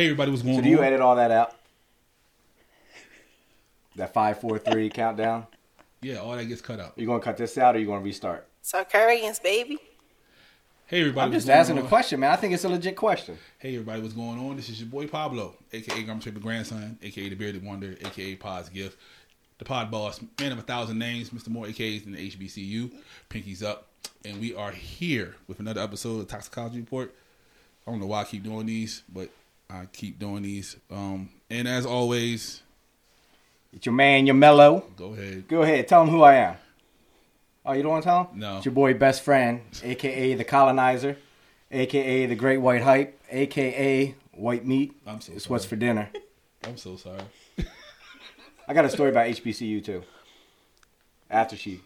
[0.00, 0.84] Hey, everybody, what's going So do you on?
[0.84, 1.54] edit all that out?
[3.96, 5.46] That five, four, three countdown.
[6.00, 6.94] Yeah, all that gets cut out.
[6.96, 8.48] You gonna cut this out or you gonna restart?
[8.62, 9.76] So, Sarkarians, baby.
[10.86, 12.30] Hey, everybody, I'm what's just going asking a question, man.
[12.30, 13.36] I think it's a legit question.
[13.58, 14.56] Hey, everybody, what's going on?
[14.56, 18.70] This is your boy Pablo, aka Gum Shaper Grandson, aka the Bearded Wonder, aka Pod's
[18.70, 18.98] Gift,
[19.58, 21.48] the Pod Boss, man of a thousand names, Mr.
[21.48, 22.90] More AKs than the HBCU,
[23.28, 23.88] Pinkies Up,
[24.24, 27.14] and we are here with another episode of Toxicology Report.
[27.86, 29.28] I don't know why I keep doing these, but
[29.70, 30.76] I keep doing these.
[30.90, 32.62] Um, and as always,
[33.72, 34.84] It's your man, your mellow.
[34.96, 35.46] go ahead.
[35.48, 36.56] Go ahead, tell him who I am.
[37.64, 38.38] Oh, you don't want to tell him?
[38.40, 38.56] No.
[38.56, 41.16] It's your boy, best friend, aka the colonizer,
[41.70, 44.92] aka the great white hype, aka white meat.
[45.06, 45.52] I'm so It's sorry.
[45.52, 46.10] what's for dinner.
[46.66, 47.20] I'm so sorry.
[48.68, 50.02] I got a story about HBCU too.
[51.30, 51.80] After she,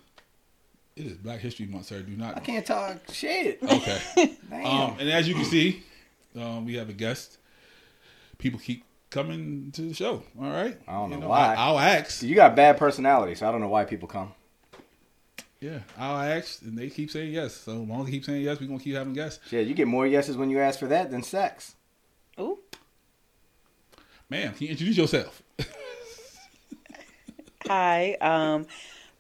[0.97, 2.01] It is Black History Month, sir.
[2.01, 3.59] Do not I can't talk shit.
[3.63, 4.01] Okay.
[4.53, 5.83] Um, and as you can see,
[6.37, 7.39] um, we have a guest.
[8.45, 10.23] People keep coming to the show.
[10.39, 10.79] All right.
[10.87, 11.55] I don't You know why.
[11.55, 12.23] I, will ask.
[12.23, 14.35] you got bad personality, so I don't know why people come.
[15.61, 17.55] Yeah, I'll ask, and they keep saying yes.
[17.55, 19.51] So as long as they keep saying yes, we're gonna keep having guests.
[19.51, 21.75] Yeah, you get more yeses when you ask for that than sex.
[22.39, 22.59] Ooh.
[24.29, 25.43] Ma'am, can you introduce yourself?
[27.67, 28.13] Hi.
[28.21, 28.67] Um,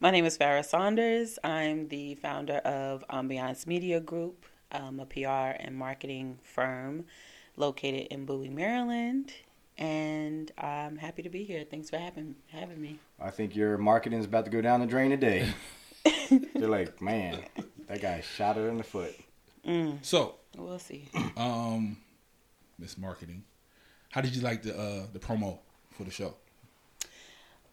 [0.00, 1.38] my name is Farah Saunders.
[1.42, 7.06] I'm the founder of Ambiance Media Group, um, a PR and marketing firm
[7.56, 9.33] located in Bowie, Maryland.
[9.77, 11.64] And I'm happy to be here.
[11.69, 12.98] Thanks for having having me.
[13.20, 15.48] I think your marketing is about to go down the drain today.
[16.55, 17.41] They're like, man,
[17.88, 19.14] that guy shot her in the foot.
[20.02, 21.08] So, We'll see.
[21.36, 21.97] um,
[22.78, 23.42] Miss Marketing,
[24.10, 25.59] how did you like the uh, the promo
[25.97, 26.34] for the show?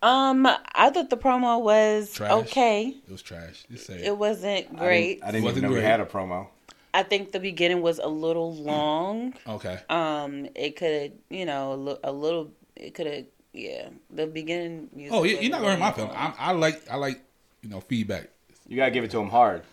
[0.02, 2.32] Um, I thought the promo was Trash?
[2.32, 2.96] okay.
[3.08, 3.66] It was trash.
[3.70, 4.06] Just say it.
[4.08, 5.24] It wasn't I didn't, great.
[5.24, 6.48] I didn't Wasn't even know we had a promo.
[6.94, 9.34] I think the beginning was a little long.
[9.48, 9.80] Okay.
[9.90, 12.52] Um, it could, you know, a li- a little.
[12.76, 13.90] It could have, yeah.
[14.10, 14.90] The beginning.
[14.94, 16.36] Music Oh, you- was you're not gonna hurt my little feelings.
[16.40, 17.22] I, I like I like
[17.62, 18.30] you know feedback.
[18.68, 19.64] You gotta give it to him hard.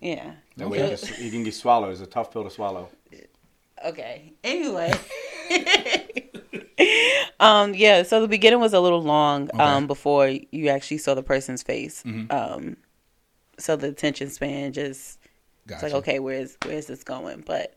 [0.00, 0.32] Yeah.
[0.56, 1.92] That way he can, he can get swallowed.
[1.92, 2.88] It's a tough pill to swallow.
[3.84, 4.32] Okay.
[4.42, 4.92] Anyway.
[7.40, 7.74] um.
[7.74, 8.02] Yeah.
[8.02, 9.50] So the beginning was a little long.
[9.50, 9.58] Okay.
[9.62, 9.86] Um.
[9.86, 12.02] Before you actually saw the person's face.
[12.04, 12.32] Mhm.
[12.32, 12.76] Um.
[13.58, 15.18] So the attention span just.
[15.68, 17.42] It's like okay, where's where's this going?
[17.46, 17.76] But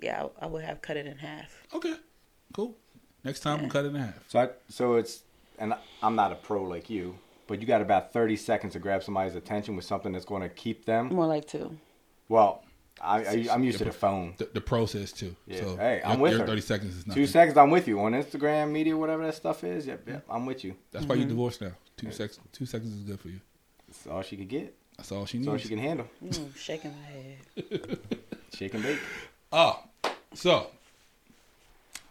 [0.00, 1.66] yeah, I, I would have cut it in half.
[1.74, 1.94] Okay.
[2.52, 2.76] Cool.
[3.24, 4.28] Next time we'll cut it in half.
[4.28, 5.22] So I, so it's,
[5.58, 9.02] and I'm not a pro like you, but you got about 30 seconds to grab
[9.02, 11.08] somebody's attention with something that's going to keep them.
[11.08, 11.76] More like two.
[12.28, 12.62] Well,
[13.00, 14.34] I, I I'm used to the phone.
[14.36, 15.34] The, the process too.
[15.46, 15.60] Yeah.
[15.60, 16.46] So Hey, I'm your, with your her.
[16.46, 17.22] thirty seconds is nothing.
[17.22, 19.86] Two seconds, I'm with you on Instagram, media, whatever that stuff is.
[19.86, 20.76] Yep, yep, I'm with you.
[20.92, 21.30] That's why you mm-hmm.
[21.30, 21.72] divorced now.
[21.96, 22.40] Two seconds.
[22.52, 23.40] Two seconds is good for you.
[23.88, 24.76] That's all she could get.
[24.96, 26.06] That's all she That's all she can handle.
[26.24, 27.98] Mm, shaking my head.
[28.54, 28.98] Shake and bake.
[29.52, 29.82] Oh,
[30.34, 30.68] so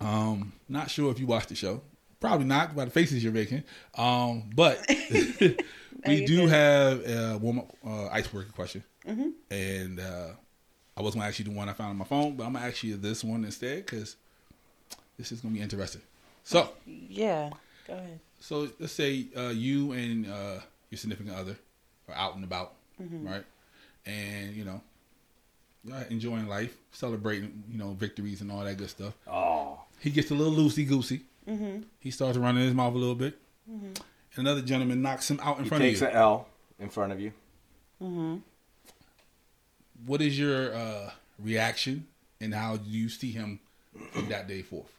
[0.01, 1.81] um, not sure if you watched the show.
[2.19, 3.63] Probably not by the faces you're making.
[3.97, 4.83] Um, but
[6.05, 6.49] we do did.
[6.49, 10.27] have a warm up uh, icebreaker question, and uh,
[10.97, 12.65] I was gonna ask you the one I found on my phone, but I'm gonna
[12.65, 14.15] ask you this one instead because
[15.17, 16.01] this is gonna be interesting.
[16.43, 17.49] So, Yeah.
[17.87, 18.19] Go ahead.
[18.39, 21.55] so let's say uh, you and uh, your significant other
[22.07, 23.43] are out and about, right?
[24.05, 24.81] And you know,
[26.09, 29.13] enjoying life, celebrating, you know, victories and all that good stuff.
[29.27, 31.21] Oh, He gets a little loosey goosey.
[31.47, 31.81] Mm-hmm.
[31.99, 33.37] He starts running his mouth a little bit.
[33.67, 33.99] And
[34.35, 35.91] another gentleman knocks him out in he front of you.
[35.91, 36.07] takes you.
[36.07, 36.47] an L
[36.79, 37.31] in front of you.
[38.01, 38.35] Mm-hmm.
[40.05, 42.07] What is your uh, reaction,
[42.41, 43.59] and how do you see him
[44.11, 44.91] from that day forth?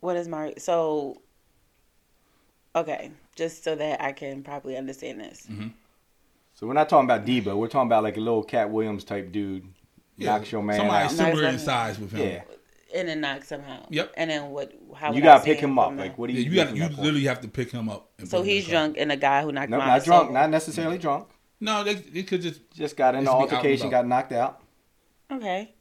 [0.00, 1.20] What is my so?
[2.76, 5.46] Okay, just so that I can properly understand this.
[6.54, 7.56] So we're not talking about Deebo.
[7.56, 9.64] We're talking about like a little Katt Williams type dude.
[10.16, 11.10] knocks your man somebody out.
[11.10, 12.20] similar in size with him.
[12.28, 12.42] Yeah.
[12.94, 13.84] And then knock somehow.
[13.90, 14.14] Yep.
[14.16, 14.72] And then what?
[14.96, 15.94] How You gotta I pick him up.
[15.96, 16.50] Like, what do Yeah, you?
[16.50, 17.02] you got from you that point?
[17.02, 18.08] literally have to pick him up.
[18.18, 19.88] and So put him in he's drunk, and a guy who knocked Nope, him out
[19.88, 20.22] not is drunk.
[20.22, 20.32] sober.
[20.32, 21.28] Not necessarily drunk.
[21.60, 24.06] No, they, they could just Just got in Just the be out and altercation, got
[24.06, 24.62] knocked out.
[25.30, 25.74] Okay.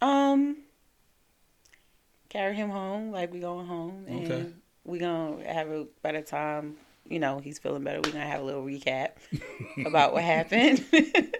[0.00, 0.56] Um.
[2.28, 4.46] Carry him home, like we going home, and Okay.
[4.86, 6.76] We gonna have a by the time
[7.08, 8.00] you know he's feeling better.
[8.02, 9.10] we're gonna have a little recap
[9.84, 10.84] about what happened.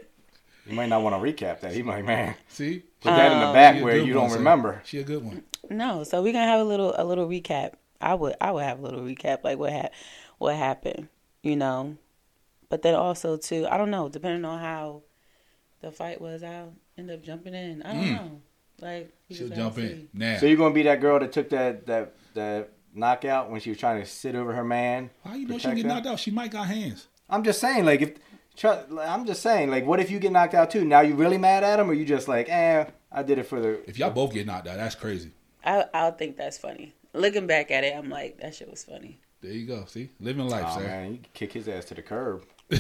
[0.68, 1.72] You might not want to recap that.
[1.72, 2.82] He might, man, see.
[3.00, 4.38] put that in the back where you one, don't sir.
[4.38, 4.82] remember.
[4.84, 5.44] She a good one.
[5.70, 7.74] no, so we're gonna have a little a little recap.
[8.00, 9.90] I would I would have a little recap, like what ha-
[10.38, 11.06] what happened,
[11.44, 11.96] you know.
[12.68, 15.02] But then also too, I don't know, depending on how
[15.82, 17.82] the fight was, I'll end up jumping in.
[17.84, 18.16] I don't Mm.
[18.16, 18.40] know,
[18.80, 20.38] like you She'll jump in now.
[20.38, 23.78] So you're gonna be that girl that took that that that knockout when she was
[23.78, 25.10] trying to sit over her man.
[25.24, 26.18] How you know she protect get knocked out?
[26.18, 27.08] She might got hands.
[27.28, 28.14] I'm just saying, like if
[28.56, 30.84] try, I'm just saying, like what if you get knocked out too?
[30.84, 33.60] Now you really mad at him, or you just like, eh, I did it for
[33.60, 33.88] the.
[33.88, 35.30] If y'all both get knocked out, that's crazy.
[35.64, 36.94] I I think that's funny.
[37.12, 39.20] Looking back at it, I'm like, that shit was funny.
[39.42, 39.84] There you go.
[39.86, 40.84] See, living life, Oh sir.
[40.86, 42.44] man, you kick his ass to the curb.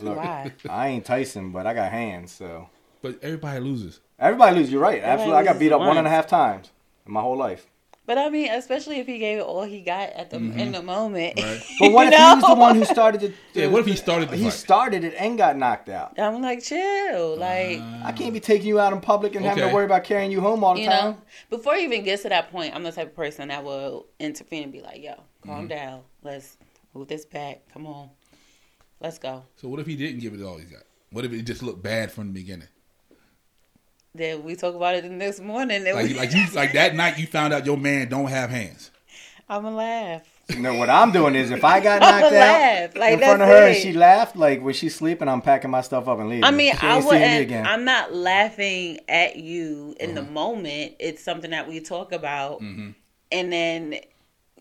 [0.00, 0.52] Look, Why?
[0.68, 2.68] I ain't Tyson, but I got hands, so
[3.02, 4.00] But everybody loses.
[4.18, 4.72] everybody loses.
[4.72, 5.02] You're right.
[5.02, 6.14] Absolutely, I got beat up one and a once.
[6.14, 6.70] half times
[7.06, 7.66] in my whole life.
[8.06, 10.80] But I mean, especially if he gave it all he got at the in the
[10.82, 11.34] moment.
[11.36, 11.60] Right.
[11.80, 13.34] But what You if he was the one who started it?
[13.54, 14.52] Yeah, what if he started the He fight?
[14.52, 16.18] started it and got knocked out.
[16.18, 17.80] I'm like, chill, like.
[18.04, 20.40] I can't be taking you out in public and having to worry about carrying you
[20.40, 21.04] home all the you time.
[21.12, 21.18] know,
[21.50, 24.62] before he even gets to that point, I'm the type of person that will intervene
[24.64, 25.14] and be like, "Yo,
[25.44, 25.66] calm Mm-hmm.
[25.68, 26.00] down.
[26.22, 26.56] Let's
[26.94, 27.62] move this back.
[27.72, 28.10] Come on,
[29.00, 30.82] let's go." So what if he didn't give it all he's got?
[31.10, 32.68] What if it just looked bad from the beginning?
[34.16, 35.86] Then we talk about it the next morning.
[35.86, 38.50] And Like we, like you like that night you found out your man don't have
[38.50, 38.90] hands.
[39.48, 40.22] I'm gonna laugh.
[40.48, 42.96] You know what I'm doing is if I got knocked out laugh.
[42.96, 45.70] Like, in front of that's her and she laughed, like when she's sleeping, I'm packing
[45.70, 46.44] my stuff up and leaving.
[46.44, 47.42] I mean, she I ain't seeing me wouldn't.
[47.42, 47.66] again.
[47.66, 50.20] I'm not laughing at you in Uh-huh.
[50.24, 50.94] the moment.
[51.00, 52.90] It's something that we talk about, Mm-hmm.
[53.32, 53.96] and then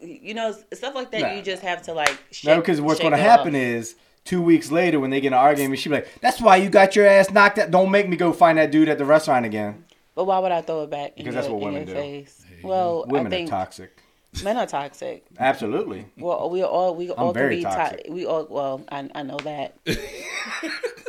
[0.02, 1.22] you know stuff like that.
[1.22, 1.34] Nah.
[1.34, 2.18] You just have to like.
[2.32, 3.62] Shake, no, because what's going to happen off.
[3.62, 3.96] is
[4.26, 6.70] two weeks later when they get in an argument, she'd be like, "That's why you
[6.70, 7.72] got your ass knocked out.
[7.72, 9.86] Don't make me go find that dude at the restaurant again."
[10.16, 11.94] But why would I throw it back in Because your, that's what women do.
[11.94, 12.46] face?
[12.64, 14.02] Well, Women I think are toxic.
[14.44, 15.26] men are toxic.
[15.40, 16.08] Absolutely.
[16.18, 18.06] Well, we all we all can be toxic.
[18.06, 19.78] to- we all well, I I know that.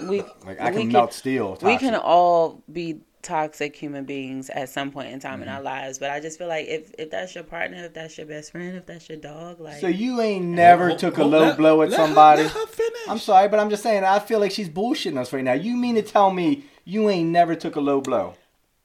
[0.08, 1.50] we Like I we can melt steel.
[1.56, 1.66] Toxic.
[1.68, 5.56] we can all be toxic human beings at some point in time in Mm-hmm.
[5.56, 8.26] our lives, but I just feel like if if that's your partner, if that's your
[8.26, 11.40] best friend, if that's your dog, like So you ain't never Hold- took a low
[11.46, 12.42] let- blow at let her- somebody.
[12.44, 12.64] let her.
[13.08, 14.04] I'm sorry, but I'm just saying.
[14.04, 15.52] I feel like she's bullshitting us right now.
[15.52, 18.34] You mean to tell me you ain't never took a low blow,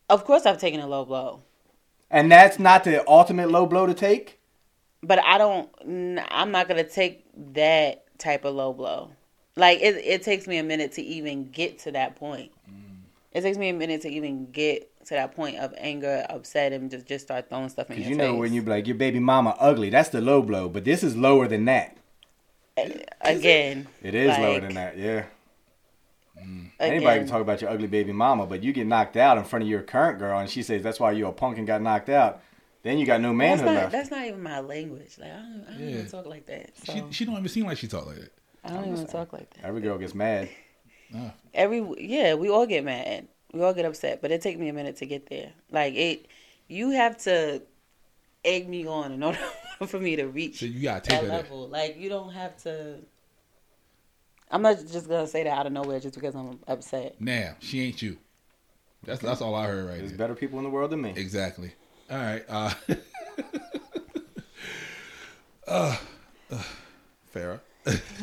[0.10, 1.42] of course I've taken a low blow.
[2.10, 4.40] and that's not the ultimate low blow to take?
[5.04, 5.70] But I don't.
[6.30, 9.12] I'm not gonna take that type of low blow.
[9.56, 12.52] Like it, it takes me a minute to even get to that point.
[13.32, 16.92] It takes me a minute to even get to that point of anger, upset, and
[16.92, 18.40] just just start throwing stuff in your Because you know face.
[18.40, 20.68] when you be like your baby mama ugly, that's the low blow.
[20.70, 21.98] But this is lower than that.
[23.22, 24.98] again, It is lower than that.
[24.98, 25.26] Yeah.
[26.38, 26.72] Mm.
[26.80, 29.44] Again, Anybody can talk about your ugly baby mama, but you get knocked out in
[29.44, 31.82] front of your current girl, and she says that's why you're a punk and got
[31.82, 32.42] knocked out.
[32.84, 33.92] Then you got no That's manhood not, left.
[33.92, 35.18] that's not even my language.
[35.20, 35.90] Like I don't, I don't Yeah.
[35.98, 36.72] even talk like that.
[36.84, 38.32] So She she don't even seem like she talk like that.
[38.64, 39.66] I don't even talk like that.
[39.66, 40.50] Every girl gets mad.
[41.54, 43.28] Every yeah, we all get mad.
[43.54, 45.52] We all get upset, but it takes me a minute to get there.
[45.70, 46.28] Like it,
[46.68, 47.62] you have to
[48.46, 49.40] egg me on in order
[49.86, 51.38] for me to reach So you gotta take that her there.
[51.38, 51.68] level.
[51.68, 53.00] Like you don't have to.
[54.50, 57.20] I'm not just gonna say that out of nowhere just because I'm upset.
[57.20, 58.18] Nah, she ain't you.
[59.04, 60.18] That's that's all I heard right There's there.
[60.18, 61.14] better people in the world than me.
[61.16, 61.74] Exactly.
[62.10, 62.44] All right.
[62.48, 62.74] Uh,
[65.68, 65.98] uh,
[66.52, 66.64] uh,
[67.34, 67.60] Farah,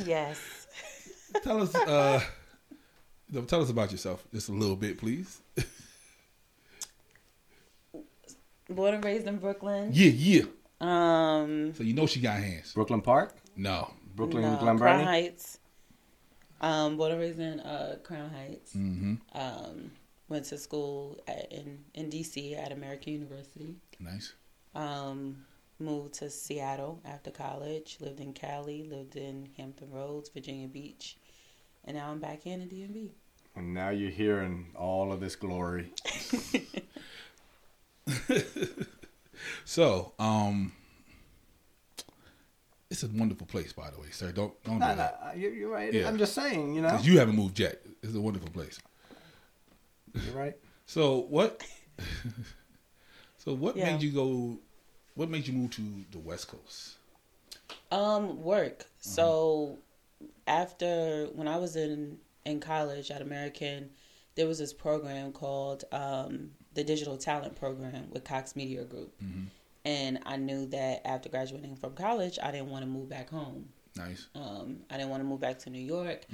[0.04, 0.66] Yes.
[1.42, 1.74] tell us.
[1.74, 2.20] Uh,
[3.30, 5.40] no, tell us about yourself just a little bit, please.
[8.70, 9.90] Born and raised in Brooklyn.
[9.92, 10.42] Yeah, yeah.
[10.80, 11.72] Um.
[11.74, 12.72] So you know she got hands.
[12.74, 13.92] Brooklyn Park, No.
[14.14, 15.04] Brooklyn no, Glen Crown Burnie.
[15.04, 15.58] Heights.
[16.60, 18.74] Um, born and raised in uh, Crown Heights.
[18.74, 19.14] Mm-hmm.
[19.32, 19.92] Um,
[20.28, 23.76] went to school at, in in DC at American University.
[24.00, 24.34] Nice.
[24.74, 25.44] Um,
[25.78, 27.96] moved to Seattle after college.
[28.00, 28.82] Lived in Cali.
[28.82, 31.16] Lived in Hampton Roads, Virginia Beach,
[31.84, 33.10] and now I'm back in the DMV.
[33.58, 35.92] And now you're hearing all of this glory.
[39.64, 40.72] So, um,
[42.90, 44.32] it's a wonderful place, by the way, sir.
[44.32, 45.20] Don't don't Nah, do that.
[45.22, 45.92] nah, you're, you're right.
[45.92, 46.08] Yeah.
[46.08, 46.88] I'm just saying, you know.
[46.90, 47.80] 'Cause you haven't moved yet.
[48.02, 48.78] It's a wonderful place.
[50.14, 50.56] You're right.
[50.86, 51.62] So what?
[53.36, 53.92] so what Yeah.
[53.92, 54.58] made you go?
[55.14, 56.96] What made you move to the West Coast?
[57.92, 58.78] Um, work.
[58.80, 59.10] Mm-hmm.
[59.10, 59.78] So
[60.46, 62.16] after when I was in
[62.48, 63.90] in college at American,
[64.34, 69.44] there was this program called um, the Digital Talent Program with Cox Media Group, Mm-hmm.
[69.84, 73.68] and I knew that after graduating from college, I didn't want to move back home.
[73.96, 74.28] Nice.
[74.36, 76.24] Um, I didn't want to move back to New York.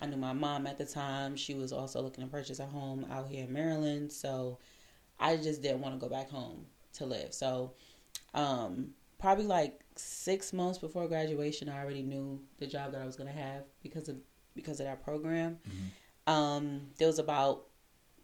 [0.00, 3.06] I knew my mom at the time; she was also looking to purchase a home
[3.10, 4.12] out here in Maryland.
[4.12, 4.58] So
[5.18, 7.34] I just didn't want to go back home to live.
[7.34, 7.72] So
[8.34, 13.16] um, probably like six months before graduation, I already knew the job that I was
[13.16, 14.16] going to have because of
[14.58, 15.58] because of that program.
[16.26, 17.64] Um, there was about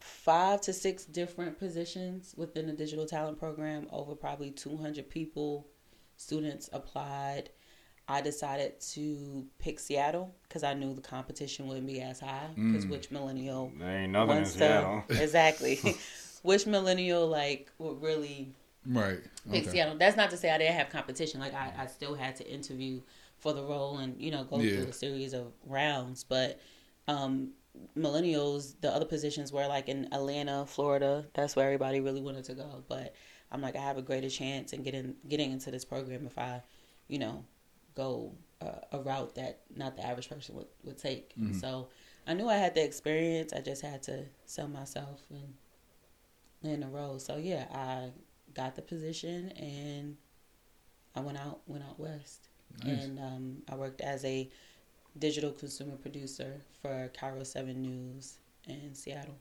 [0.01, 3.87] five to six different positions within the digital talent program.
[3.91, 5.67] Over probably two hundred people,
[6.17, 7.51] students applied.
[8.07, 12.51] I decided to pick Seattle because I knew the competition wouldn't be as high.
[12.55, 15.05] Because which millennial There ain't nothing in Seattle.
[15.09, 15.81] to exactly
[16.43, 18.53] which millennial like would really
[18.87, 19.21] Right.
[19.51, 19.71] pick Okay.
[19.71, 19.97] Seattle.
[19.97, 21.41] That's not to say I didn't have competition.
[21.41, 23.01] Like I, I still had to interview
[23.45, 24.77] for the role and you know go Yeah.
[24.77, 26.25] through a series of rounds.
[26.25, 26.59] But
[27.07, 27.53] um,
[27.97, 31.27] millennials, the other positions were like in Atlanta, Florida.
[31.35, 32.83] That's where everybody really wanted to go.
[32.89, 33.15] But
[33.53, 36.63] I'm like, I have a greater chance in getting getting into this program if I,
[37.07, 37.45] you know,
[37.95, 38.33] go
[38.63, 41.35] uh, a route that not the average person would would take.
[41.37, 41.61] Mhm.
[41.61, 41.89] So
[42.27, 43.53] I knew I had the experience.
[43.53, 45.55] I just had to sell myself and
[46.63, 47.19] land a role.
[47.19, 48.11] So yeah, I
[48.55, 50.17] got the position and
[51.15, 52.49] I went out went out west
[52.83, 53.05] Nice.
[53.05, 54.49] and um, I worked as a
[55.19, 59.37] digital consumer producer for KIRO Seven News in Seattle.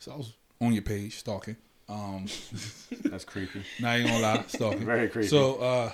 [0.00, 1.56] So I was on your page stalking.
[1.88, 2.26] Um,
[3.04, 3.62] That's creepy.
[3.80, 4.84] not even gonna lie, stalking.
[4.84, 5.28] Very creepy.
[5.28, 5.92] So, uh,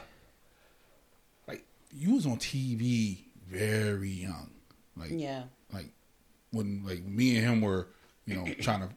[1.47, 4.51] like you was on TV very young,
[4.97, 5.45] like Yeah.
[5.73, 5.91] like
[6.51, 7.89] when like me and him were,
[8.27, 8.89] you know, trying to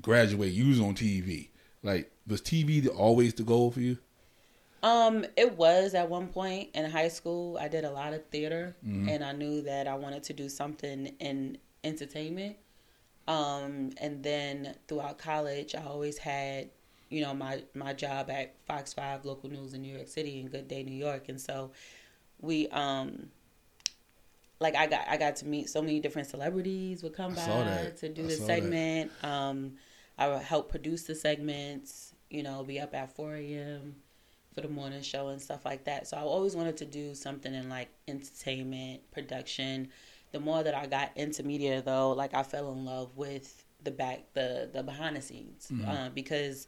[0.00, 0.52] graduate.
[0.52, 1.48] You was on TV.
[1.82, 3.98] Like was TV the, always the goal for you?
[4.86, 7.58] Um, it was at one point in high school.
[7.60, 9.10] I did a lot of theater, Mhm.
[9.10, 12.56] and I knew that I wanted to do something in entertainment.
[13.26, 16.70] Um, and then throughout college, I always had,
[17.08, 20.52] you know, my my job at Fox Five local news in New York City and
[20.52, 21.72] Good Day New York, and so
[22.40, 23.30] we um.
[24.58, 28.08] Like I got, I got to meet so many different celebrities would come by to
[28.08, 28.46] do I the that.
[28.46, 29.12] segment.
[29.22, 29.76] Um,
[30.16, 32.14] I would help produce the segments.
[32.30, 33.96] You know, be up at four a.m
[34.56, 36.08] for the morning show and stuff like that.
[36.08, 39.88] So I always wanted to do something in like entertainment, production.
[40.32, 43.90] The more that I got into media though, like I fell in love with the
[43.90, 45.68] back the the behind the scenes.
[45.70, 45.86] Mhm.
[45.86, 46.66] Uh, because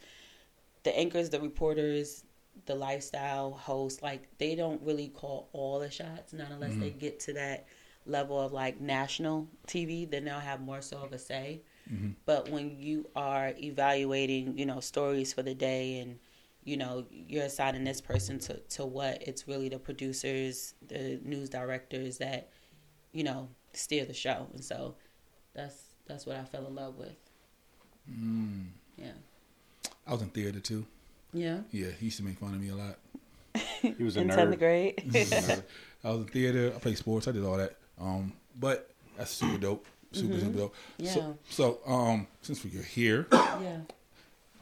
[0.83, 2.25] the anchors, the reporters,
[2.67, 7.19] the lifestyle hosts, like they don't really call all the shots, not unless they get
[7.21, 7.67] to that
[8.05, 11.63] level of like national TV, then they'll have more so of a say.
[11.91, 12.17] Mhm.
[12.27, 16.19] But when you are evaluating, you know, stories for the day and
[16.69, 21.49] you know, you're assigning this person to, to what, it's really the producers, the news
[21.49, 22.51] directors that,
[23.13, 24.47] you know, steer the show.
[24.53, 24.95] And so
[25.55, 27.17] that's that's what I fell in love with.
[28.11, 28.67] Mm.
[28.99, 29.13] Yeah.
[30.07, 30.85] I was in theater too.
[31.33, 31.61] Yeah.
[31.71, 32.99] Yeah, he used to make fun of me a lot.
[33.81, 34.53] He was a in nerd.
[34.53, 35.03] 10th grade.
[36.05, 36.73] I was in theater.
[36.77, 37.29] I played sports.
[37.29, 37.77] I did all that.
[37.99, 39.87] Um, but that's super dope.
[40.13, 40.75] Super super dope.
[40.99, 41.15] Yeah.
[41.15, 43.79] So, so um, since we're here, yeah.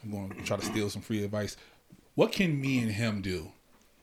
[0.04, 1.56] I'm going to try to steal some free advice.
[2.16, 3.52] What can me and him do?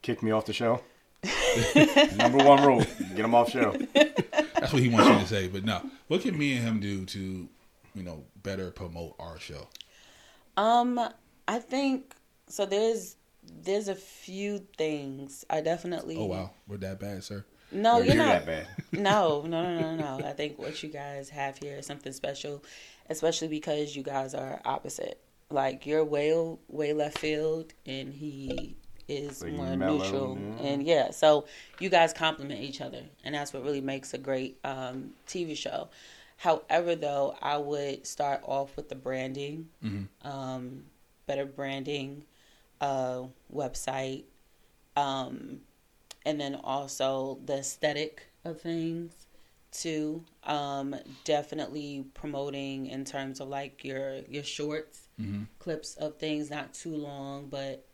[0.04, 0.82] Kick me off the show.
[2.16, 3.76] Number one rule: get him off show.
[3.94, 5.48] That's what he wants you to say.
[5.48, 7.50] But no, what can me and him do to,
[7.96, 9.68] you know, better promote our show?
[10.58, 11.00] Um,
[11.48, 12.14] I think
[12.48, 12.66] so.
[12.66, 13.16] There's
[13.64, 16.16] there's a few things I definitely.
[16.18, 17.44] Oh wow, we're that bad, sir.
[17.72, 18.46] No, You're you're not.
[18.46, 18.68] that bad.
[18.92, 20.28] No, no, no, no, no.
[20.28, 22.64] I think what you guys have here is something special,
[23.10, 25.20] especially because you guys are opposite.
[25.54, 26.34] Like you're way
[26.68, 28.76] way left field, and he
[29.08, 30.38] is Like more mellow, neutral.
[30.40, 30.66] yeah.
[30.66, 31.46] And yeah, so
[31.80, 35.90] you guys complement each other, and that's what really makes a great um, TV show.
[36.38, 40.08] However, though, I would start off with the branding, Mhm.
[40.24, 40.86] um,
[41.28, 42.26] better branding,
[42.82, 44.24] uh, website,
[44.96, 45.62] um,
[46.26, 49.28] and then also the aesthetic of things
[49.72, 50.24] too.
[50.44, 55.44] Um, definitely promoting in terms of like your your shorts, Mm-hmm.
[55.60, 57.86] clips of things, not too long, but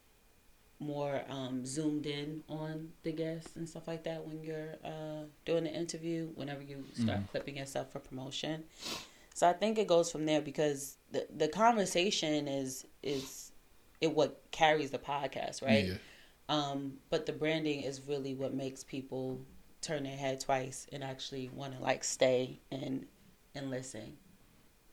[0.80, 5.66] more um, zoomed in on the guests and stuff like that when you're uh, doing
[5.66, 6.30] the interview.
[6.36, 7.28] Whenever you start Mhm.
[7.30, 8.64] clipping yourself for promotion,
[9.34, 13.52] so I think it goes from there because the the conversation is is
[14.00, 15.86] it what carries the podcast, right?
[15.86, 15.98] Yeah.
[16.48, 19.42] Um, but the branding is really what makes people
[19.82, 23.06] turn their head twice and actually want to like stay and
[23.54, 24.18] and listen.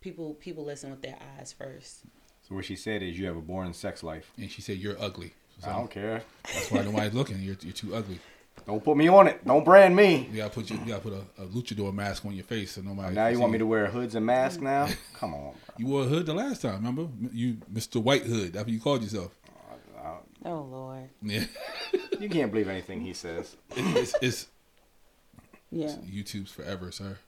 [0.07, 2.03] People people listen with their eyes first.
[2.49, 4.31] So what she said is, you have a boring sex life.
[4.39, 5.35] And she said you're ugly.
[5.61, 6.23] So I don't care.
[6.45, 7.41] that's why nobody's looking.
[7.43, 8.21] You're you're too ugly.
[8.69, 9.45] Don't put me on it.
[9.45, 10.29] Don't brand me.
[10.31, 12.83] You gotta put you, you gotta put a, a luchador mask on your face so
[12.83, 13.17] nobody.
[13.17, 14.89] Now you want me to wear hoods and masks now?
[15.15, 15.55] Come on.
[15.77, 17.09] You wore a hood the last time, remember?
[17.33, 18.01] You, Mr.
[18.01, 18.53] White Hood.
[18.53, 19.33] That's what you called yourself.
[19.93, 20.19] bro.
[20.45, 21.09] Oh Lord.
[21.21, 21.47] Yeah.
[22.21, 23.57] You can't believe anything he says.
[23.77, 24.47] It's, it's, it's
[25.71, 25.89] Yeah.
[26.09, 27.19] YouTube's forever, sir.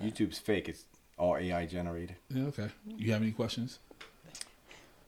[0.00, 0.68] YouTube's fake.
[0.68, 0.84] It's
[1.20, 2.16] all AI generated.
[2.30, 2.44] Yeah.
[2.46, 2.68] Okay.
[2.86, 3.78] You have any questions?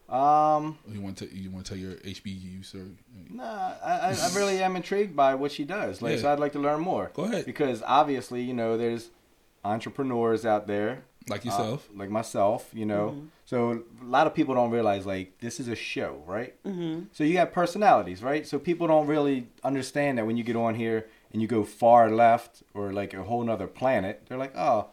[0.09, 2.85] Um, Or you want to you want to tell your HBU sir?
[3.31, 6.03] nah, I, I- I really am intrigued by what she does.
[6.03, 6.23] Like, Yeah.
[6.23, 7.11] so I'd like to learn more.
[7.15, 7.47] Go ahead.
[7.47, 9.09] Because obviously, you know, there's
[9.65, 11.89] entrepreneurs out there Like uh, yourself.
[11.97, 13.23] like myself, you know.
[13.47, 16.63] So a lot of people don't realize like this is a show, right?
[16.65, 17.05] Mm-hmm.
[17.13, 18.47] So you got personalities, right?
[18.47, 22.11] So people don't really understand that when you get on here and you go far
[22.11, 24.89] left or like a whole nother planet, they're like, oh,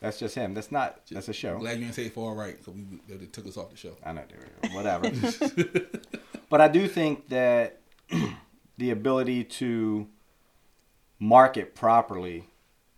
[0.00, 0.54] that's just him.
[0.54, 1.00] That's not.
[1.10, 1.58] That's a show.
[1.58, 3.96] Glad you didn't say far right because we they, they took us off the show.
[4.04, 5.10] I know, they were- whatever.
[6.48, 7.80] but I do think that
[8.78, 10.06] the ability to
[11.18, 12.46] market properly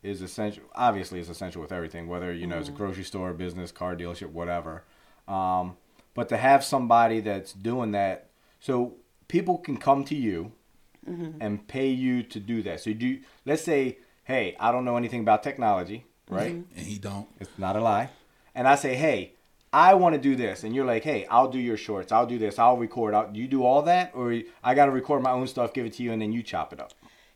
[0.02, 0.64] is essential.
[0.74, 2.82] Obviously, it's essential with everything, whether you know it's a Mm-hmm.
[2.82, 4.84] grocery store, business, car dealership, whatever.
[5.28, 5.76] Um,
[6.14, 8.30] but to have somebody that's doing that,
[8.60, 8.94] so
[9.28, 10.52] people can come to you
[11.08, 11.38] Mm-hmm.
[11.40, 12.78] and pay you to do that.
[12.80, 16.52] So you do you, let's say, hey, I don't know anything about technology, right?
[16.52, 16.78] Mm-hmm.
[16.78, 17.28] And he don't.
[17.40, 18.10] It's not a lie.
[18.54, 19.32] And I say, hey,
[19.72, 22.38] I want to do this, and you're like, hey, I'll do your shorts, I'll do
[22.38, 23.14] this, I'll record.
[23.14, 25.94] I'll, you do all that, or I got to record my own stuff, give it
[25.94, 26.92] to you, and then you chop it up.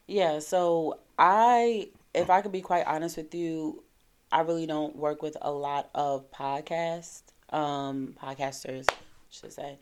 [0.06, 3.82] Yeah, so I, if I could be quite honest with you,
[4.30, 8.94] I really don't work with a lot of podcast, um, podcasters, I
[9.30, 9.78] should say.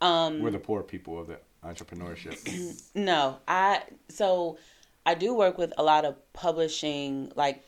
[0.00, 2.80] Um, We're the poor people of the entrepreneurship.
[2.94, 4.58] no, I so
[5.04, 7.67] I do work with a lot of publishing like m-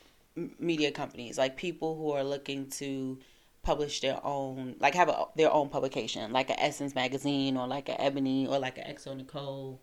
[0.58, 3.18] media companies, like people who are looking to
[3.62, 7.88] publish their own, like have a, their own publication, like a Essence magazine or like
[7.88, 9.78] a Ebony or like a xoNecole,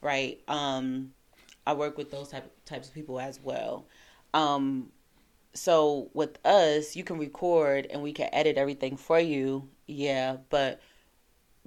[0.00, 0.40] right?
[0.48, 1.12] Um,
[1.66, 3.86] I work with those type types of people as well.
[4.32, 4.90] Um,
[5.54, 10.80] so with us, you can record and we can edit everything for you, yeah, but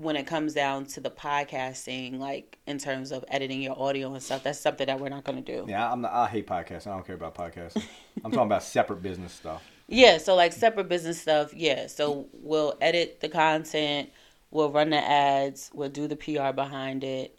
[0.01, 4.21] when it comes down to the podcasting, like in terms of editing your audio and
[4.21, 5.65] stuff, that's something that we're not going to do.
[5.69, 5.91] Yeah.
[5.91, 6.87] I'm not, I hate podcasts.
[6.87, 7.81] I don't care about podcasts.
[8.25, 9.63] I'm talking about separate business stuff.
[9.87, 11.87] Yeah, so like separate business stuff, yeah.
[11.87, 14.09] So we'll edit the content,
[14.49, 17.37] we'll run the ads, we'll do the PR behind it.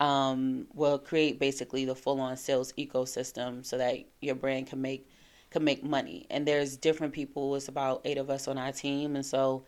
[0.00, 5.06] Um, we'll create basically the full on sales ecosystem so that your brand can make
[5.50, 6.26] can make money.
[6.30, 7.54] And there's different people.
[7.56, 9.64] It's about eight of us on our team, and so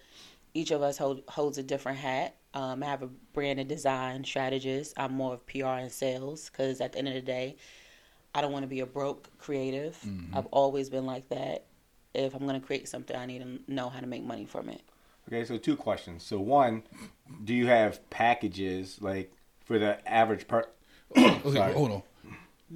[0.54, 2.36] each of us hold, holds a different hat.
[2.54, 4.94] Um, I have a brand and design strategist.
[4.96, 7.56] I'm more of PR and sales because at the end of the day,
[8.34, 9.98] I don't want to be a broke creative.
[10.34, 11.64] I've always been like that.
[12.14, 14.68] If I'm going to create something, I need to know how to make money from
[14.68, 14.82] it.
[15.28, 16.22] Okay, so two questions.
[16.24, 16.82] So one,
[17.44, 19.32] do you have packages like
[19.64, 20.64] for the average per?
[21.16, 21.72] Okay, Sorry.
[21.72, 22.02] hold on.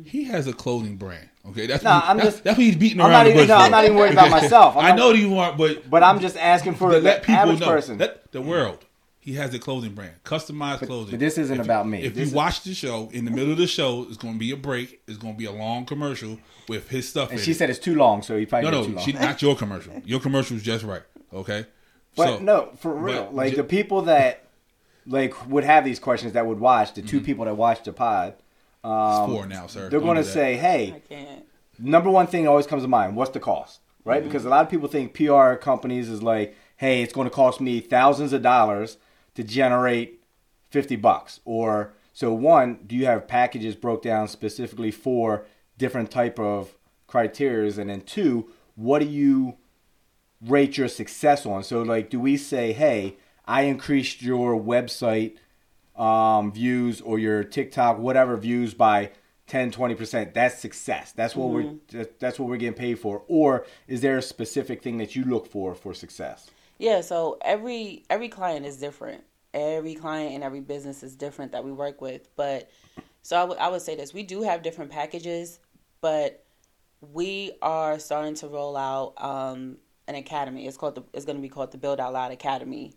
[0.04, 1.28] He has a clothing brand.
[1.48, 3.48] Okay, that's Nah, what, I'm that's, just- that's what he's beating I'm around not even-
[3.48, 3.56] no.
[3.56, 4.76] I'm not even worried about myself.
[4.76, 7.34] I'm I not- know you aren't, but But I'm just asking for the let people
[7.34, 7.98] average know person.
[7.98, 8.84] let the world.
[9.20, 11.10] He has a clothing brand, customized clothing.
[11.12, 12.02] but this isn't If- about me.
[12.02, 14.34] If This you is- watch the show, in the middle of the show, it's going
[14.34, 15.00] to be a break.
[15.08, 17.30] It's going to be a long commercial with his stuff.
[17.32, 17.56] and she it.
[17.56, 19.04] said it's too long, so he probably "No, no, long.
[19.04, 20.00] she, not your commercial.
[20.04, 21.66] Your commercial is just right." Okay,
[22.16, 23.28] But So- no, for real.
[23.32, 24.42] like ju- the people that
[25.08, 27.08] like would have these questions that would watch the Mm-hmm.
[27.10, 28.34] 2 people that watch the pod.
[28.86, 29.88] It's Um, four now, sir.
[29.88, 30.32] they're going to do that.
[30.32, 31.44] say, I "Hey, can't.
[31.78, 34.20] number one thing always comes to mind: what's the cost?" Right?
[34.20, 34.28] Mm-hmm.
[34.28, 37.60] Because a lot of people think PR companies is like, "Hey, it's going to cost
[37.60, 38.98] me thousands of dollars
[39.34, 40.20] to generate
[40.70, 45.44] fifty bucks." Or so one, do you have packages broke down specifically for
[45.76, 46.76] different type of
[47.08, 47.78] criterias?
[47.78, 49.56] And then two, what do you
[50.40, 51.64] rate your success on?
[51.64, 55.36] So like, do we say, "Hey, I increased your website
[55.96, 59.10] um, views or your TikTok whatever views by
[59.46, 64.00] 10 20% that's success that's what we're that's what we're getting paid for or is
[64.00, 68.66] there a specific thing that you look for for success Yeah, so every every client
[68.66, 69.24] is different.
[69.54, 72.28] Every client and every business is different that we work with.
[72.36, 72.70] But
[73.22, 75.58] so I would would say this: we do have different packages,
[76.00, 76.44] but
[77.00, 80.66] we are starting to roll out um, an academy.
[80.66, 82.92] It's called the it's going to be called the Build Out Loud Academy,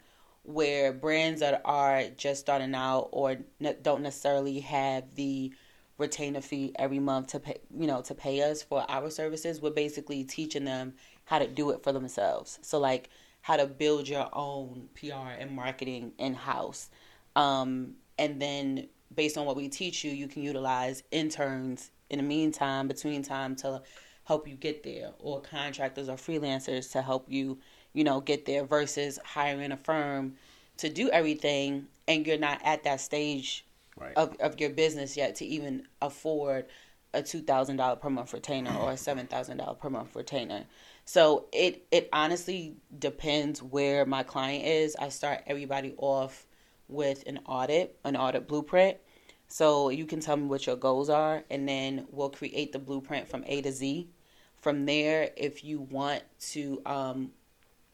[0.50, 5.54] where brands that are just starting out or ne- don't necessarily have the
[6.00, 9.70] retainer fee every month to pay you know to pay us for our services we're
[9.70, 10.94] basically teaching them
[11.26, 12.58] how to do it for themselves.
[12.64, 13.10] So like
[13.42, 16.90] how to build your own pr and marketing in-house.
[17.36, 22.24] Um, and then based on what we teach you you can utilize interns in the
[22.24, 23.84] meantime between time to
[24.24, 27.60] help you get there or contractors or freelancers to help you
[27.94, 30.36] you know get there versus hiring a firm
[30.78, 33.66] to do everything and you're not at that stage
[34.00, 34.14] Right.
[34.16, 36.68] of, of your business yet to even afford
[37.14, 40.64] a two thousand dollar per month retainer or a seven thousand dollar per month retainer.
[41.06, 44.96] So it it honestly depends where my client is.
[44.96, 46.46] I start everybody off
[46.88, 48.98] with an audit, an audit blueprint.
[49.48, 53.28] So you can tell me what your goals are, and then we'll create the blueprint
[53.28, 54.08] from A to Z.
[54.62, 56.22] From there, if you want
[56.52, 57.32] to, um,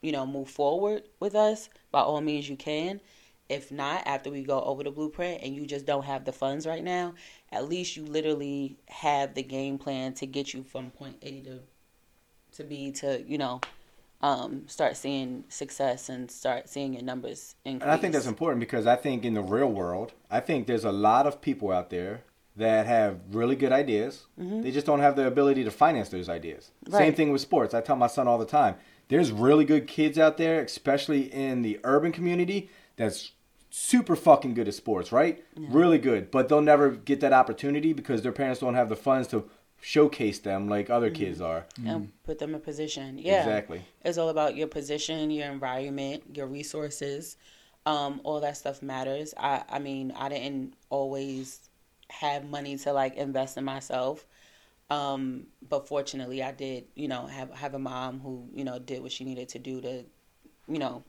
[0.05, 3.01] you know, move forward with us, by all means you can.
[3.49, 6.65] If not, after we go over the blueprint and you just don't have the funds
[6.65, 7.13] right now,
[7.51, 11.59] at least you literally have the game plan to get you from point A to
[12.53, 13.61] to B to you know
[14.21, 17.83] um, start seeing success and start seeing your numbers increase.
[17.83, 20.85] and i think that's important because i think in the real world i think there's
[20.85, 22.21] a lot of people out there
[22.55, 26.71] that have really good ideas they just don't have the ability to finance those ideas
[26.89, 27.15] same Mm-hmm.
[27.17, 28.75] Thing with sports i tell my son all the time
[29.07, 33.31] there's really good kids out there especially in the urban community that's
[33.69, 38.21] super fucking good at sports right really good but they'll never get that opportunity because
[38.21, 39.49] their parents don't have the funds to
[39.85, 41.65] showcase them like other kids are.
[41.85, 43.19] and put them in position.
[43.19, 43.83] Yeah, Exactly.
[44.03, 47.37] It's all about your position, your environment, your resources.
[47.85, 49.35] Um, all that stuff matters.
[49.37, 51.69] I, I mean, I didn't always
[52.09, 54.25] have money to like invest in myself.
[54.89, 59.01] Um, but fortunately I did, you know, have have a mom who, you know, did
[59.01, 60.05] what she needed to do to,
[60.67, 61.03] you know,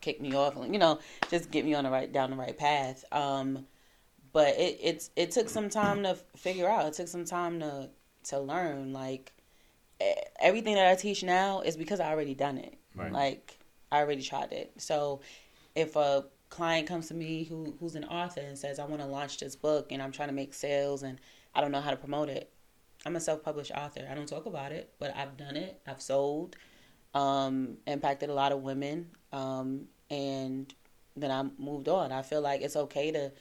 [0.00, 0.98] kick me off and you know,
[1.30, 3.04] just get me on the right down the right path.
[3.12, 3.66] Um,
[4.32, 6.86] but it it's it took some time to figure out.
[6.86, 7.90] It took some time to
[8.24, 9.32] to learn like
[10.40, 12.74] everything that I teach now is because I already done it.
[12.94, 13.12] Right.
[13.12, 13.58] Like
[13.90, 14.72] I already tried it.
[14.78, 15.20] So
[15.74, 19.06] if a client comes to me who who's an author and says I want to
[19.06, 21.18] launch this book and I'm trying to make sales and
[21.54, 22.51] I don't know how to promote it,
[23.04, 24.06] I'm a self-published author.
[24.10, 25.80] I don't talk about it, but I've done it.
[25.86, 26.56] I've sold,
[27.14, 30.72] um, impacted a lot of women, um, and
[31.16, 32.12] then I moved on.
[32.12, 33.32] I feel like it's okay to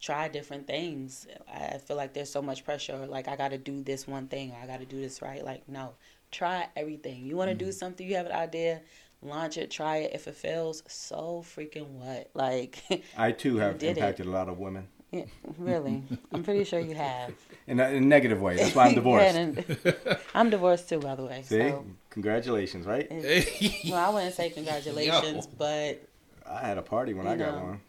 [0.00, 1.26] try different things.
[1.52, 3.06] I feel like there's so much pressure.
[3.06, 4.54] Like I got to do this one thing.
[4.62, 5.44] I got to do this right.
[5.44, 5.94] Like no,
[6.30, 7.26] try everything.
[7.26, 8.06] You want to do something.
[8.06, 8.82] You have an idea.
[9.20, 9.70] Launch it.
[9.70, 10.12] Try it.
[10.14, 12.30] If it fails, so freaking what?
[12.34, 12.82] Like
[13.16, 13.98] I too have did it.
[13.98, 15.24] impacted a lot of women yeah,
[15.58, 17.32] really, I'm pretty sure you have.
[17.66, 18.56] in a, in a negative way.
[18.56, 19.34] That's why I'm divorced.
[19.34, 21.42] Yeah, and- I'm divorced too, by the way.
[21.42, 23.06] See, So, congratulations, right?
[23.10, 25.52] well, I wouldn't say congratulations, Yo.
[25.56, 26.02] but
[26.46, 27.64] I had a party when You I got know.
[27.64, 27.80] one.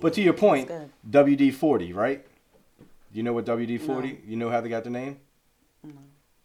[0.00, 0.70] But to your point.
[1.08, 2.24] WD forty, right?
[3.12, 4.20] You know what WD forty?
[4.26, 5.18] You know how they got the name?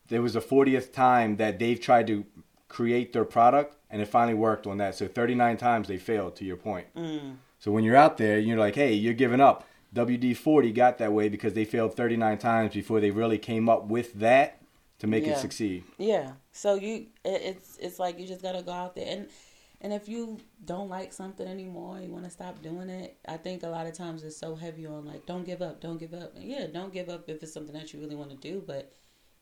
[0.07, 2.25] There was the fortieth time that they've tried to
[2.67, 4.95] create their product, and it finally worked on that.
[4.95, 6.35] So thirty nine times they failed.
[6.37, 6.87] To your point.
[6.95, 7.35] Mm.
[7.59, 9.67] So when you're out there, you're like, hey, you're giving up.
[9.93, 13.67] WD forty got that way because they failed thirty nine times before they really came
[13.69, 14.61] up with that
[14.99, 15.31] to make Yeah.
[15.31, 15.83] it succeed.
[15.97, 16.33] yeah.
[16.51, 19.27] So you, it's it's like you just gotta go out there and
[19.81, 23.17] and if you don't like something anymore, you want to stop doing it.
[23.27, 25.97] I think a lot of times it's so heavy on like don't give up, don't
[25.97, 26.35] give up.
[26.35, 28.91] And yeah, don't give up if it's something that you really want to do, but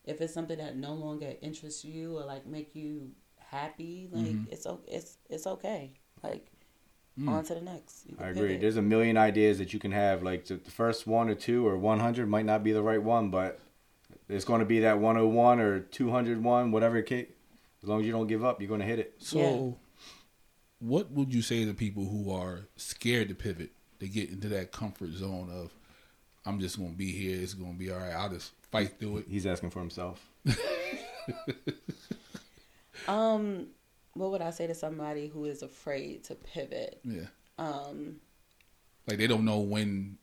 [0.06, 4.52] if it's something that no longer interests you or like make you happy, like mm-hmm.
[4.54, 5.92] it's o- it's it's okay.
[6.24, 6.52] Like
[7.26, 8.06] on to the next.
[8.10, 8.42] You can I agree.
[8.48, 8.62] pivot.
[8.62, 10.22] There's a million ideas that you can have.
[10.24, 13.30] Like the the first one or two or 100 might not be the right one,
[13.30, 13.60] but
[14.30, 17.28] it's going to be that 101 or 201, whatever it ca-
[17.82, 19.16] As long as you don't give up, you're going to hit it.
[19.20, 19.72] So, Yeah.
[20.80, 23.72] what would you say to people who are scared to pivot?
[24.00, 25.72] They get into that comfort zone of,
[26.46, 27.42] I'm just going to be here.
[27.42, 28.12] It's going to be all right.
[28.14, 29.26] I'll just fight through it.
[29.30, 30.28] He's asking for himself.
[33.08, 33.68] Um,
[34.18, 37.00] what would I say to somebody who is afraid to pivot?
[37.04, 37.28] Yeah.
[37.58, 38.18] Um,
[39.08, 40.18] Like they don't know when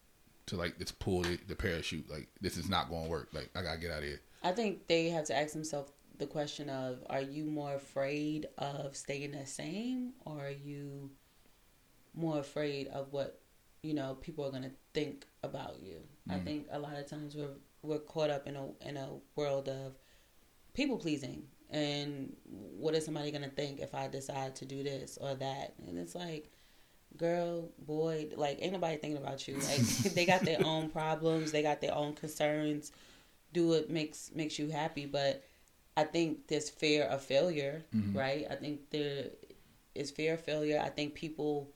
[0.46, 2.10] to like just pull the, the parachute.
[2.10, 3.28] Like this is not going to work.
[3.32, 4.20] Like I gotta get out of here.
[4.42, 8.96] I think they have to ask themselves the question of: Are you more afraid of
[8.96, 11.10] staying the same, or are you
[12.14, 13.40] more afraid of what
[13.82, 15.96] you know people are going to think about you?
[16.30, 19.68] I think a lot of times we're we're caught up in a in a world
[19.68, 19.94] of
[20.74, 22.34] people pleasing and
[22.76, 25.74] what is somebody going to think if I decide to do this or that?
[25.86, 26.50] And it's like,
[27.16, 29.56] girl, boy, like ain't nobody thinking about you.
[29.56, 29.80] Like
[30.14, 32.92] they got their own problems, they got their own concerns.
[33.52, 35.44] Do what makes makes you happy, but
[35.96, 38.18] I think there's fear of failure, mm-hmm.
[38.18, 38.46] right?
[38.50, 39.26] I think there
[39.94, 40.80] is fear of failure.
[40.84, 41.70] I think people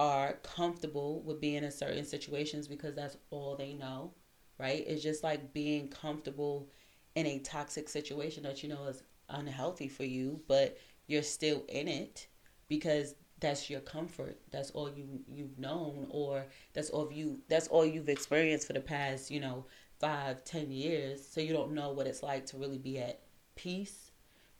[0.00, 4.12] are comfortable with being in certain situations because that's all they know,
[4.58, 4.84] right?
[4.86, 6.68] It's just like being comfortable
[7.14, 11.88] in a toxic situation that you know is unhealthy for you, but you're still in
[11.88, 12.26] it
[12.68, 14.38] because that's your comfort.
[14.50, 18.80] That's all you you've known, or that's all you that's all you've experienced for the
[18.80, 19.66] past, you know,
[20.00, 21.26] five, ten years.
[21.26, 23.20] So you don't know what it's like to really be at
[23.54, 24.10] peace,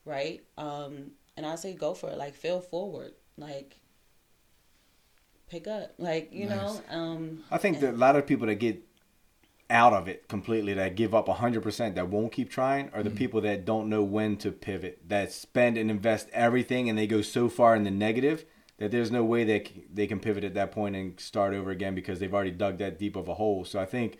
[0.05, 0.43] right?
[0.57, 2.17] Um, and I say go for it.
[2.17, 3.13] Like feel forward.
[3.37, 3.77] Like
[5.49, 5.93] pick up.
[5.97, 6.57] Like you Nice.
[6.57, 6.81] know.
[6.89, 8.81] Um, I think that a lot of people that get
[9.69, 13.17] out of it completely, that give up 100%, that won't keep trying, are the mm-hmm.
[13.17, 17.21] people that don't know when to pivot, that spend and invest everything and they go
[17.21, 18.45] so far in the negative
[18.77, 21.95] that there's no way they, they can pivot at that point and start over again
[21.95, 23.63] because they've already dug that deep of a hole.
[23.63, 24.19] So I think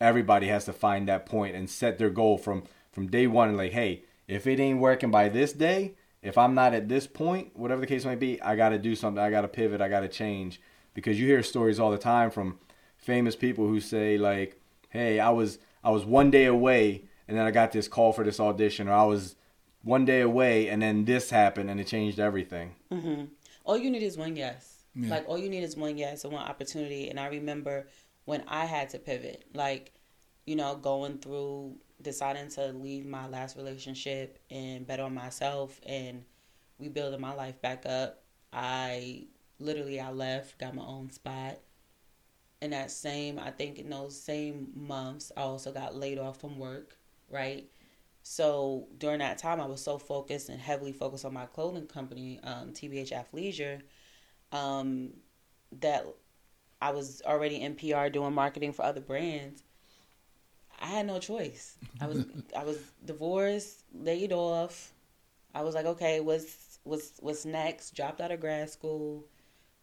[0.00, 3.56] everybody has to find that point and set their goal from, from day one.
[3.56, 7.56] Like, hey, if it ain't working by this day, if I'm not at this point,
[7.56, 9.22] whatever the case may be, I got to do something.
[9.22, 9.80] I got to pivot.
[9.80, 10.60] I got to change.
[10.94, 12.58] Because you hear stories all the time from
[12.96, 14.59] famous people who say like,
[14.90, 18.24] "Hey, I was I was one day away, and then I got this call for
[18.24, 19.36] this audition, or I was
[19.82, 23.24] one day away, and then this happened, and it changed everything." Mm-hmm.
[23.64, 24.84] all you need is one yes.
[24.94, 25.10] Yeah.
[25.10, 27.08] Like all you need is one yes and one opportunity.
[27.08, 27.86] And I remember
[28.24, 29.92] when I had to pivot, like,
[30.46, 36.24] you know, going through deciding to leave my last relationship and bet on myself and
[36.78, 38.22] rebuilding my life back up.
[38.52, 39.26] I
[39.58, 41.58] literally I left, got my own spot.
[42.60, 46.58] In that same, I think in those same months, I also got laid off from
[46.58, 46.96] work,
[47.30, 47.66] right?
[48.22, 52.38] So during that time, I was so focused and heavily focused on my clothing company,
[52.42, 53.80] um, TBH Athleisure,
[54.52, 55.10] um,
[55.80, 56.06] that
[56.82, 59.62] I was already in PR doing marketing for other brands.
[60.80, 61.76] I had no choice.
[62.00, 62.24] I was
[62.56, 64.92] I was divorced, laid off.
[65.54, 67.94] I was like, okay, what's what's what's next?
[67.94, 69.24] Dropped out of grad school,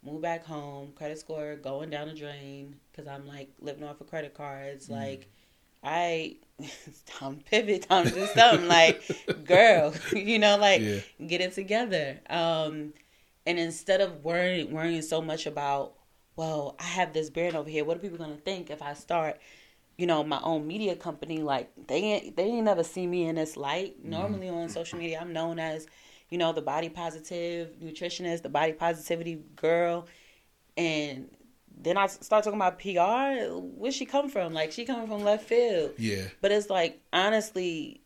[0.03, 4.07] moved back home, credit score going down the drain because I'm like living off of
[4.07, 4.88] credit cards.
[4.88, 4.91] Mm.
[4.91, 5.29] Like,
[5.83, 6.38] I
[7.05, 8.67] time to pivot, time to do something.
[8.67, 9.01] like,
[9.45, 10.99] girl, you know, like yeah.
[11.25, 12.19] get it together.
[12.29, 12.93] Um,
[13.45, 15.93] and instead of worrying worrying so much about,
[16.36, 17.86] well, I have this brand over here.
[17.86, 19.39] What are people gonna think if I start?
[19.97, 23.36] you know my own media company like they ain't they ain't never see me in
[23.36, 24.12] this light mm-hmm.
[24.12, 25.88] normally on social media i'm known as
[26.29, 30.07] you know the body positive nutritionist the body positivity girl.
[30.75, 31.29] And
[31.79, 34.53] then i start talking about pr where she come from?
[34.53, 35.91] Like she coming from left field.
[35.97, 36.25] Yeah.
[36.41, 38.01] But it's like honestly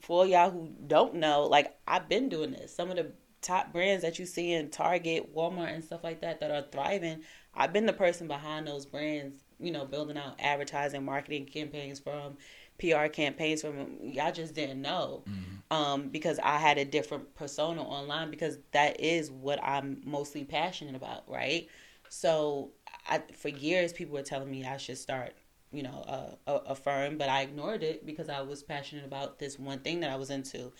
[0.00, 2.74] for y'all who don't know like i've been doing this.
[2.74, 3.12] Some of the
[3.42, 7.22] top brands that you see in target walmart and stuff like that that are thriving
[7.54, 12.36] i've been the person behind those brands you know, building out advertising, marketing campaigns from
[12.80, 15.76] PR campaigns from y'all just didn't know mm-hmm.
[15.76, 20.94] um, because I had a different persona online because that is what I'm mostly passionate
[20.94, 21.68] about, right?
[22.08, 22.70] So
[23.08, 25.34] I, for years, people were telling me I should start,
[25.72, 29.38] you know, a, a, a firm, but I ignored it because I was passionate about
[29.38, 30.72] this one thing that I was into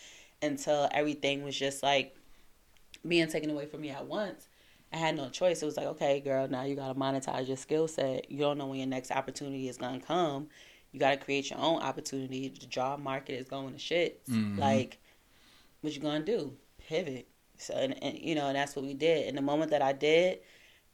[0.42, 2.16] until everything was just like
[3.06, 4.48] being taken away from me at once.
[4.92, 5.62] I had no choice.
[5.62, 8.30] It was like, okay, girl, now you gotta monetize your skill set.
[8.30, 10.48] You don't know when your next opportunity is gonna come.
[10.92, 12.48] You gotta create your own opportunity.
[12.48, 14.26] The job market is going to shit.
[14.26, 14.58] Mm-hmm.
[14.58, 14.98] Like,
[15.80, 16.56] what you gonna do?
[16.78, 17.28] Pivot.
[17.58, 19.28] So, and, and you know, and that's what we did.
[19.28, 20.40] And the moment that I did,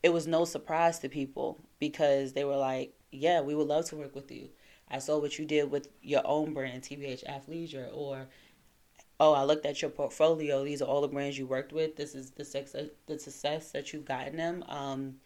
[0.02, 3.96] it was no surprise to people because they were like, yeah, we would love to
[3.96, 4.48] work with you.
[4.88, 8.28] I saw what you did with your own brand, TBH Athleisure, or
[9.18, 10.64] oh, I looked at your portfolio.
[10.64, 11.96] These are all the brands you worked with.
[11.96, 14.64] This is the success, the success that you've gotten them.
[14.68, 15.16] Um,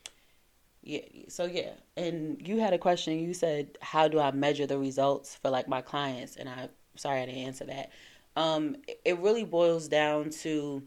[0.82, 1.00] yeah.
[1.28, 3.18] So yeah, and you had a question.
[3.18, 6.36] You said, how do I measure the results for like my clients?
[6.36, 7.90] And I, sorry, I didn't answer that.
[8.36, 10.82] Um, it really boils down to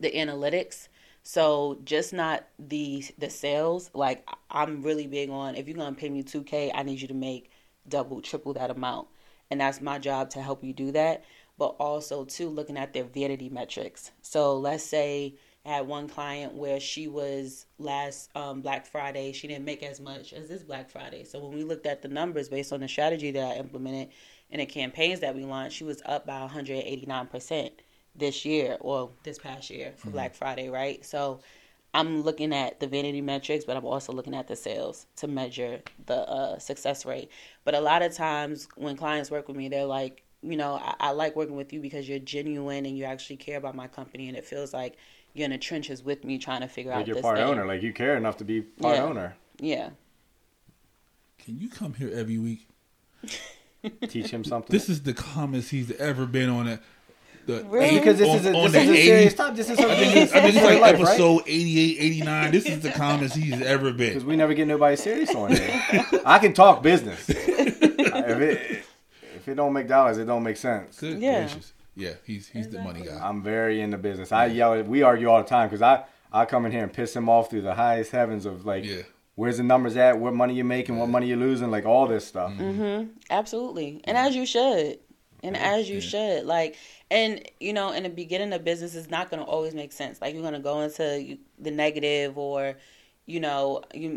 [0.00, 0.88] the analytics.
[1.22, 3.90] So just not the the sales.
[3.94, 7.08] Like I'm really big on if you're gonna pay me two K, I need you
[7.08, 7.50] to make
[7.88, 9.08] double, triple that amount,
[9.50, 11.24] and that's my job to help you do that
[11.58, 14.10] but also too looking at their vanity metrics.
[14.22, 15.36] So let's say
[15.66, 20.00] I had one client where she was last um, Black Friday, she didn't make as
[20.00, 21.24] much as this Black Friday.
[21.24, 24.10] So when we looked at the numbers based on the strategy that I implemented
[24.50, 27.70] and the campaigns that we launched, she was up by 189%
[28.14, 30.12] this year or this past year for mm-hmm.
[30.12, 31.04] Black Friday, right?
[31.04, 31.40] So
[31.92, 35.80] I'm looking at the vanity metrics, but I'm also looking at the sales to measure
[36.06, 37.30] the uh, success rate.
[37.64, 40.94] But a lot of times when clients work with me, they're like, you know, I,
[41.00, 44.28] I, like working with you because you're genuine and you actually care about my company,
[44.28, 44.96] and it feels like
[45.34, 47.08] you're in the trenches with me trying to figure like out.
[47.08, 47.46] You're part thing.
[47.46, 49.02] owner, like you care enough to be part yeah.
[49.02, 49.36] owner.
[49.58, 49.90] Yeah.
[51.38, 52.68] Can you come here every week?
[54.08, 54.72] Teach him something.
[54.72, 56.80] This is the calmest he's ever been on it.
[57.46, 57.98] The really?
[57.98, 59.56] because this on, is a, this is a serious topic.
[59.56, 59.96] This is something.
[59.96, 61.48] I think it's, I think it's like life, episode right?
[61.48, 62.50] 88, 89.
[62.50, 64.08] This is the calmest he's ever been.
[64.08, 65.82] Because we never get nobody serious on here.
[66.24, 67.24] I can talk business.
[68.26, 68.75] if it,
[69.46, 70.98] if it don't make dollars, it don't make sense.
[70.98, 71.44] Good yeah.
[71.44, 71.72] gracious.
[71.94, 72.78] Yeah, he's he's exactly.
[72.78, 73.28] the money guy.
[73.28, 74.32] I'm very in the business.
[74.32, 76.92] I yell at we argue all the time because I I come in here and
[76.92, 79.02] piss him off through the highest heavens of like yeah.
[79.36, 82.26] where's the numbers at, what money you're making, what money you're losing, like all this
[82.26, 82.50] stuff.
[82.50, 82.80] Mm-hmm.
[82.80, 83.10] mm-hmm.
[83.30, 84.98] Absolutely, and as you should,
[85.44, 86.00] and as you yeah.
[86.00, 86.76] should, like.
[87.08, 90.20] And you know, in the beginning of business, it's not going to always make sense.
[90.20, 92.74] Like you're going to go into the negative, or
[93.26, 94.10] you know, you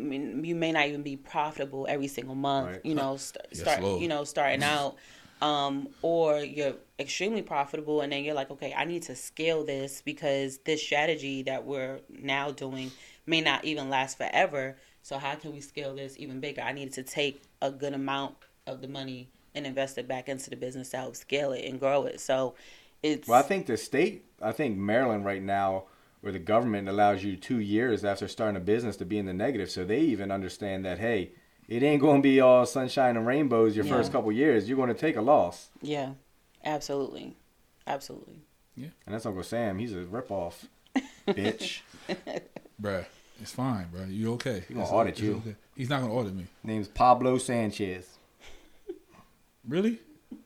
[0.43, 2.67] you may not even be profitable every single month.
[2.67, 2.81] Right.
[2.83, 4.95] You know, st- start you know starting out
[5.41, 10.01] um, or you're extremely profitable and then you're like, okay, I need to scale this
[10.01, 12.91] because this strategy that we're now doing
[13.25, 14.77] may not even last forever.
[15.01, 16.61] So how can we scale this even bigger?
[16.61, 18.35] I need to take a good amount
[18.67, 21.79] of the money and invest it back into the business to help scale it and
[21.79, 22.19] grow it.
[22.19, 22.55] So
[23.01, 25.85] it's well, I think the state, I think Maryland right now,
[26.21, 29.33] where the government allows you two years after starting a business to be in the
[29.33, 31.31] negative, so they even understand that hey
[31.69, 33.93] it ain't going to be all sunshine and rainbows your yeah.
[33.93, 34.67] first couple years.
[34.67, 35.69] You're going to take a loss.
[35.81, 36.13] Yeah,
[36.65, 37.37] absolutely,
[37.85, 38.41] absolutely.
[38.75, 39.77] Yeah, and that's Uncle Sam.
[39.77, 40.65] He's a ripoff,
[41.27, 41.81] bitch.
[42.81, 43.05] Bruh,
[43.39, 44.05] it's fine, bro.
[44.05, 44.63] You okay?
[44.67, 45.35] He's gonna audit you.
[45.45, 45.55] Okay.
[45.75, 46.47] He's not gonna audit me.
[46.63, 48.17] Name's Pablo Sanchez.
[49.67, 49.99] Really?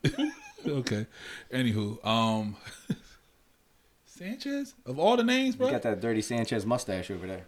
[0.68, 1.06] okay.
[1.52, 2.58] Anywho, um,
[4.06, 5.68] Sanchez of all the names, bro.
[5.68, 7.46] You got that dirty Sanchez mustache over there.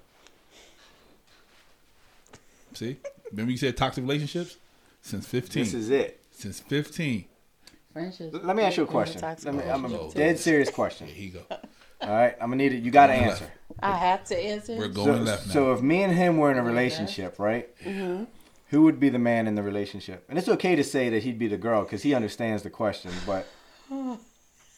[2.74, 2.98] See,
[3.32, 4.58] remember you said toxic relationships
[5.02, 5.64] since fifteen.
[5.64, 6.22] This is it.
[6.32, 7.26] Since fifteen.
[7.94, 8.32] Friendship.
[8.44, 9.22] Let me ask you a question.
[9.22, 10.16] Toxic Let me, I'm a relationship.
[10.18, 11.08] dead serious question.
[11.08, 11.58] Here you go.
[12.02, 12.84] All right, I'm gonna need it.
[12.84, 13.50] You got to answer.
[13.80, 14.76] I have to answer.
[14.76, 15.54] We're So, going left now.
[15.54, 17.70] so if me and him were in a relationship, right?
[17.84, 18.26] Mm-hmm.
[18.70, 20.26] Who would be the man in the relationship?
[20.28, 23.12] And it's okay to say that he'd be the girl because he understands the question.
[23.26, 23.48] But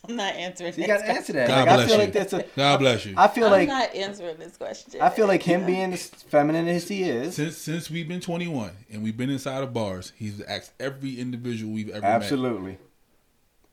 [0.08, 0.74] I'm not answering.
[0.74, 1.48] you this got to answer that.
[1.48, 2.04] God Like, I bless feel you.
[2.04, 2.46] like that's a.
[2.56, 3.14] God bless you.
[3.18, 5.02] I feel I'm like not answering this question.
[5.02, 7.36] I feel like him being as feminine as he is.
[7.36, 11.74] since since we've been 21 and we've been inside of bars, he's asked every individual
[11.74, 12.12] we've ever met.
[12.12, 12.78] Absolutely.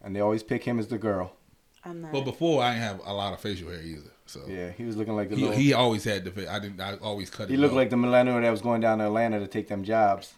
[0.03, 1.33] And they always pick him as the girl.
[1.85, 2.13] I'm not.
[2.13, 4.11] But before, I didn't have a lot of facial hair either.
[4.27, 5.57] So Yeah, he was looking like the he, little.
[5.57, 6.31] he He, always had the.
[6.31, 6.81] fa- I didn't.
[6.81, 7.51] I always cut it.
[7.51, 7.81] He looked low.
[7.81, 10.33] like the millennial that was going down to Atlanta to take them jobs.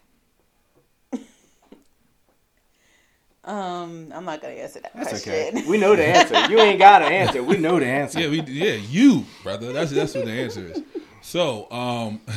[3.47, 5.59] Um, I'm not gonna answer that That's question.
[5.59, 5.69] okay.
[5.69, 6.51] We know the answer.
[6.51, 7.43] You ain't got an answer.
[7.43, 8.21] We know the answer.
[8.21, 9.73] Yeah, we yeah you brother.
[9.73, 10.83] That's that's what the answer is.
[11.23, 12.21] So um,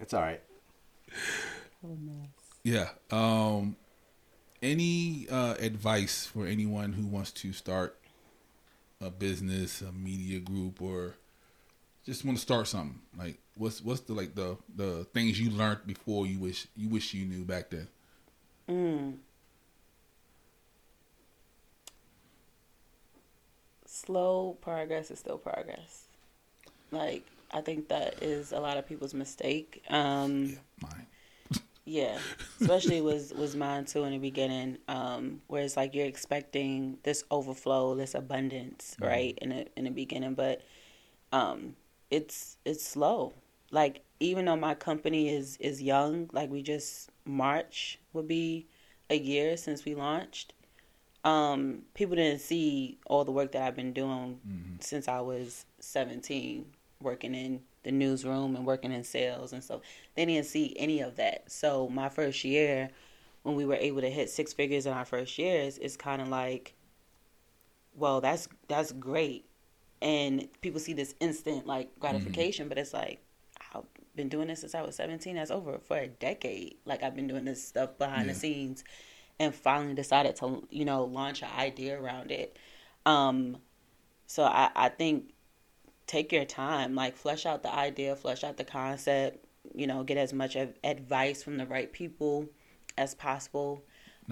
[0.00, 0.40] It's all right.
[2.64, 2.88] yeah.
[3.10, 3.76] Um,
[4.62, 7.96] any uh, advice for anyone who wants to start
[9.00, 11.14] a business, a media group, or
[12.06, 12.98] just want to start something?
[13.18, 17.14] Like, what's what's the like the the things you learned before you wish you wish
[17.14, 17.88] you knew back then?
[18.68, 19.18] Mm.
[23.86, 26.04] Slow progress is still progress.
[26.90, 29.82] Like I think that is a lot of people's mistake.
[29.90, 31.06] Um, Yeah, mine.
[31.84, 32.18] Yeah,
[32.60, 34.78] especially was was mine too in the beginning.
[34.88, 39.38] Um, where it's like you're expecting this overflow, this abundance, right?
[39.40, 40.62] In the in the beginning, but
[41.32, 41.76] um,
[42.10, 43.32] it's it's slow.
[43.70, 48.66] Like even though my company is is young, like we just March would be
[49.10, 50.52] a year since we launched.
[51.24, 54.40] Um, people didn't see all the work that I've been doing
[54.80, 56.64] since I was 17,
[57.00, 59.82] working in the newsroom and working in sales and so
[60.14, 61.50] They didn't see any of that.
[61.50, 62.90] So my first year,
[63.42, 66.28] when we were able to hit six figures in our first years, it's kind of
[66.28, 66.74] like,
[67.94, 69.44] well, that's that's great,
[70.00, 73.20] and people see this instant like gratification, but it's like
[74.18, 75.36] been doing this since I was 17.
[75.36, 76.76] That's over for a decade.
[76.84, 78.34] Like I've been doing this stuff behind Yeah.
[78.34, 78.84] the scenes,
[79.40, 82.58] and finally decided to you know launch an idea around it.
[83.06, 83.56] Um,
[84.26, 85.32] so I I think
[86.06, 89.44] take your time, like flesh out the idea, flesh out the concept.
[89.74, 92.46] You know, get as much advice from the right people
[92.98, 93.84] as possible.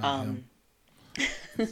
[0.03, 0.44] Um,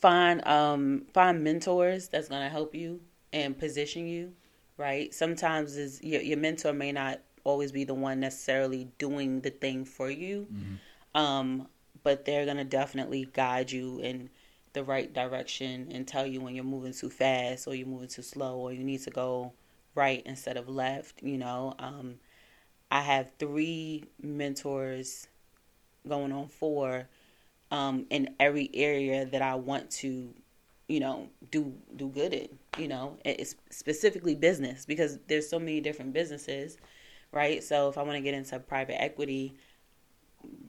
[0.00, 3.00] find um find mentors that's gonna help you
[3.32, 4.32] and position you
[4.76, 9.50] right sometimes is your, your mentor may not always be the one necessarily doing the
[9.50, 10.46] thing for you.
[11.14, 11.68] Um
[12.02, 14.30] but they're gonna definitely guide you in
[14.72, 18.22] the right direction and tell you when you're moving too fast or you're moving too
[18.22, 19.52] slow or you need to go
[19.94, 21.74] right instead of left you know?
[21.78, 22.16] Um
[22.90, 25.26] i have three mentors
[26.08, 27.08] going on four
[27.70, 30.34] um, in every area that I want to,
[30.88, 32.48] you know, do do good in.
[32.78, 36.78] You know, it's specifically business because there's so many different businesses,
[37.32, 37.62] right?
[37.62, 39.54] So if I want to get into private equity,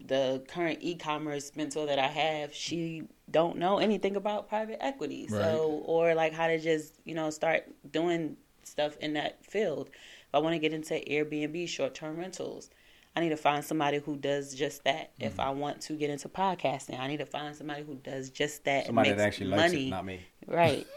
[0.06, 5.28] the current e-commerce mentor that I have, she don't know anything about private equity.
[5.28, 9.90] So or like how to just, you know, start doing stuff in that field.
[9.94, 12.70] If I want to get into Airbnb short-term rentals,
[13.16, 15.12] I need to find somebody who does just that.
[15.20, 15.42] If Mm-hmm.
[15.42, 18.88] I want to get into podcasting, I need to find somebody who does just that.
[18.88, 19.88] and Somebody that makes actually likes money.
[19.88, 20.22] it, not me.
[20.48, 20.88] Right.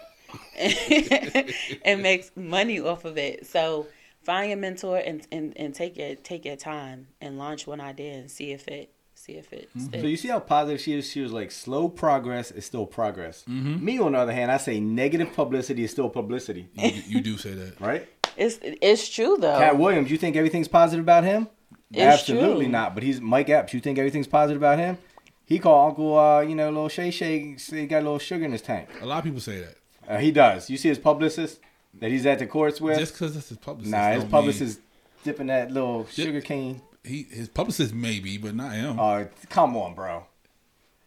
[1.84, 3.46] and makes money off of it.
[3.46, 3.86] So
[4.24, 8.14] find your mentor and, and, and take your take your time and launch one idea
[8.14, 9.68] and see if it see if it.
[9.76, 10.00] Mm-hmm.
[10.00, 11.10] So you see how positive she is?
[11.10, 13.46] She was like, slow progress is still progress.
[13.46, 17.38] Me, on the other hand, I say negative publicity is still publicity, You, you do
[17.38, 17.80] say that.
[17.80, 18.08] right?
[18.36, 19.58] It's it's true though.
[19.58, 21.48] Katt Williams, you think everything's positive about him?
[21.92, 22.72] It's Absolutely true.
[22.72, 22.94] not.
[22.94, 23.72] But he's Mike Epps.
[23.72, 24.98] You think everything's positive about him?
[25.46, 28.44] He called Uncle, uh, you know, little Shay Shay, say he got a little sugar
[28.44, 28.88] in his tank.
[29.00, 29.76] A lot of people say that.
[30.08, 30.68] Uh, he does.
[30.68, 31.60] You see his publicist
[32.00, 32.98] that he's at the courts with?
[32.98, 33.90] Just because that's his publicist.
[33.92, 34.80] nah, his don't publicist
[35.24, 36.80] dipping that little sugar cane.
[37.02, 38.98] He his publicist maybe, but not him.
[38.98, 40.26] Oh, come on, bro.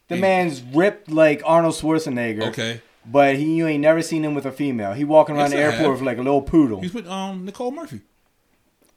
[0.08, 0.22] The Hey.
[0.22, 2.48] man's ripped like Arnold Schwarzenegger.
[2.50, 2.82] okay.
[3.10, 4.92] But he, you ain't never seen him with a female.
[4.94, 5.92] He walking around Yes, the I airport have.
[5.92, 6.82] with like a little poodle.
[6.82, 8.02] He's with um Nicole Murphy.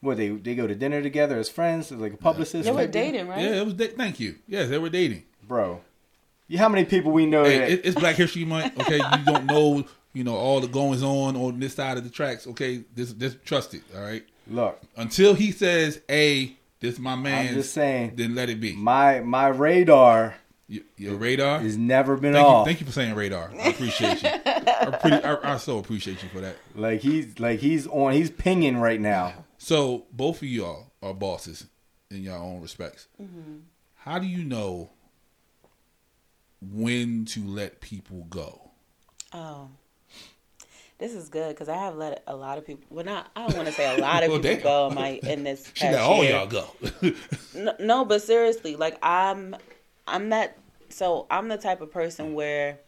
[0.01, 2.65] What they they go to dinner together as friends, like a publicist.
[2.65, 3.41] They were type dating, right?
[3.41, 3.75] Yeah, it was.
[3.75, 4.37] Da- thank you.
[4.49, 5.25] Yes, they were dating.
[5.47, 5.81] bro.
[6.49, 7.87] You how many people we know Hey, that?
[7.87, 8.81] it's Black History Month.
[8.81, 12.11] Okay, you don't know, you know, all the goings on on this side of the
[12.11, 12.47] tracks.
[12.47, 13.83] Okay, this this trust it.
[13.95, 14.25] All right.
[14.49, 18.75] Look, Until he says, "Hey, this my man," I'm just saying, then let it be.
[18.75, 20.35] my my radar
[20.69, 21.61] Y- Your radar.
[21.61, 22.67] has never been Thank you, off.
[22.67, 23.51] thank you for saying radar.
[23.59, 24.29] I appreciate you.
[24.29, 26.57] I, pretty, I, I so appreciate you for that.
[26.75, 28.13] Like he's like he's on.
[28.13, 29.45] He's pinging right now.
[29.59, 31.67] So both of y'all are bosses
[32.11, 33.07] in your own respects.
[33.23, 33.59] Mm-hmm.
[33.97, 34.91] How do you know
[36.61, 38.71] when to let people go.
[39.33, 39.69] Oh,
[41.01, 42.85] this is good because I have let a lot of people.
[42.91, 44.63] Well, not I don't want to say a lot of Well, people damn.
[44.63, 45.71] go in my in this.
[45.75, 46.67] She let all y'all go.
[47.55, 49.57] No, no, but seriously, like I'm,
[50.07, 50.57] I'm that.
[50.91, 52.79] So I'm the type of person where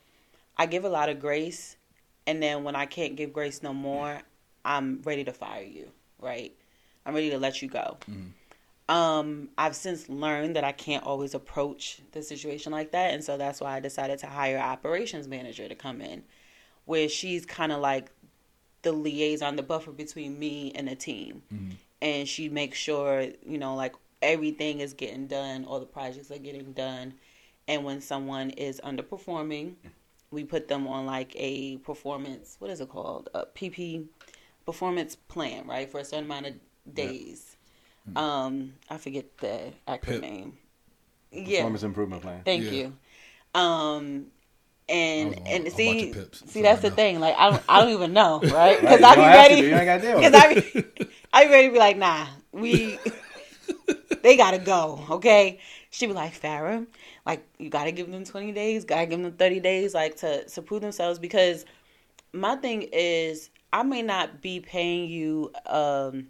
[0.57, 1.77] I give a lot of grace,
[2.27, 4.21] and then when I can't give grace no more,
[4.65, 5.91] I'm ready to fire you.
[6.21, 6.55] Right?
[7.05, 7.97] I'm ready to let you go.
[8.89, 13.37] Um, I've since learned that I can't always approach the situation like that, and so
[13.37, 16.23] that's why I decided to hire an operations manager to come in,
[16.85, 18.11] where she's kind of like
[18.83, 21.43] the liaison, the buffer between me and the team,
[22.01, 26.39] and she makes sure you know like everything is getting done, all the projects are
[26.39, 27.15] getting done,
[27.69, 29.75] and when someone is underperforming,
[30.31, 32.57] we put them on like a performance.
[32.59, 33.29] What is it called?
[33.35, 34.07] A PP
[34.65, 36.55] performance plan, right, for a certain amount of
[36.95, 37.57] days.
[38.17, 40.53] Um, I forget the acronym.
[41.31, 42.43] Yeah, Performance improvement plan.
[42.45, 42.71] Thank Yeah.
[42.73, 42.97] you.
[43.55, 44.27] Um,
[44.89, 47.21] and on and see, pips, see that's the thing.
[47.21, 48.81] Like I don't, I don't even know, right?
[48.81, 49.67] Because I be ready.
[49.67, 52.27] you ain't gotta deal with Because I be, I be ready to be like, nah,
[52.53, 52.99] we,
[54.23, 55.05] they gotta go.
[55.11, 55.61] Okay.
[55.91, 56.87] She be like, Farah,
[57.27, 60.63] like you gotta give them twenty days, gotta give them thirty days, like to to
[60.63, 61.19] prove themselves.
[61.19, 61.67] Because
[62.33, 66.29] my thing is, I may not be paying you, um,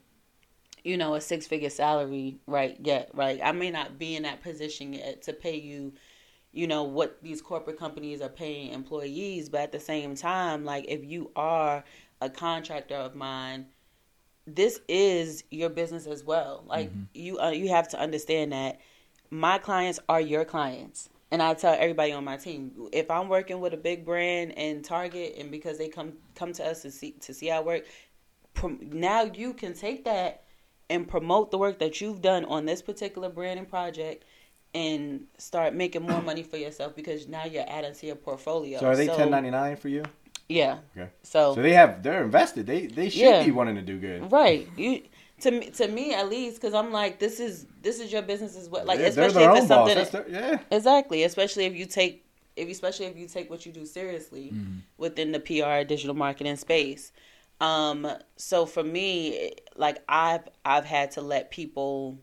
[0.85, 3.41] you know, a six figure salary right yet, right?
[3.43, 5.93] I may not be in that position yet to pay you,
[6.53, 9.49] you know, what these corporate companies are paying employees.
[9.49, 11.83] But at the same time, like if you are
[12.21, 13.67] a contractor of mine,
[14.47, 16.65] this is your business as well.
[16.67, 18.81] Like you, uh, you have to understand that
[19.31, 21.09] my clients are your clients.
[21.31, 24.85] And I tell everybody on my team, if I'm working with a big brand and
[24.85, 27.87] Target, and because they come come to us to see to see our work,
[28.53, 30.45] prom- now you can take that
[30.91, 34.25] and promote the work that you've done on this particular branding project
[34.75, 38.81] and start making more money for yourself because now you're adding to your portfolio.
[38.81, 40.03] So are they 1099 for you?
[40.49, 40.79] Yeah.
[40.97, 41.11] Okay.
[41.23, 42.67] So, So they have they're invested.
[42.67, 43.45] They they should Yeah.
[43.45, 44.31] be wanting to do good.
[44.33, 45.03] right, you
[45.41, 48.57] to me to me at least because I'm like this is this is your business
[48.57, 48.85] as well.
[48.85, 50.59] Like Yeah, especially if it's something their, yeah.
[50.71, 52.25] Exactly, especially if you take
[52.57, 54.55] if especially if you take what you do seriously
[54.99, 57.13] within the PR digital marketing space.
[57.61, 58.07] Um
[58.37, 62.19] so for me like I've I've had to let people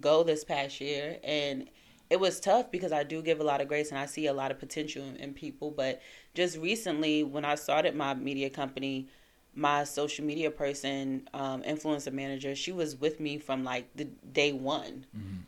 [0.00, 1.68] go this past year and
[2.14, 4.32] it was tough because I do give a lot of grace and I see a
[4.32, 6.00] lot of potential in, in people but
[6.34, 9.08] just recently when I started my media company
[9.56, 14.52] my social media person um influencer manager she was with me from like the day
[14.52, 15.06] one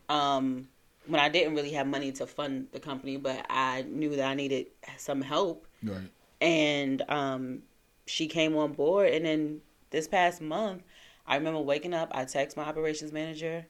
[0.08, 0.68] um
[1.06, 4.34] when I didn't really have money to fund the company, but I knew that I
[4.34, 6.10] needed some help, right.
[6.40, 7.62] and um,
[8.06, 9.12] she came on board.
[9.12, 9.60] And then
[9.90, 10.82] this past month,
[11.26, 12.10] I remember waking up.
[12.12, 13.66] I text my operations manager.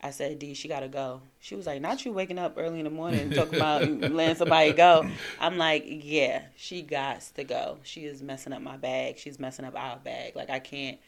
[0.00, 2.84] I said, "D, she gotta go." She was like, "Not you waking up early in
[2.84, 5.08] the morning and talking about letting somebody go."
[5.40, 7.78] I'm like, "Yeah, she got to go.
[7.82, 9.18] She is messing up my bag.
[9.18, 10.36] She's messing up our bag.
[10.36, 10.98] Like I can't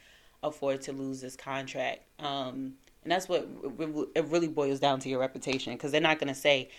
[0.43, 2.73] afford to lose this contract." Um,
[3.03, 3.47] and that's what
[4.13, 6.69] it really boils down to your reputation because they're not gonna say,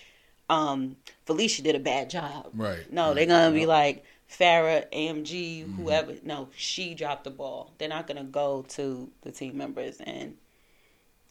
[0.50, 3.14] um, "Felicia did a bad job." Right, No, right.
[3.14, 6.14] they're gonna be like Farah, AMG, whoever.
[6.22, 7.72] No, she dropped the ball.
[7.78, 10.36] They're not gonna go to the team members, and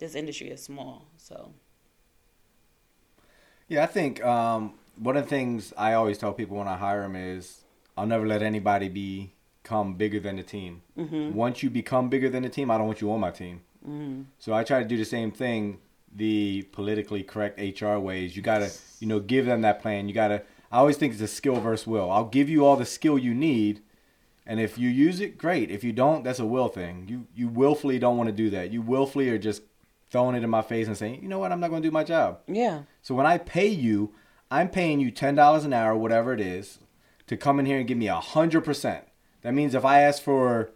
[0.02, 1.54] this industry is small, so
[3.70, 7.04] Yeah, I think um, one of the things I always tell people when I hire
[7.04, 7.64] them is
[7.96, 10.82] I'll never let anybody become bigger than the team.
[10.98, 11.34] Mm-hmm.
[11.34, 13.62] Once you become bigger than the team, I don't want you on my team.
[13.88, 14.24] mm-hmm.
[14.40, 15.78] So I try to do the same thing
[16.14, 18.36] the politically correct HR ways.
[18.36, 20.10] You gotta, you know, give them that plan.
[20.10, 20.42] You gotta.
[20.72, 22.10] I always think it's a skill versus will.
[22.12, 23.82] I'll give you all the skill you need,
[24.48, 25.70] and if you use it, great.
[25.70, 27.06] If you don't, that's a will thing.
[27.08, 28.72] You you willfully don't want to do that.
[28.74, 29.62] You willfully are just
[30.12, 31.92] throwing it in my face and saying, you know what, I'm not going to do
[31.92, 32.40] my job.
[32.48, 34.14] yeah, So when I pay you,
[34.52, 36.80] I'm paying you ten dollars an hour, whatever it is,
[37.28, 39.06] to come in here and give me a hundred percent.
[39.42, 40.72] That means if I ask for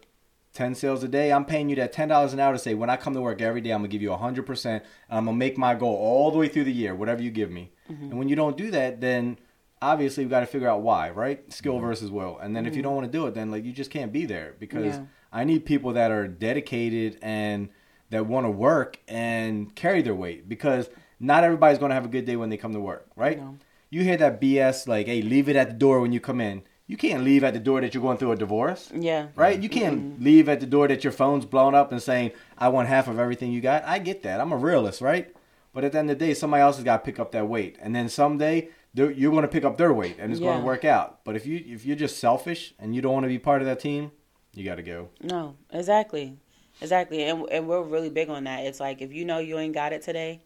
[0.54, 2.88] ten sales a day, I'm paying you that ten dollars an hour to say when
[2.88, 5.26] I come to work every day, I'm gonna give you a hundred percent, and I'm
[5.26, 7.72] gonna make my goal all the way through the year, whatever you give me.
[7.90, 8.04] Mm-hmm.
[8.04, 9.38] And when you don't do that, then
[9.82, 11.52] obviously we got to figure out why, right?
[11.52, 12.38] Skill versus will.
[12.38, 12.84] And then if you mm-hmm.
[12.88, 15.04] don't want to do it, then like you just can't be there because Yeah.
[15.32, 17.68] I need people that are dedicated and
[18.10, 20.88] that want to work and carry their weight because
[21.18, 23.38] not everybody's going to have a good day when they come to work, right?
[23.38, 23.56] No.
[23.90, 26.62] You hear that BS like, "Hey, leave it at the door when you come in."
[26.88, 29.60] You can't leave at the door that you're going through a divorce, yeah, right?
[29.60, 32.88] You can't leave at the door that your phone's blown up and saying, "I want
[32.88, 34.40] half of everything you got." I get that.
[34.40, 35.34] I'm a realist, right?
[35.72, 37.48] But at the end of the day, somebody else has got to pick up that
[37.48, 40.64] weight, and then someday you're going to pick up their weight, and it's going to
[40.64, 41.24] work out.
[41.24, 43.66] But if you if you're just selfish and you don't want to be part of
[43.66, 44.12] that team,
[44.54, 45.08] you got to go.
[45.22, 46.38] No, exactly,
[46.80, 48.64] exactly, and and we're really big on that.
[48.64, 50.42] It's like if you know you ain't got it today,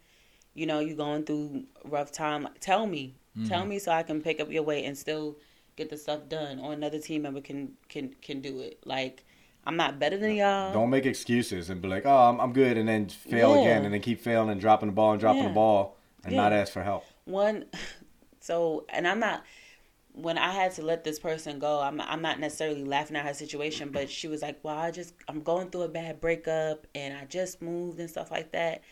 [0.54, 2.48] you know you going through rough time.
[2.60, 3.14] Tell me,
[3.46, 3.68] Tell mm-hmm.
[3.70, 5.36] me so I can pick up your weight and still
[5.76, 8.80] get the stuff done, or another team member can can can do it.
[8.84, 9.24] Like
[9.64, 10.72] I'm not better than y'all.
[10.72, 13.62] Don't make excuses and be like, "Oh, I'm, I'm good," and then fail Yeah.
[13.62, 15.48] again, and then keep failing and dropping the ball and dropping Yeah.
[15.48, 17.04] the ball, and not ask for help.
[17.24, 17.66] one
[18.40, 19.44] so and i'm not
[20.14, 23.34] when i had to let this person go i'm, I'm not necessarily laughing at her
[23.34, 27.16] situation but she was like well i just i'm going through a bad breakup and
[27.16, 28.82] i just moved and stuff like that.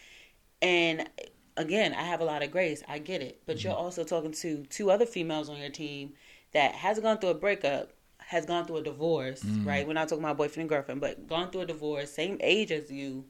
[0.63, 1.09] And
[1.57, 2.83] again i have a lot of grace.
[2.89, 3.43] I get it.
[3.47, 3.83] But you're mm-hmm.
[3.83, 6.15] also talking to two other females on your team
[6.53, 9.67] that has gone through a breakup has gone through a divorce mm-hmm.
[9.67, 9.87] right?
[9.87, 12.91] We're not talking about boyfriend and girlfriend but gone through a divorce same age as
[12.91, 13.25] you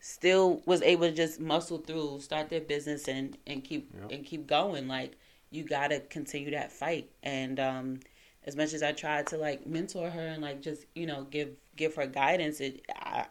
[0.00, 4.12] still was able to just muscle through, start their business and and keep Yep.
[4.12, 4.88] and keep going.
[4.88, 5.16] Like
[5.50, 7.10] you gotta continue that fight.
[7.22, 8.00] And um
[8.46, 11.50] as much as I tried to like mentor her and like just, you know, give
[11.76, 13.26] give her guidance, it I,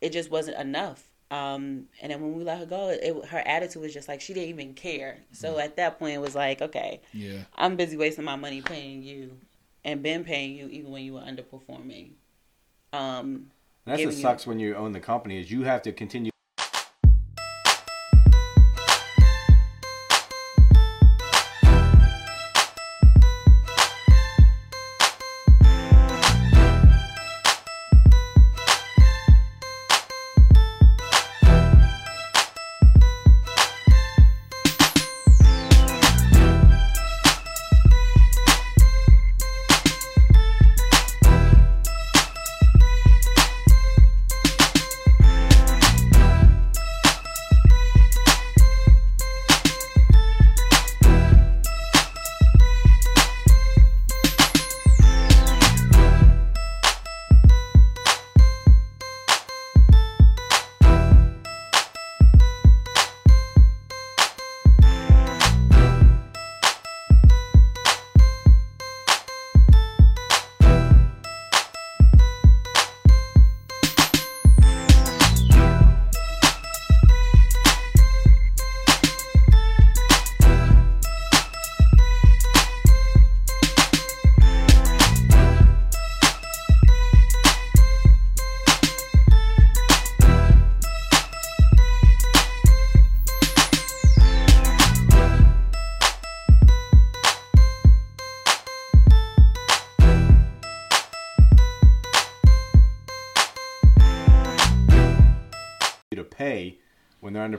[0.00, 1.08] it just wasn't enough.
[1.30, 4.34] Um and then when we let her go, it, her attitude was just like she
[4.34, 5.18] didn't even care.
[5.32, 7.40] So at that point it was like, okay, Yeah.
[7.56, 9.36] I'm busy wasting my money paying you
[9.84, 12.10] and been paying you even when you were underperforming.
[12.92, 13.50] Um
[13.86, 15.92] And that's what Giving you- sucks when you own the company is you have to
[15.92, 16.30] continue.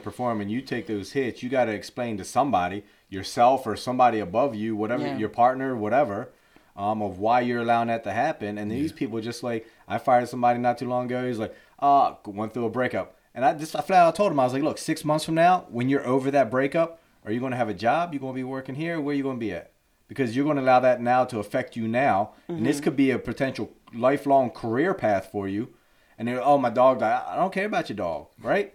[0.08, 0.50] When they're.
[0.50, 4.76] You take those hits, you got to explain to somebody, yourself or somebody above you,
[4.76, 5.18] whatever Yeah.
[5.18, 6.30] your partner, whatever,
[6.76, 8.58] um, of why you're allowing that to happen.
[8.58, 11.26] And these people just like I fired somebody not too long ago.
[11.26, 14.40] He's like, uh, went through a breakup, and I just I flat out told him
[14.40, 17.40] I was like, look, six months from now, when you're over that breakup, are you
[17.40, 18.14] going to have a job?
[18.14, 19.00] You're going to be working here?
[19.00, 19.72] Where are you going to be at?
[20.08, 23.12] Because you're going to allow that now to affect you now, and this could be
[23.12, 25.70] a potential lifelong career path for you.
[26.18, 27.24] And they're, oh, my dog died.
[27.28, 28.74] I don't care about your dog, right?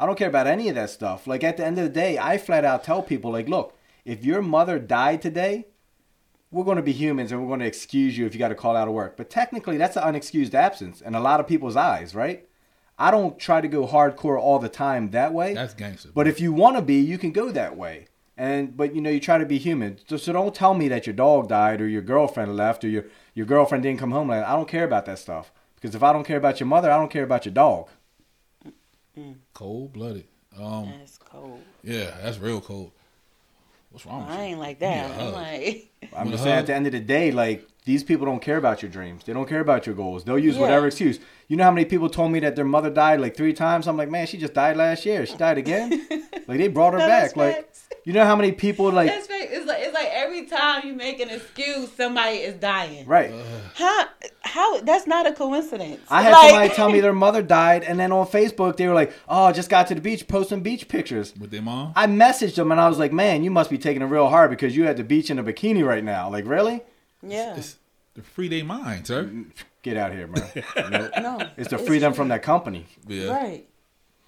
[0.00, 1.26] I don't care about any of that stuff.
[1.26, 3.76] Like at the end of the day, I flat out tell people, like, look,
[4.06, 5.66] if your mother died today,
[6.50, 8.54] we're going to be humans and we're going to excuse you if you got to
[8.54, 9.18] call out of work.
[9.18, 12.48] But technically, that's an unexcused absence in a lot of people's eyes, right?
[12.98, 15.52] I don't try to go hardcore all the time that way.
[15.52, 16.08] That's gangster.
[16.14, 18.08] But if you want to be, you can go that way.
[18.38, 19.98] And but you know, you try to be human.
[20.08, 23.04] So, so don't tell me that your dog died or your girlfriend left or your
[23.34, 24.28] your girlfriend didn't come home.
[24.28, 25.52] Like I don't care about that stuff.
[25.74, 27.88] Because if I don't care about your mother, I don't care about your dog.
[29.54, 30.26] Cold blooded.
[30.58, 31.62] Um, that's cold.
[31.82, 32.92] yeah, that's real cold.
[33.90, 34.22] What's wrong?
[34.26, 34.42] with I you?
[34.50, 35.10] ain't like that.
[35.18, 38.42] I'm like I'm just saying at the end of the day, like these people don't
[38.48, 39.24] care about your dreams.
[39.24, 40.22] They don't care about your goals.
[40.24, 40.62] They'll use Yeah.
[40.64, 41.18] whatever excuse.
[41.48, 43.88] You know how many people told me that their mother died like three times?
[43.88, 45.26] I'm like, man, she just died last year.
[45.26, 45.88] She died again.
[46.48, 47.36] like they brought her No, back.
[47.36, 47.88] Like facts.
[48.04, 49.48] you know how many people like That's right.
[49.56, 53.04] It's like it's like every time you make an excuse, somebody is dying.
[53.06, 53.32] right.
[53.74, 54.04] How?
[54.42, 54.80] How?
[54.82, 56.00] That's not a coincidence.
[56.08, 58.94] I had Like- somebody tell me their mother died, and then on Facebook they were
[59.02, 61.92] like, "Oh, just got to the beach, posting beach pictures." with their mom.
[61.96, 64.50] I messaged them and I was like, "Man, you must be taking it real hard
[64.50, 66.82] because you at the beach in a bikini right now." Like, really?
[67.26, 67.56] yeah.
[67.56, 67.76] It's
[68.22, 69.30] the free day mind, sir.
[69.82, 70.90] Get out of here, man.
[70.90, 71.10] Nope.
[71.22, 71.48] no.
[71.56, 72.86] It's to free them from that company.
[73.06, 73.30] Yeah.
[73.32, 73.66] Right.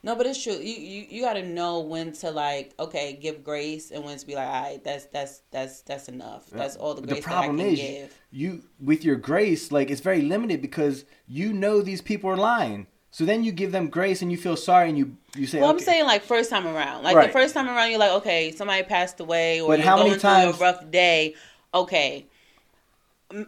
[0.05, 0.55] No, but it's true.
[0.55, 4.26] You you, you got to know when to like okay give grace and when to
[4.26, 6.49] be like all right that's that's that's that's enough.
[6.51, 8.18] That's all the But grace that I can is, give.
[8.32, 12.86] you with your grace, like it's very limited because you know these people are lying.
[13.12, 15.70] So then you give them grace and you feel sorry and you you say, Well,
[15.70, 17.05] I'm saying like first time around.
[17.05, 17.26] Like Right.
[17.26, 20.09] the first time around, you're like, okay, somebody passed away, or But you're how many
[20.11, 21.34] going times- through a rough day.
[21.74, 22.28] Okay, M-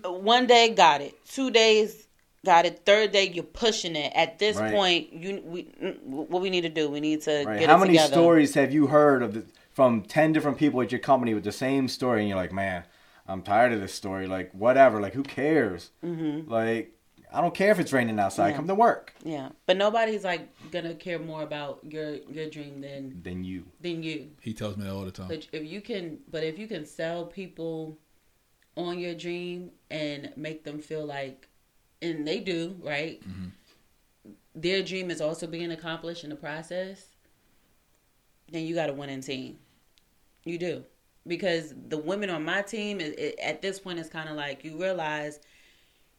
[0.04, 2.06] one day got it, two days
[2.44, 4.12] got it, third day you're pushing it.
[4.14, 4.72] At this Right.
[4.72, 6.88] point, you we mm, what we need to do?
[6.90, 7.60] We need to Right.
[7.60, 8.12] get How it many together.
[8.12, 11.50] stories have you heard of the from 10 different people at your company with the
[11.52, 12.84] same story and you're like, man,
[13.26, 14.28] I'm tired of this story.
[14.28, 15.00] Like, whatever.
[15.00, 15.90] Like, who cares?
[16.04, 16.48] Mm-hmm.
[16.48, 16.92] Like,
[17.32, 18.50] I don't care if it's raining outside.
[18.50, 18.56] Yeah.
[18.56, 19.12] Come to work.
[19.24, 23.64] Yeah, but nobody's like gonna care more about your your dream than Than you.
[23.80, 24.28] than you.
[24.40, 25.26] He tells me that all the time.
[25.28, 27.98] But if you can, but if you can sell people
[28.76, 31.48] on your dream and make them feel like,
[32.02, 33.20] and they do, right?
[33.20, 34.30] Mm-hmm.
[34.54, 37.06] Their dream is also being accomplished in the process.
[38.50, 39.58] Then you got a winning team.
[40.44, 40.84] You do
[41.26, 44.64] because the women on my team it, it, at this point is kind of like
[44.64, 45.40] you realize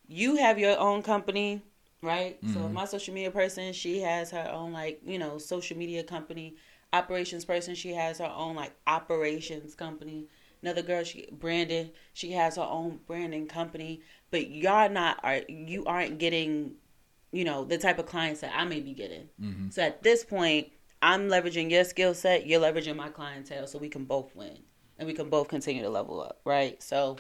[0.08, 1.62] you have your own company
[2.02, 2.74] right so mm-hmm.
[2.74, 6.56] my social media person she has her own like you know social media company
[6.94, 10.28] operations person she has her own like operations company
[10.66, 14.02] another girl she brandon she has her own branding company
[14.32, 16.74] but y'all not are you aren't getting
[17.32, 19.30] you know the type of clients that i may be getting.
[19.40, 19.70] Mm-hmm.
[19.70, 20.70] So at this point
[21.02, 24.58] i'm leveraging your skill set you're leveraging my clientele so we can both win
[24.98, 26.82] and we can both continue to level up right?
[26.82, 27.18] So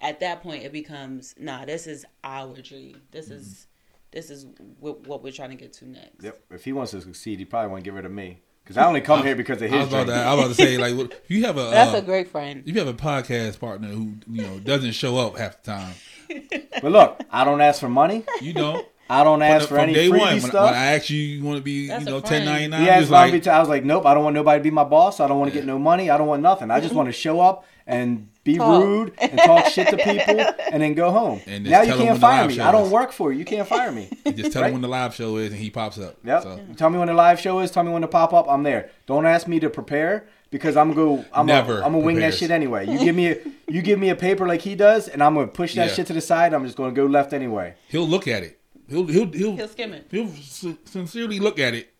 [0.00, 3.00] at that point it becomes nah this is our dream.
[3.12, 3.36] This mm-hmm.
[3.36, 3.68] is
[4.10, 4.46] this is
[4.80, 6.22] what we're trying to get to next.
[6.22, 6.40] Yep.
[6.50, 8.40] If he wants to succeed, he probably want to get rid of me.
[8.68, 10.18] Because I only come here because of I was his about dream.
[10.18, 12.02] to, I was about to say like, what- if you have a that's uh, a
[12.02, 15.62] great friend if you have a podcast partner who you know doesn't show up half
[15.62, 15.94] the time,
[16.82, 18.24] But look, I don't ask for money.
[18.42, 18.86] you don't.
[19.10, 20.66] I don't ask from, for any day freebie one, stuff.
[20.66, 22.82] when I asked you, you want to be, That's you know, ten ninety nine.
[22.82, 23.46] He I asked was like.
[23.46, 24.04] I was like, nope.
[24.04, 25.18] I don't want nobody to be my boss.
[25.18, 26.10] I don't want to get no money.
[26.10, 26.70] I don't want nothing.
[26.70, 28.82] I just want to show up and be Talk.
[28.82, 30.40] rude and talk shit to people
[30.72, 31.40] and then go home.
[31.46, 32.58] And now you can't fire me.
[32.60, 32.90] I don't is.
[32.92, 33.38] work for you.
[33.40, 34.08] You can't fire me.
[34.34, 34.68] just tell Right?
[34.68, 36.16] him when the live show is, and he pops up.
[36.24, 36.42] Yep.
[36.42, 37.70] So, Tell me when the live show is.
[37.70, 38.46] Tell me when to pop up.
[38.48, 38.90] I'm there.
[39.06, 41.24] Don't ask me to prepare because I'm gonna go.
[41.32, 42.86] I'm Never gonna, I'm gonna wing that shit anyway.
[42.88, 43.36] You give me a
[43.68, 45.94] you give me a paper like he does, and I'm gonna push that Yeah.
[45.94, 46.54] shit to the side.
[46.54, 47.74] I'm just gonna go left anyway.
[47.88, 48.58] he'll look at it.
[48.88, 51.92] He'll he'll he'll he'll skim it he'll sin- sincerely look at it.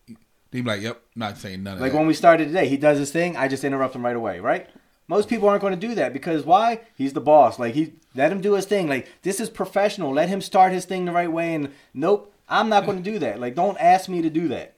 [0.51, 2.75] He'll be like, "Yep, not saying none of Like that." when we started today, he
[2.77, 3.37] does his thing.
[3.37, 4.67] I just interrupt him right away, right?
[5.09, 6.81] Most people aren't going to do that because why?
[6.95, 7.57] He's the boss.
[7.59, 8.87] Like he let him do his thing.
[8.87, 10.13] Like this is professional.
[10.13, 11.53] Let him start his thing the right way.
[11.55, 13.39] And nope, I'm not going to do that.
[13.41, 14.75] Like don't ask me to do that.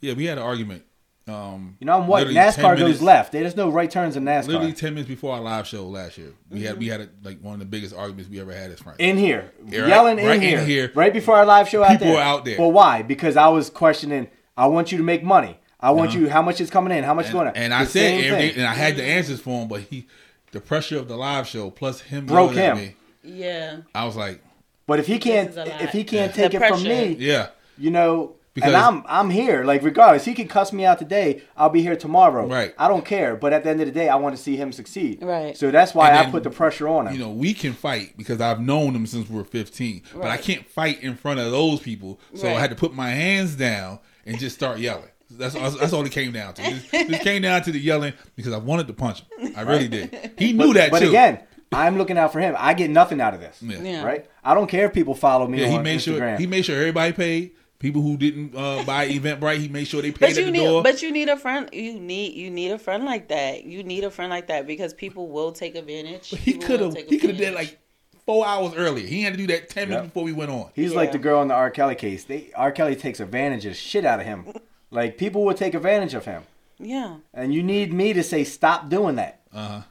[0.00, 0.84] yeah, we had an argument.
[1.28, 2.26] Um, You know I'm white.
[2.26, 3.32] literally 10 NASCAR goes minutes- left.
[3.32, 4.48] There's no right turns in NASCAR.
[4.48, 7.40] Literally ten minutes before our live show last year, we had we had a, like
[7.40, 8.96] one of the biggest arguments we ever had as friends.
[8.98, 10.92] in here, Yeah, right- yelling in, right in here, here.
[10.94, 12.16] right before our live show out People there.
[12.16, 12.56] were out there.
[12.58, 13.02] But why?
[13.02, 14.28] Because I was questioning.
[14.56, 15.58] I want you to make money.
[15.82, 16.20] I want Uh-huh.
[16.20, 16.28] you.
[16.30, 17.04] How much is coming in?
[17.04, 17.52] How much is and, going?
[17.56, 18.58] and The I said everything, thing.
[18.60, 20.06] and I had the answers for him, but he,
[20.52, 22.94] the pressure of the live show plus him Broke yelling at him.
[23.24, 24.42] me, yeah I was like,
[24.86, 25.80] But if he can't, is a lot.
[25.82, 26.48] if he can't Yeah.
[26.48, 29.62] take The it from me, yeah, you know, Because- and I'm I'm here.
[29.64, 31.42] Like regardless, he can cuss me out today.
[31.56, 32.46] I'll be here tomorrow.
[32.48, 32.74] Right.
[32.76, 33.36] I don't care.
[33.36, 35.22] But at the end of the day, I want to see him succeed.
[35.22, 35.56] Right.
[35.56, 37.12] So that's why And I then, put the pressure on him.
[37.14, 40.36] you know, we can fight because I've known him since we were 15, but I
[40.36, 42.18] can't fight in front of those people.
[42.34, 45.04] So I had to put my hands down and just start yelling.
[45.30, 46.62] That's that's all it came down to.
[46.62, 49.54] This, this came down to the yelling because I wanted to punch him.
[49.56, 50.32] I really did.
[50.38, 51.08] He knew that but too.
[51.08, 51.40] again,
[51.72, 52.54] I'm looking out for him.
[52.58, 53.62] I get nothing out of this.
[53.62, 53.80] Yeah.
[53.80, 54.04] Yeah.
[54.04, 54.28] Right.
[54.42, 56.18] I don't care if people follow me Yeah, he made Instagram.
[56.18, 57.52] sure he made sure everybody paid.
[57.78, 60.50] People who didn't uh, buy Eventbrite, he made sure they paid But at you the
[60.50, 60.82] need, door.
[60.82, 61.68] but you need a friend.
[61.72, 63.64] You need, you need a friend like that.
[63.64, 66.28] You need a friend like that because people will take advantage.
[66.28, 67.78] he could have he could have did like
[68.26, 69.06] four hours earlier.
[69.06, 70.70] He had to do that ten minutes before we went on.
[70.74, 71.70] He's like the girl in the R.
[71.70, 72.24] Kelly case.
[72.24, 72.70] They R.
[72.72, 74.44] Kelly takes advantage of shit out of him.
[74.90, 76.42] Like people will take advantage of him,
[76.78, 79.40] Yeah, and you need me to say stop doing that.
[79.52, 79.82] Uh huh.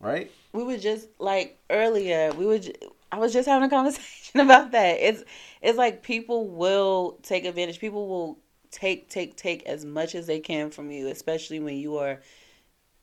[0.00, 0.30] Right.
[0.52, 2.32] we were just like earlier.
[2.32, 2.58] We were.
[2.58, 2.74] j-
[3.10, 4.98] I was just having a conversation about that.
[5.00, 5.22] It's
[5.62, 7.78] it's like people will take advantage.
[7.80, 8.38] People will
[8.70, 12.20] take take take as much as they can from you, especially when you are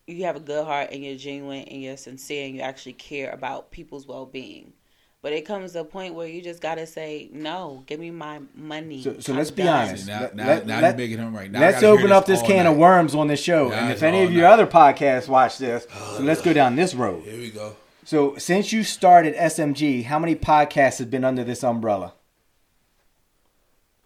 [0.07, 3.31] you have a good heart and you're genuine and you're sincere and you actually care
[3.31, 4.73] about people's well being.
[5.23, 7.83] But it comes to a point where you just gotta say no.
[7.85, 9.03] Give me my money.
[9.03, 10.07] So, so let's be done." honest.
[10.07, 11.51] Now, Let- now, let- now let- you're making him right.
[11.51, 13.69] Now I let's open up this all can of worms on this show.
[13.69, 14.53] Yeah, and if any of your night.
[14.53, 17.23] other podcasts watch this, oh, so let's go down this road.
[17.23, 17.75] Here we go.
[18.03, 22.13] So since you started SMG, how many podcasts have been under this umbrella?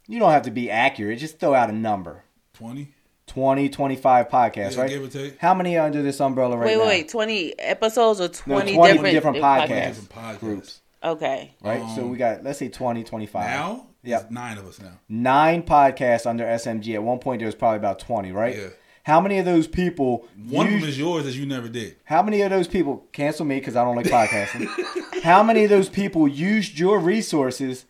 [0.08, 1.20] You don't have to be accurate.
[1.20, 2.24] Just throw out a number.
[2.54, 2.90] Twenty.
[3.28, 4.90] 20, 25 podcasts, Yeah, right?
[4.90, 5.40] give or take.
[5.40, 6.82] How many are under this umbrella right Wait, now?
[6.82, 7.10] wait, wait.
[7.10, 9.68] Twenty episodes or No, twenty, 20 different, different podcasts.
[9.88, 10.40] Different podcasts.
[10.40, 11.54] Groups, Okay.
[11.62, 11.84] right?
[11.96, 13.46] so Um, we got, let's say 20, 25.
[13.46, 14.24] Now, Yeah.
[14.30, 15.00] nine of us now.
[15.10, 16.96] Nine podcasts under SMG.
[16.96, 18.56] At one point, there was probably about 20, right?
[18.56, 18.68] Yeah.
[19.04, 21.96] How many of those people One of them is yours that you never did.
[22.06, 24.68] How many of those people cancel me because I don't like podcasting?
[25.24, 27.86] How many of those people used your resources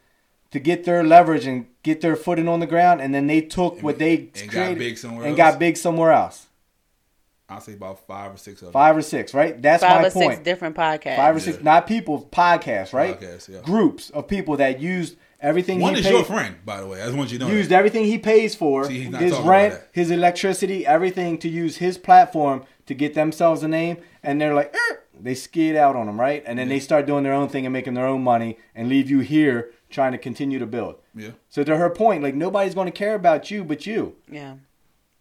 [0.52, 3.82] to get their leverage and get their footing on the ground, and then they took
[3.82, 5.52] what they and got created big somewhere and else?
[5.52, 6.45] got big somewhere else?
[7.48, 8.74] I'll say about five or six of them.
[8.74, 9.62] Five or six, right?
[9.62, 10.32] That's Five my or point.
[10.34, 11.16] six different podcasts.
[11.18, 13.20] Five or six, not people, podcasts, right?
[13.20, 13.62] Podcasts, yeah.
[13.62, 17.02] Groups of people that used everything One he is paid, your friend, by the way.
[17.02, 17.52] I just want you to know.
[17.52, 17.78] used that.
[17.78, 19.90] everything he pays for, See, he's not his talking about rent, that.
[19.92, 24.74] his electricity, everything to use his platform to get themselves a name, and they're like,
[24.76, 26.44] "Er," they skid out on him, right?
[26.48, 29.08] And then they start doing their own thing and making their own money and leave
[29.10, 30.96] you here trying to continue to build.
[31.16, 31.32] Yeah.
[31.50, 34.56] So to her point, like nobody's going to care about you but you Yeah.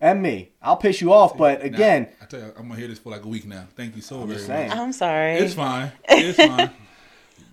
[0.05, 0.51] And me.
[0.61, 3.11] I'll piss you off, but Now, again, I tell you, I'm gonna hear this for
[3.11, 3.67] like a week now.
[3.75, 4.71] Thank you so I'm very just much.
[4.71, 5.35] I'm sorry.
[5.37, 5.93] It's fine.
[6.09, 6.71] It's fine.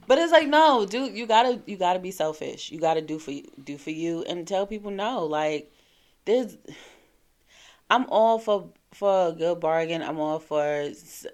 [0.08, 2.70] But it's like no, dude, you gotta you gotta be selfish.
[2.70, 3.32] You gotta do for
[3.64, 5.24] do for you and tell people no.
[5.24, 5.72] Like
[6.26, 6.58] there's,
[7.90, 10.02] I'm all for for a good bargain.
[10.02, 11.26] I'm all for s-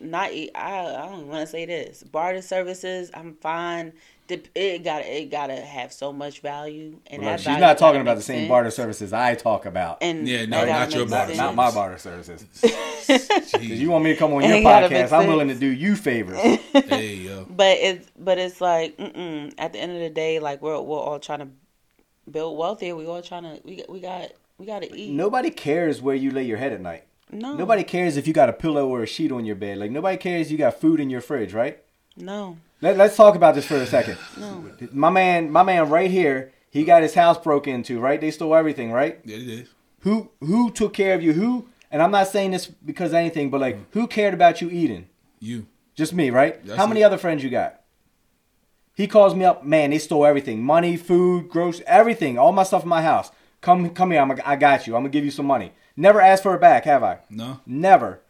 [0.00, 0.30] not.
[0.30, 3.10] I don't want to say this barter services.
[3.12, 3.92] I'm fine.
[4.36, 7.78] Dep- It got to it gotta have so much value and look, she's value not
[7.78, 8.48] talking about the same sense.
[8.48, 9.98] barter services I talk about.
[10.00, 11.38] And Yeah, no, not your barter sense.
[11.38, 12.46] not my barter services.
[13.60, 15.54] You want me to come on It your ain't gotta make podcast, I'm willing to
[15.54, 16.38] do you favors.
[16.72, 17.46] hey yo.
[17.50, 19.52] But it's but it's like mm-mm.
[19.58, 21.48] at the end of the day, like we're we're all trying to
[22.30, 22.94] build wealth here.
[22.96, 25.12] We all trying to we got we got we got to eat.
[25.12, 27.04] Nobody cares where you lay your head at night.
[27.30, 29.78] no, Nobody cares if you got a pillow or a sheet on your bed.
[29.78, 31.82] Like nobody cares you got food in your fridge, right?
[32.16, 34.18] No, Let, let's talk about this for a second.
[34.38, 34.64] no.
[34.92, 38.20] My man, my man, right here, he got his house broke into, right?
[38.20, 39.18] They stole everything, right?
[39.24, 39.68] Yeah, it is.
[40.00, 41.32] Who who took care of you?
[41.32, 41.68] Who?
[41.90, 45.08] And I'm not saying this because of anything, but like, who cared about you eating?
[45.40, 45.66] You.
[45.94, 46.64] Just me, right?
[46.64, 47.04] That's How many it.
[47.04, 47.80] other friends you got?
[48.94, 49.90] He calls me up, man.
[49.90, 53.30] They stole everything, money, food, gross, everything, all my stuff in my house.
[53.60, 54.20] Come, come here.
[54.20, 54.96] I'm, a, I got you.
[54.96, 55.72] I'm gonna give you some money.
[55.96, 57.18] Never asked for it back, have I?
[57.30, 57.60] No.
[57.64, 58.20] Never.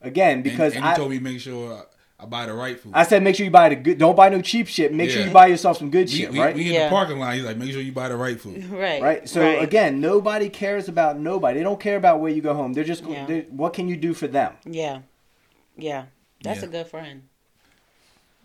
[0.00, 1.86] Again, because and, I, he told me make sure
[2.22, 2.92] I, I buy the right food.
[2.94, 3.98] I said make sure you buy the good.
[3.98, 4.92] Don't buy no cheap shit.
[4.92, 6.54] Make sure you buy yourself some good we, shit, we, right?
[6.54, 6.84] we in Yeah.
[6.84, 7.34] the parking lot.
[7.34, 8.70] He's like, make sure you buy the right food.
[8.70, 9.28] Right, right.
[9.28, 9.62] So right.
[9.62, 11.58] again, nobody cares about nobody.
[11.58, 12.72] They don't care about where you go home.
[12.72, 13.26] They're just Yeah.
[13.26, 14.54] they're, what can you do for them?
[14.64, 15.00] yeah,
[15.76, 16.06] yeah.
[16.42, 16.66] That's Yeah.
[16.66, 17.22] a good friend.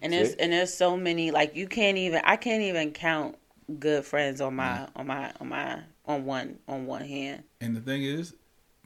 [0.01, 0.17] And See?
[0.17, 3.35] there's and there's so many like you can't even I can't even count
[3.79, 4.99] good friends on my mm-hmm.
[4.99, 7.43] on my on my on one on one hand.
[7.61, 8.33] And the thing is,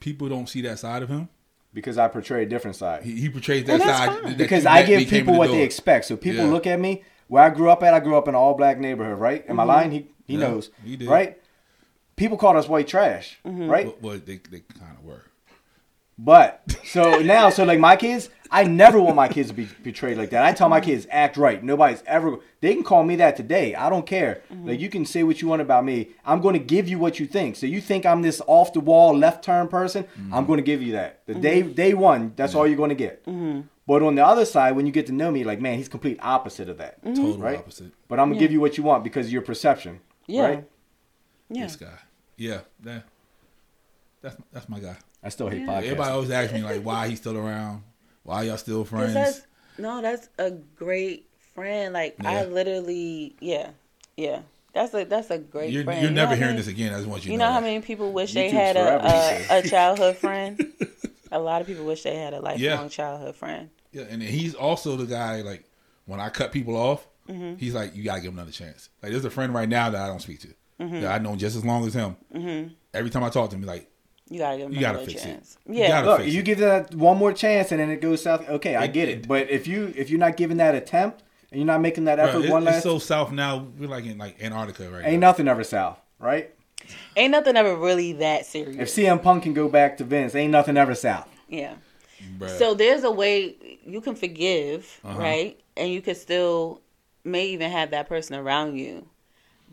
[0.00, 1.28] people don't see that side of him.
[1.74, 3.02] Because I portray a different side.
[3.02, 4.08] He, he portrays that And that's side.
[4.08, 4.22] fine.
[4.24, 6.04] that because you I give when he came people in the what they expect.
[6.04, 6.50] So people Yeah.
[6.50, 7.94] look at me where I grew up at.
[7.94, 9.44] I grew up in an all black neighborhood, right?
[9.48, 9.90] Am I lying?
[9.90, 10.42] He he Mm-hmm.
[10.42, 11.08] Yeah, knows, he did.
[11.08, 11.38] right?
[12.16, 13.68] People called us white trash, Mm-hmm.
[13.68, 13.86] right?
[13.86, 15.22] Well, well, they, they kind of were.
[16.18, 20.18] But so now, so like my kids, I never want my kids to be betrayed
[20.18, 20.44] like that.
[20.44, 20.90] I tell my mm-hmm.
[20.90, 21.64] kids act right.
[21.64, 22.36] Nobody's ever.
[22.60, 23.74] They can call me that today.
[23.74, 24.42] I don't care.
[24.52, 24.68] Mm-hmm.
[24.68, 26.10] Like you can say what you want about me.
[26.26, 27.56] I'm going to give you what you think.
[27.56, 30.04] So you think I'm this off the wall left turn person?
[30.04, 30.34] Mm-hmm.
[30.34, 31.20] I'm going to give you that.
[31.26, 33.24] The day day one, that's all you're going to get.
[33.86, 36.18] But on the other side, when you get to know me, like man, he's complete
[36.22, 37.02] opposite of that.
[37.04, 37.58] Total Right.
[37.58, 37.92] opposite.
[38.06, 40.00] But I'm gonna give you what you want because of your perception.
[40.26, 40.42] Yeah.
[40.42, 40.64] Right.
[41.48, 41.64] Yeah.
[41.64, 41.98] This guy.
[42.36, 42.60] Yeah.
[42.80, 43.04] That,
[44.20, 44.96] that's that's my guy.
[45.22, 45.66] I still hate Yeah.
[45.66, 45.82] podcasts.
[45.84, 47.82] Everybody always asks me like, why he's still around?
[48.24, 49.14] Why y'all still 'Cause friends?
[49.14, 49.42] that's
[49.78, 51.92] no, that's a great friend.
[51.94, 53.70] Like I literally, yeah,
[54.16, 54.40] yeah.
[54.74, 56.00] That's a that's a great You're, friend.
[56.00, 56.92] you're You know never how hearing many- this again.
[56.94, 59.58] I just want you, You know know how many people wish they had a, a
[59.58, 60.72] a childhood friend.
[61.30, 62.88] a lot of people wish they had a lifelong Yeah.
[62.88, 63.70] childhood friend.
[63.92, 65.64] Yeah, and he's also the guy like
[66.06, 67.54] when I cut people off, Mm-hmm.
[67.54, 68.88] he's like, you gotta give him another chance.
[69.00, 70.48] Like there's a friend right now that I don't speak to
[70.80, 71.02] Mm-hmm.
[71.02, 72.16] that I know just as long as him.
[72.92, 73.88] Every time I talk to him, he's like,
[74.32, 75.58] You gotta give them You gotta fix chance.
[75.66, 76.44] You Yeah, gotta- Look, fix you it.
[76.44, 78.48] give that one more chance and then it goes south.
[78.48, 79.28] Okay, I It- get it- it.
[79.28, 82.28] But if you if you're not giving that attempt and you're not making that Bruh,
[82.28, 83.66] effort it- one it's last, so south now.
[83.78, 85.28] We're like in like Antarctica right ain't now.
[85.28, 86.50] nothing ever south, right?
[87.16, 88.76] ain't nothing ever really that serious.
[88.78, 88.94] If serious.
[89.12, 91.28] CM Punk can go back to Vince, ain't nothing ever south.
[91.48, 91.74] yeah.
[92.38, 92.56] Bruh.
[92.58, 95.18] So there's a way you can forgive, Uh-huh.
[95.18, 95.60] right?
[95.76, 96.80] And you can still
[97.24, 99.06] may even have that person around you,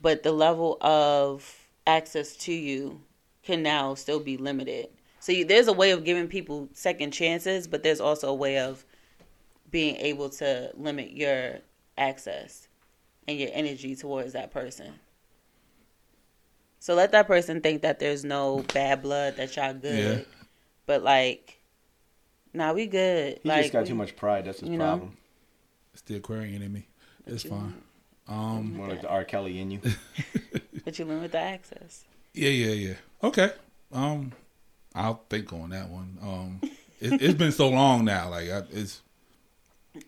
[0.01, 1.55] but the level of
[1.87, 3.01] access to you
[3.49, 4.89] can now still be limited.
[5.19, 8.59] So you, there's a way of giving people second chances, but there's also a way
[8.59, 8.85] of
[9.71, 11.57] being able to limit your
[11.97, 12.67] access
[13.27, 14.93] and your energy towards that person.
[16.79, 20.19] So let that person think that there's no bad blood, that y'all good.
[20.19, 20.25] Yeah.
[20.85, 21.59] But like,
[22.53, 23.39] nah, we good.
[23.41, 24.45] He like, just got we- too much pride.
[24.45, 24.85] That's his you know?
[24.85, 25.17] problem.
[25.93, 26.87] it's the Aquarian in me.
[27.25, 27.81] It's fine.
[28.27, 29.23] Um, More like the R.
[29.23, 29.81] Kelly in you.
[30.85, 32.05] But you limit the access.
[32.33, 32.93] Yeah, yeah, yeah.
[33.23, 33.51] Okay.
[33.91, 34.31] Um,
[34.95, 36.17] I'll think on that one.
[36.21, 36.59] Um,
[36.99, 38.29] it, it's been so long now.
[38.29, 39.01] Like I, it's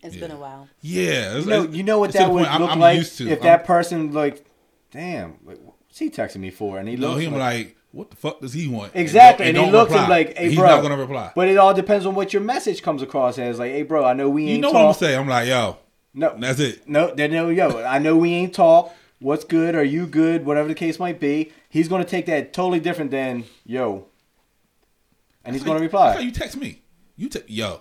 [0.02, 0.20] It's Yeah.
[0.20, 0.68] been a while.
[0.80, 1.36] yeah.
[1.36, 3.18] It's, You know, it's- you know what that would point I'm- look I'm like used
[3.18, 3.24] to.
[3.28, 4.44] if I'm- that person like,
[4.90, 6.78] damn, like, what's he texting me for?
[6.78, 8.92] And he No, looks him like, like, what the fuck does he want?
[8.94, 10.04] Exactly, and, and, don't- he looks at reply.
[10.04, 11.32] him like, "Hey, he's bro." He's not gonna reply.
[11.34, 13.58] But it all depends on what your message comes across as.
[13.58, 15.14] Like, "Hey, bro, I know we ain't you know what I'm gonna say?
[15.16, 15.76] I'm like, yo,
[16.14, 16.88] No, that's it.
[16.88, 18.94] no, then no, yo, I know we ain't talk.
[19.22, 19.74] What's good?
[19.74, 20.44] Are you good?
[20.44, 24.06] Whatever the case might be, he's gonna take that totally different than yo,
[25.44, 26.18] and he's gonna you- how reply.
[26.20, 26.82] you text me.
[27.16, 27.80] You te- yo.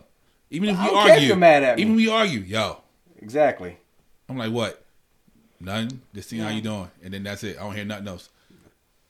[0.50, 1.82] Even if I we don't care if argue, you're mad at me.
[1.82, 2.82] even if we argue, yo.
[3.18, 3.78] Exactly.
[4.30, 4.84] I'm like, what?
[5.60, 6.02] Nothing.
[6.14, 6.56] Just seeing how Yeah.
[6.56, 7.58] you doing, and then that's it.
[7.58, 8.30] I don't hear nothing else.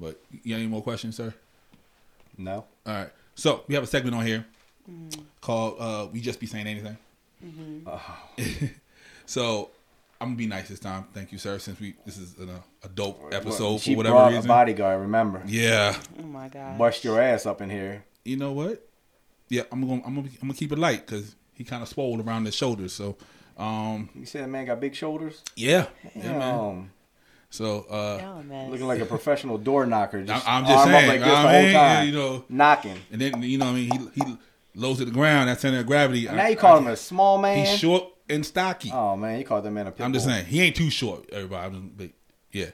[0.00, 1.32] but you got any more questions, sir?
[2.36, 2.64] No.
[2.86, 3.10] All right.
[3.34, 4.44] So we have a segment on here
[4.90, 5.22] mm-hmm.
[5.40, 6.96] called uh, "We Just Be Saying Anything."
[7.44, 7.88] Mm-hmm.
[7.88, 8.66] Uh-huh.
[9.26, 9.70] so
[10.20, 11.04] I'm gonna be nice this time.
[11.14, 11.58] Thank you, sir.
[11.58, 14.44] Since we this is an, uh, a dope episode she for whatever brought reason.
[14.44, 15.00] a bodyguard.
[15.00, 15.96] Remember, yeah.
[16.18, 16.76] Oh my god.
[16.78, 18.04] bust your ass up in here.
[18.24, 18.86] You know what?
[19.48, 22.20] Yeah, I'm gonna I'm gonna, I'm gonna keep it light because he kind of swole
[22.20, 22.92] around his shoulders.
[22.92, 23.16] So,
[23.58, 25.42] um, You said, man, got big shoulders.
[25.56, 26.40] yeah, yeah, man.
[26.40, 26.90] Damn.
[27.52, 28.70] So, uh, Y'all a mess.
[28.70, 30.22] Looking like a professional door knocker.
[30.22, 32.06] Just I'm just arm saying, up like this I the whole mean, time.
[32.06, 32.44] you know.
[32.48, 32.96] knocking.
[33.10, 34.36] and then you know, what I mean, he he
[34.76, 35.48] lows to the ground.
[35.48, 36.26] That's center of gravity.
[36.28, 37.66] And now I- you call I- him a small man.
[37.66, 38.90] He's short and stocky.
[38.92, 40.34] Oh man, you called that man a pit I'm just bull.
[40.34, 41.28] saying he ain't too short.
[41.32, 42.10] Everybody, I'm just, but
[42.52, 42.70] yeah,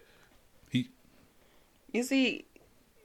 [0.70, 0.88] he
[1.92, 2.44] You see,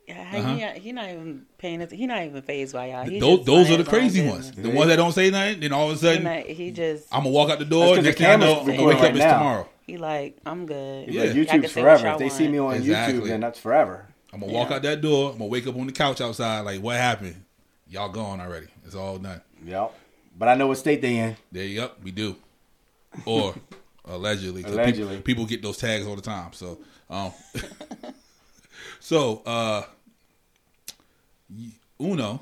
[0.09, 0.55] how Uh-huh.
[0.73, 1.97] he, he not even paying attention.
[1.97, 3.03] He not even phased by y'all.
[3.05, 4.47] He those just those are minding the his own crazy ones.
[4.49, 4.65] business.
[4.67, 5.59] The ones that don't say nothing.
[5.61, 7.69] Then all of a He, sudden, not, he just I'm gonna walk out the That's
[7.69, 7.87] door.
[7.87, 9.01] 'cause the Next thing I know, I'm gonna recording wake up.
[9.03, 9.37] right It's now.
[9.37, 9.69] tomorrow.
[9.87, 11.07] he like I'm good.
[11.07, 11.21] Yeah.
[11.23, 12.03] Like, Y'all can YouTube's say what forever.
[12.05, 12.51] y'all If they see want.
[12.53, 13.19] me on Exactly.
[13.21, 14.07] YouTube, then that's forever.
[14.33, 14.75] I'm gonna walk Yeah.
[14.77, 15.31] out that door.
[15.31, 16.61] I'm gonna wake up on the couch outside.
[16.61, 17.43] Like, what happened?
[17.87, 18.67] Y'all gone already.
[18.85, 19.41] It's all done.
[19.65, 19.93] Yep.
[20.41, 21.37] But I know what state they in.
[21.51, 21.91] There you go.
[22.01, 22.35] We do.
[23.25, 23.53] Or
[24.05, 24.63] allegedly.
[24.63, 25.17] 'cause Allegedly.
[25.17, 26.51] People, people get those tags all the time.
[26.53, 26.79] So,
[27.11, 27.31] um,
[28.99, 29.83] so uh,
[31.47, 31.69] y-
[31.99, 32.41] Uno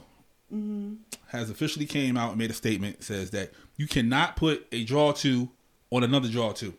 [1.27, 3.03] has officially came out and made a statement.
[3.03, 5.49] Says that you cannot put a draw two
[5.91, 6.73] on another draw 2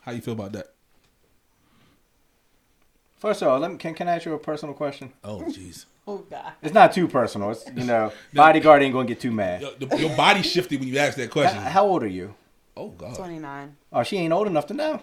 [0.00, 0.74] How you feel about that?
[3.20, 5.12] First of all, let me, can can I ask you a personal question?
[5.22, 5.84] Oh, jeez.
[6.08, 6.52] Oh God.
[6.60, 7.50] It's not too personal.
[7.52, 9.60] It's you know, bodyguard ain't gonna get too mad.
[9.60, 11.60] your, the- your body shifted when you asked that question.
[11.60, 12.34] How old are you?
[12.76, 13.14] Oh God.
[13.14, 13.76] Twenty nine.
[13.92, 15.02] Oh, she ain't old enough to know.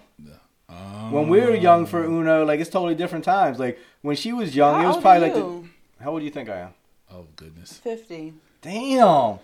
[0.67, 3.57] Um, When we were young for Uno, like it's totally different times.
[3.57, 6.03] Like when she was young, How it was old probably are like the.
[6.03, 6.73] How old do you think I am?
[7.13, 7.73] Oh goodness.
[7.77, 8.33] Fifty.
[8.61, 9.07] Damn.
[9.07, 9.39] And-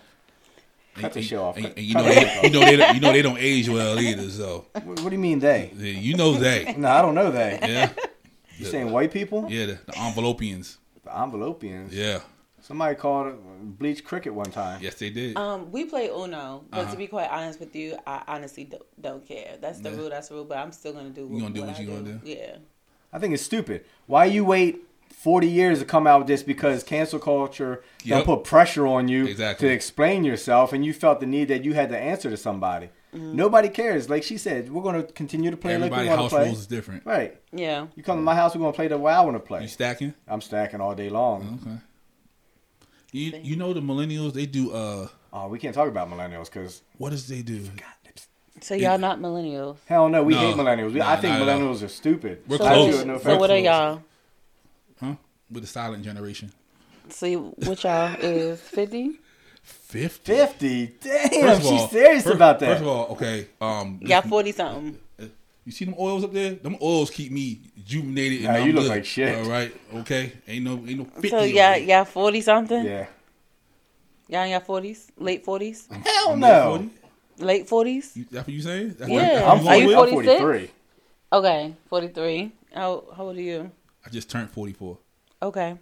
[0.96, 1.56] Cut the show off.
[1.56, 3.98] and- and you know they, you know they, don't- you know they don't age well
[3.98, 4.28] either.
[4.28, 5.70] So What, what do you mean they?
[5.74, 6.74] you know they.
[6.78, 7.58] No, I don't know they.
[7.62, 7.90] Yeah,
[8.58, 9.46] You saying white people?
[9.50, 10.78] yeah, the, the envelopians.
[11.04, 11.92] The envelopians.
[11.94, 12.20] Yeah,
[12.60, 14.80] Somebody called bleach cricket one time.
[14.82, 15.36] yes they did.
[15.36, 16.90] Um, we play Uno, but Uh-huh.
[16.92, 19.56] to be quite honest with you, I honestly don't, don't care.
[19.60, 19.96] That's the Yeah.
[19.96, 20.08] rule.
[20.10, 20.44] That's the rule.
[20.46, 21.28] But I'm still gonna do.
[21.30, 22.20] You gonna do what what I you gonna do?
[22.24, 22.56] Yeah.
[23.12, 23.84] I think it's stupid.
[24.06, 24.78] Why you wait
[25.10, 28.24] 40 years to come out with this because cancel culture Yep.
[28.24, 29.68] put pressure on you Exactly.
[29.68, 32.88] to explain yourself and you felt the need that you had to answer to somebody.
[33.14, 33.36] Mm-hmm.
[33.36, 34.10] Nobody cares.
[34.10, 36.36] Like she said, we're going to continue to play Everybody like we want house to
[36.36, 36.46] play.
[36.46, 37.06] rules is different.
[37.06, 37.40] Right.
[37.52, 37.86] Yeah.
[37.94, 39.62] You come to my house, we're going to play the way I want to play.
[39.62, 40.14] You stacking?
[40.26, 41.60] I'm stacking all day long.
[41.62, 41.76] Okay.
[43.12, 46.82] You you know the millennials they do uh Oh, we can't talk about millennials because
[46.98, 47.68] what does they do?
[48.60, 49.76] So y'all not millennials.
[49.86, 50.40] hell no, we No.
[50.40, 50.92] hate millennials.
[50.92, 51.60] We, Nah, I think not at all.
[51.60, 52.42] millennials are stupid.
[52.48, 52.96] We're so, close.
[52.96, 54.02] What, No so what are y'all?
[55.00, 55.14] Huh?
[55.50, 56.52] With the silent generation.
[57.10, 59.20] See what y'all is fifty?
[59.94, 60.34] Fifty.
[60.36, 60.98] 50?
[61.02, 62.66] Damn, First she's all- serious first- about that.
[62.66, 63.46] First of all, okay.
[63.60, 64.98] Um, Y'all forty something.
[65.66, 66.54] You see them oils up there?
[66.56, 68.40] Them oils keep me juvenated.
[68.44, 68.90] And Nah, I'm you look good.
[68.90, 69.34] like shit.
[69.38, 70.32] All right, okay.
[70.46, 71.04] Ain't no, ain't no.
[71.04, 72.84] 50 So over y'all y'all forty something?
[72.84, 73.06] yeah.
[74.28, 75.10] Y'all in your forties?
[75.16, 75.88] Late forties?
[76.04, 76.90] Hell I'm no.
[77.38, 78.12] late forties?
[78.16, 78.96] You, that's what you saying?
[78.98, 79.48] That's Yeah.
[79.48, 80.40] What, I'm, Are you you 40, 46?
[80.40, 80.70] 43.
[81.32, 82.52] Okay, forty three.
[82.74, 83.70] How how old are you?
[84.04, 84.98] I just turned forty four.
[85.42, 85.76] Okay.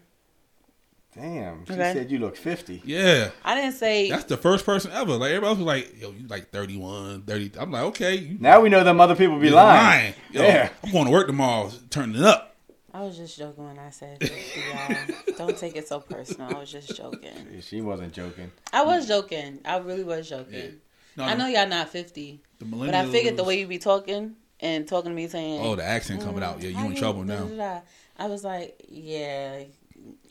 [1.15, 1.93] Damn, she Okay.
[1.93, 2.83] said you look 50.
[2.87, 5.13] Yeah, I didn't say that's the first person ever.
[5.13, 7.53] Like everybody else was like, "Yo, you like 31, 30.
[7.59, 10.15] I'm like, okay, you Now we know them other people be you're lying.
[10.31, 10.71] Yo, Yeah.
[10.83, 12.57] I'm going to work tomorrow, turning it up.
[12.95, 14.97] I was just joking when I said y'all.
[15.39, 16.57] Don't take it so personal.
[16.57, 17.61] I was just joking.
[17.63, 18.51] She wasn't joking.
[18.73, 19.61] I was joking.
[19.65, 20.81] I really was joking.
[21.17, 24.37] No, I know y'all not 50, the but I figured the way you be talking
[24.61, 26.63] and talking to me saying, Oh, the accent coming out.
[26.63, 27.45] Yeah, you "How in trouble da, now.
[27.47, 27.81] da, da."
[28.19, 29.65] I was like, yeah,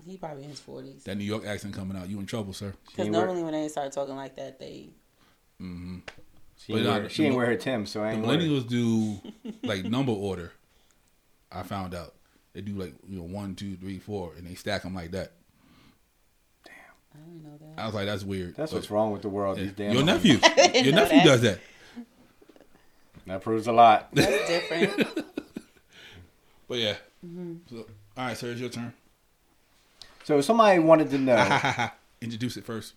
[0.06, 1.04] he probably in his 40s.
[1.04, 2.10] That New York accent coming out.
[2.10, 2.74] You in trouble, sir.
[2.88, 4.90] Because ain't wear- normally when they start talking like that, they.
[5.62, 6.00] Mm-hmm.
[6.58, 8.18] She But ain't, nah, wear, the- she ain't the- wear her Tim, so I The
[8.18, 8.40] ain't worried.
[8.42, 9.18] millennials do
[9.64, 10.52] like number order.
[11.52, 12.14] I found out
[12.54, 15.34] they do like you know one, two, three, four, and they stack them like that.
[16.66, 16.74] Damn,
[17.16, 17.82] I didn't know that.
[17.82, 18.56] I was like, that's weird.
[18.56, 19.58] That's But- what's wrong with the world.
[19.58, 19.64] yeah.
[19.66, 20.34] These damn Your nephew,
[20.74, 21.26] your nephew that.
[21.26, 21.60] does that.
[23.28, 24.10] That proves a lot.
[24.14, 25.26] That's different.
[26.68, 26.96] But yeah.
[27.26, 27.54] Mm-hmm.
[27.70, 27.86] So,
[28.16, 28.94] all right, sir, it's your turn.
[30.32, 31.90] So somebody wanted to know.
[32.22, 32.94] Introduce it first.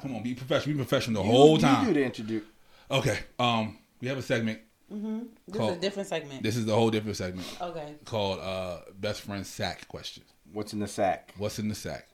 [0.00, 0.74] Come on, be professional.
[0.74, 1.86] Be professional the you- whole you time.
[1.86, 2.42] do the introduce.
[2.90, 3.20] Okay.
[3.38, 4.58] Um, we have a segment.
[4.90, 6.42] This Call- is a different segment.
[6.42, 7.94] This is a whole different segment okay.
[8.04, 11.32] called uh, "Best Friend Sack Questions." What's in the sack?
[11.38, 12.08] What's in the sack?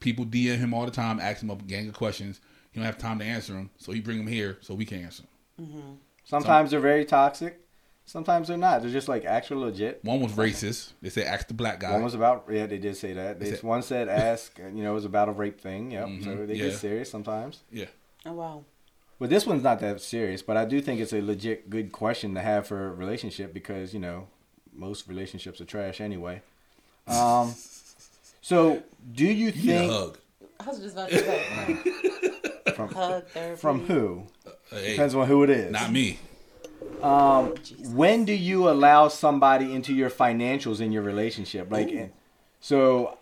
[0.00, 2.40] People DM him all the time, ask him a gang of questions.
[2.72, 5.04] He don't have time to answer them, so he bring them here so we can
[5.04, 5.22] answer
[5.56, 5.98] them.
[6.24, 7.60] Sometimes they're very toxic.
[8.06, 8.82] Sometimes they're not.
[8.82, 10.00] They're just like actual legit.
[10.04, 10.92] One was racist.
[11.00, 11.92] They said ask the black guy.
[11.92, 13.40] One was about yeah, they did say that.
[13.40, 15.90] They, said- one said ask, you know, it was about a rape thing.
[15.92, 16.08] Yep.
[16.22, 16.64] So Mhm, they yeah.
[16.66, 17.62] get serious sometimes.
[17.72, 17.86] yeah.
[18.26, 18.64] Oh, wow.
[19.18, 22.34] But this one's not that serious, but I do think it's a legit good question
[22.34, 24.26] to have for a relationship because you know
[24.74, 26.42] most relationships are trash anyway.
[27.06, 27.54] Um,
[28.42, 28.82] so
[29.12, 30.18] do you You need a think hug.
[30.60, 33.60] I was just about to say from hug therapy.
[33.60, 34.26] from who
[34.70, 35.70] Hey, depends on who it is.
[35.72, 36.18] not me.
[37.04, 37.54] Um, oh,
[37.90, 41.70] when do you allow somebody into your financials in your relationship?
[41.70, 42.12] Like and-
[42.60, 43.18] so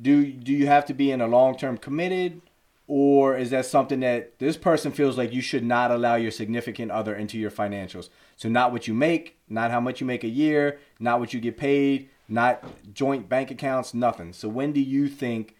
[0.00, 2.42] do do you have to be in a long-term committed
[2.86, 6.90] or is that something that this person feels like you should not allow your significant
[6.90, 8.10] other into your financials?
[8.36, 11.40] So not what you make not how much you make a year not what you
[11.40, 12.62] get paid not
[12.92, 14.34] joint bank accounts nothing.
[14.34, 15.56] So when do you think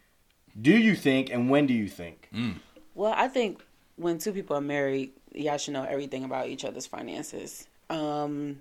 [0.60, 2.28] do you think and when do you think?
[2.34, 2.56] Mm.
[2.94, 3.62] Well, I think
[3.96, 7.68] when two people are married, y'all should know everything about each other's finances.
[7.90, 8.60] Um,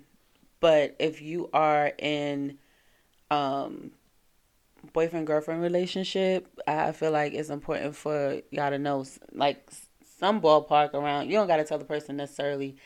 [0.60, 2.58] but if you are in
[3.30, 3.90] um
[4.92, 9.68] boyfriend girlfriend relationship, I feel like it's important for y'all to know like
[10.18, 11.26] some ballpark around.
[11.26, 12.76] You don't got to tell the person necessarily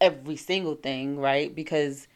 [0.00, 1.54] every single thing, right?
[1.54, 2.06] Because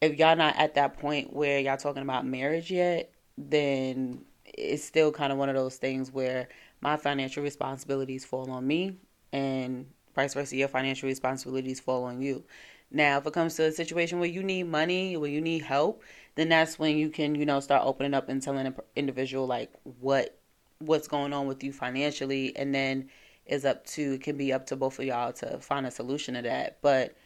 [0.00, 5.10] if y'all not at that point where y'all talking about marriage yet, then it's still
[5.12, 6.48] kind of one of those things where
[6.80, 8.96] my financial responsibilities fall on me
[9.32, 12.44] and vice versa your financial responsibilities fall on you.
[12.90, 16.02] Now if it comes to a situation where you need money where you need help
[16.34, 19.72] then that's when you can you know start opening up and telling an individual like
[20.00, 20.38] what
[20.86, 22.54] what's going on with you financially.
[22.56, 23.08] And then
[23.46, 26.34] is up to it can be up to both of y'all to find a solution
[26.34, 26.78] to that.
[26.82, 27.16] But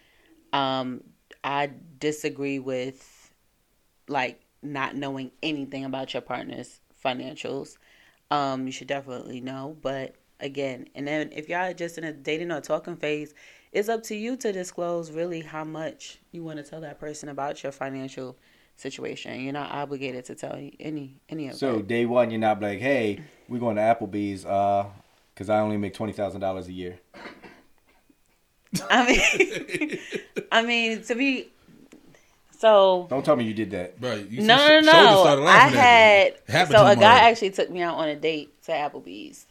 [0.53, 1.03] um
[1.43, 3.33] i disagree with
[4.09, 7.77] like not knowing anything about your partner's financials.
[8.31, 9.77] Um you should definitely know.
[9.81, 13.35] But again and then if y'all are just in a dating or talking phase
[13.73, 17.29] it's up to you to disclose really how much you want to tell that person
[17.29, 18.37] about your financial
[18.77, 22.61] situation you're not obligated to tell any any of so it day one you're not
[22.61, 23.19] like hey
[23.49, 24.87] we're going to applebee's uh
[25.35, 26.99] because i only make $20000 a year
[28.91, 29.99] i mean
[30.53, 31.49] i mean to be
[32.59, 35.47] so don't tell me you did that Bro, you no, no, no.
[35.47, 36.33] I had you.
[36.33, 39.47] It happened so a guy actually took me out on a date to Applebee's.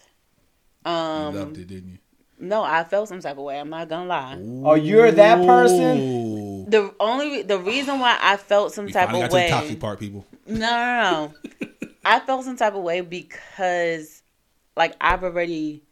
[0.86, 1.98] You Um, loved it, didn't you?
[2.40, 3.60] no, I felt some type of way.
[3.60, 4.38] I'm not gonna lie.
[4.64, 6.66] Oh, you're that person?
[6.70, 9.44] The only the reason why I felt some We type of got to way.
[9.48, 10.26] the toxic part, people.
[10.48, 11.80] No, no, no.
[12.06, 14.22] I felt some type of way because,
[14.76, 15.84] like, I've already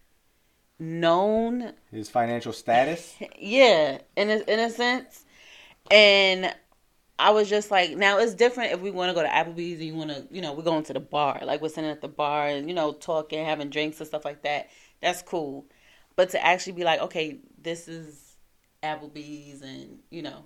[0.80, 3.16] known His financial status.
[3.40, 5.26] yeah, in a, in a sense.
[5.92, 6.54] And
[7.20, 9.84] I was just like, now it's different if we want to go to Applebee's and
[9.88, 12.08] you want to, you know, we're going to the bar, like we're sitting at the
[12.08, 14.70] bar and you know talking, having drinks and stuff like that.
[15.04, 15.66] That's cool.
[16.16, 18.36] But to actually be like, okay, this is
[18.82, 20.46] Applebee's, and you know,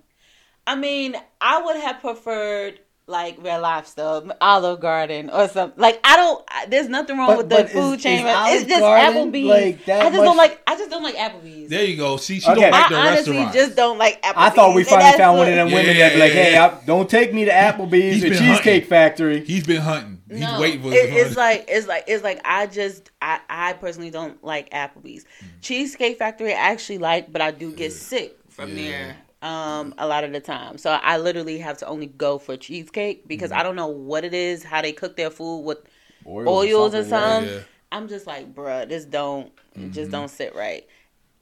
[0.65, 2.79] I mean, I would have preferred
[3.09, 5.79] like Red Lobster, Olive Garden, or something.
[5.81, 6.43] Like I don't.
[6.49, 8.25] I- There's nothing wrong But- with the but food chain.
[8.25, 9.45] is Olive it's just Garden, Applebee's.
[9.47, 10.61] like, that I just much- don't like.
[10.67, 11.69] I just don't like Applebee's.
[11.69, 12.17] There you go.
[12.17, 12.61] See, she Okay.
[12.61, 13.53] don't like the I honestly restaurant.
[13.55, 14.33] just don't like Applebee's.
[14.35, 16.33] I thought we finally that's found one of what- them women Yeah, that be like,
[16.33, 16.77] yeah, "Hey, yeah.
[16.81, 18.89] I, don't take me to Applebee's He's or Cheesecake hunting.
[18.89, 20.16] Factory." He's been hunting.
[20.29, 24.09] No, waiting for it, it's like it's like it's like I just I I personally
[24.09, 25.25] don't like Applebee's.
[25.61, 28.75] Cheesecake Factory I actually like, but I do get sick from Yeah.
[28.75, 30.77] there um a lot of the time.
[30.77, 33.59] So I literally have to only go for cheesecake because Mm-hmm.
[33.59, 35.77] I don't know what it is, how they cook their food with
[36.25, 37.55] Oils, oils and something, yeah.
[37.57, 37.63] Yeah.
[37.91, 39.91] I'm just like, bruh, this don't Mm-hmm.
[39.91, 40.85] just don't sit right.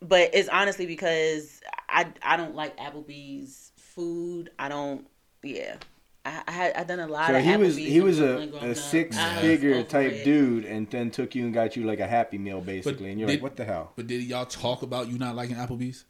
[0.02, 4.52] But it's honestly because I I don't like Applebee's food.
[4.60, 5.08] I don't
[5.42, 5.78] yeah.
[6.26, 8.74] I I had I done a lot So of he was he was a, a
[8.76, 10.24] six I was figure type it.
[10.26, 13.28] dude, and then took you and got you like a Happy Meal basically, and you're
[13.28, 16.06] did- like, "What the hell?" But did y'all talk about you not liking Applebee's?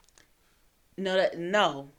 [0.97, 1.89] No, that, no,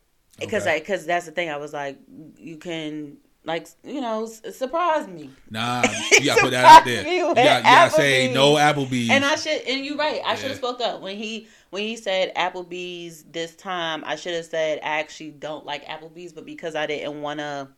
[0.41, 0.79] because Okay.
[0.79, 1.51] because that's the thing.
[1.51, 1.99] I was like,
[2.39, 7.05] you can like you know surprise me, Nah, you gotta put that out there.
[7.05, 9.11] Me You gotta, you gotta say no Applebee's.
[9.11, 9.61] and I should.
[9.69, 10.21] And you're right.
[10.25, 14.03] I should have spoke up when he when he said Applebee's this time.
[14.07, 17.69] I should have said I actually don't like Applebee's, but because I didn't want to,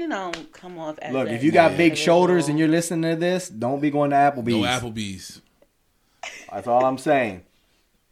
[0.00, 3.10] you know, come off as Look, that if you got big shoulders and you're listening
[3.10, 4.46] to this, don't be going to Applebee's.
[4.46, 5.42] no Applebee's.
[6.50, 7.42] That's all I'm saying.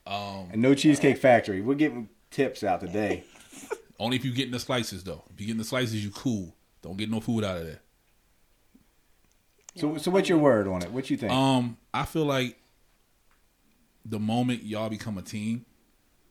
[0.06, 1.62] Um, And no Cheesecake Factory.
[1.62, 3.24] We're getting tips out today.
[3.98, 5.24] only if you getting the slices though.
[5.32, 6.54] If you getting the slices, you cool.
[6.82, 7.80] Don't get no food out of there.
[9.74, 10.92] So, so what's your word on it?
[10.92, 11.32] What you think?
[11.32, 12.58] Um, I feel like
[14.04, 15.64] the moment y'all become a team,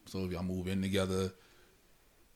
[0.06, 1.32] so if y'all move in together,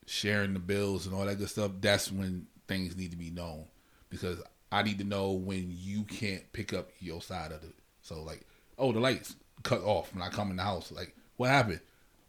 [0.06, 3.64] sharing the bills and all that good stuff, that's when things need to be known.
[4.10, 7.74] Because I need to know when you can't pick up your side of it.
[8.02, 8.42] So like,
[8.78, 10.90] oh, the lights cut off when I come in the house.
[10.92, 11.80] Like, what happened?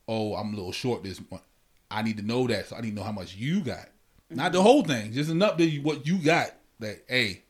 [0.07, 1.43] Oh, I'm a little short this month.
[1.89, 3.87] I need to know that, so I need to know how much you got.
[4.29, 6.51] Not the whole thing, just enough that you, what you got.
[6.79, 7.43] That hey,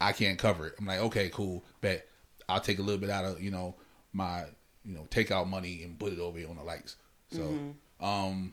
[0.00, 0.74] I can't cover it.
[0.78, 2.06] I'm like, okay, cool, bet
[2.48, 3.76] I'll take a little bit out of you know
[4.12, 4.44] my
[4.84, 6.96] you know, take out money and put it over here on the lights.
[7.30, 8.04] So, Mm-hmm.
[8.04, 8.52] um,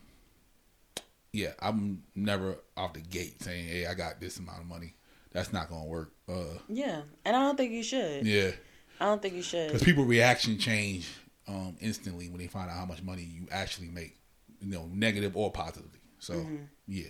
[1.33, 4.95] yeah, I'm never off the gate saying, "Hey, I got this amount of money."
[5.31, 6.11] That's not gonna work.
[6.27, 8.25] Uh, Yeah, and I don't think you should.
[8.25, 8.51] yeah,
[8.99, 9.67] I don't think you should.
[9.67, 11.09] because people reaction change
[11.47, 14.17] um, instantly when they find out how much money you actually make,
[14.59, 15.99] you know, negative or positively.
[16.19, 16.55] So, Mm-hmm.
[16.87, 17.07] yeah.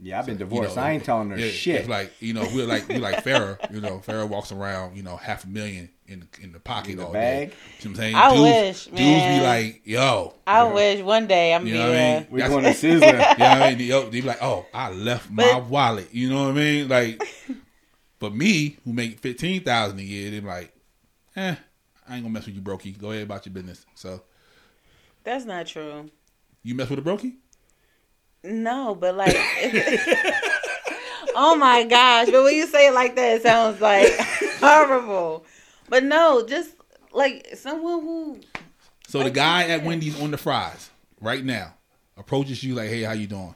[0.00, 0.76] Yeah, I've been You divorced.
[0.76, 1.76] know, I ain't telling her yeah, shit.
[1.76, 3.72] It's like you know, we're like we're like Farah.
[3.72, 6.92] You know, Farah walks around, you know, half a million in the, in the pocket
[6.92, 7.50] In the all bag?
[7.50, 7.54] day.
[7.54, 8.14] You know what I'm saying?
[8.16, 9.38] I dudes, wish, dudes man.
[9.40, 12.26] be like, yo, I wish one day I'm you be know what I mean?
[12.30, 13.02] We're going to Sizzler.
[13.02, 13.88] you know what I mean?
[13.88, 16.08] Yo, they be like, oh, I left my But- wallet.
[16.12, 16.88] You know what I mean?
[16.88, 17.22] Like,
[18.18, 20.72] but me who make fifteen thousand a year, they're like,
[21.36, 21.54] eh,
[22.08, 22.98] I ain't gonna mess with you, brokey.
[22.98, 23.86] Go ahead about your business.
[23.94, 24.22] So
[25.22, 26.10] That's not true.
[26.64, 27.36] you mess with a brokey?
[28.44, 29.34] No, but like,
[31.34, 32.26] oh my gosh!
[32.30, 34.12] But when you say it like that, it sounds like
[34.60, 35.46] horrible.
[35.88, 36.70] But no, just
[37.12, 38.40] like someone who
[39.08, 40.90] So the guy at Wendy's on the fries
[41.20, 41.74] right now
[42.18, 43.54] approaches you like, hey, how you doing?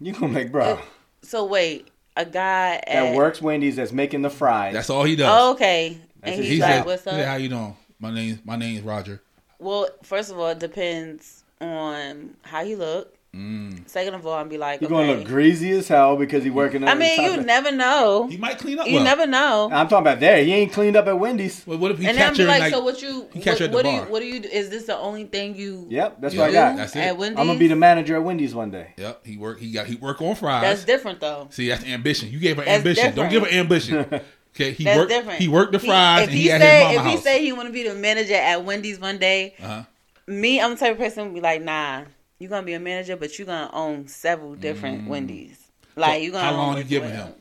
[0.00, 0.80] You gonna make bro uh,
[1.22, 4.72] So wait, a guy at, that works Wendy's that's making the fries.
[4.72, 5.28] That's all he does.
[5.30, 7.14] Oh, okay, That's and he's he like, said, "What's up?
[7.14, 7.76] said, how you doing?
[7.98, 9.20] My name, my name is Roger.
[9.58, 13.14] Well, first of all, it depends on how you look.
[13.34, 13.88] Mm.
[13.88, 15.06] Second of all, I'd be like, You're okay.
[15.06, 16.82] gonna look greasy as hell because he working.
[16.82, 18.26] I on the mean, you never know.
[18.26, 18.88] He might clean up.
[18.88, 19.04] You well.
[19.04, 19.70] never know.
[19.72, 20.42] I'm talking about there.
[20.42, 21.64] He ain't cleaned up at Wendy's.
[21.64, 23.28] Well, what if he and then catch be like, like, so what you?
[23.32, 24.00] he catch What, her at the what do you?
[24.00, 24.40] What do you?
[24.40, 25.86] Is this the only thing you?
[25.90, 26.76] Yep, that's Yeah, what I got.
[26.76, 27.00] that's it.
[27.00, 27.38] At Wendy's.
[27.38, 28.94] I'm gonna be the manager at Wendy's one day.
[28.96, 29.60] Yep, he work.
[29.60, 30.62] He got he work on fries.
[30.62, 31.46] That's different though.
[31.50, 32.30] See, that's ambition.
[32.30, 33.14] You gave her That's ambition.
[33.14, 34.20] Don't give her ambition.
[34.52, 35.10] Okay, he That's worked.
[35.10, 35.38] different.
[35.38, 37.44] He worked the fries if and he, he at say his mama if he say
[37.44, 39.84] he want to be the manager at Wendy's one day, uh-huh.
[40.26, 42.02] me, I'm the type of person who be like, nah,
[42.40, 45.70] you're gonna be a manager, but you're gonna own several different Wendy's.
[45.94, 46.44] Like you gonna.
[46.44, 46.50] Mm.
[46.50, 47.34] how long you giving him?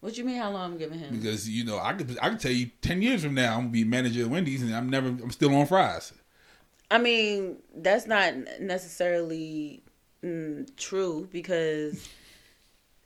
[0.00, 0.36] What you mean?
[0.36, 1.16] How long I'm giving him?
[1.18, 3.70] Because you know, I could I could tell you ten years from now I'm gonna
[3.70, 6.12] be manager at Wendy's and I'm never I'm still on fries.
[6.90, 9.82] I mean, that's not necessarily
[10.22, 12.06] mm, true because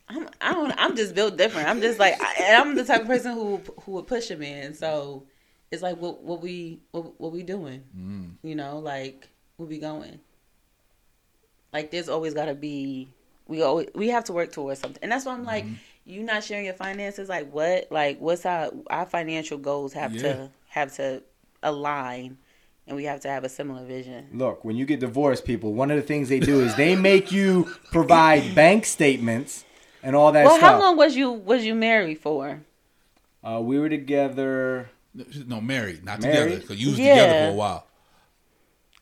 [0.09, 1.69] I'm I don't I'm just built different.
[1.69, 4.35] I'm just like I, and I'm the type of person who who would push a
[4.35, 4.73] man.
[4.73, 5.23] So
[5.71, 7.83] it's like what what we what, what we doing?
[7.97, 8.31] Mm.
[8.43, 9.29] You know, like
[9.59, 10.19] where be going?
[11.73, 13.09] Like there's always got to be
[13.47, 15.73] we always we have to work towards something, and that's why I'm like Mm-hmm.
[16.05, 17.29] you not sharing your finances.
[17.29, 17.87] Like what?
[17.91, 20.21] Like what's our our financial goals have Yeah.
[20.21, 21.21] to have to
[21.61, 22.37] align,
[22.87, 24.29] and we have to have a similar vision.
[24.33, 27.31] Look, when you get divorced, people, one of the things they do is they make
[27.31, 29.65] you provide bank statements
[30.01, 30.71] and all that well, stuff.
[30.71, 32.61] how long was you was you married for?
[33.43, 34.89] Uh, we were together.
[35.45, 36.43] No, married, not Married?
[36.45, 36.61] together.
[36.61, 37.13] Because you was Yeah.
[37.27, 37.85] together for a while.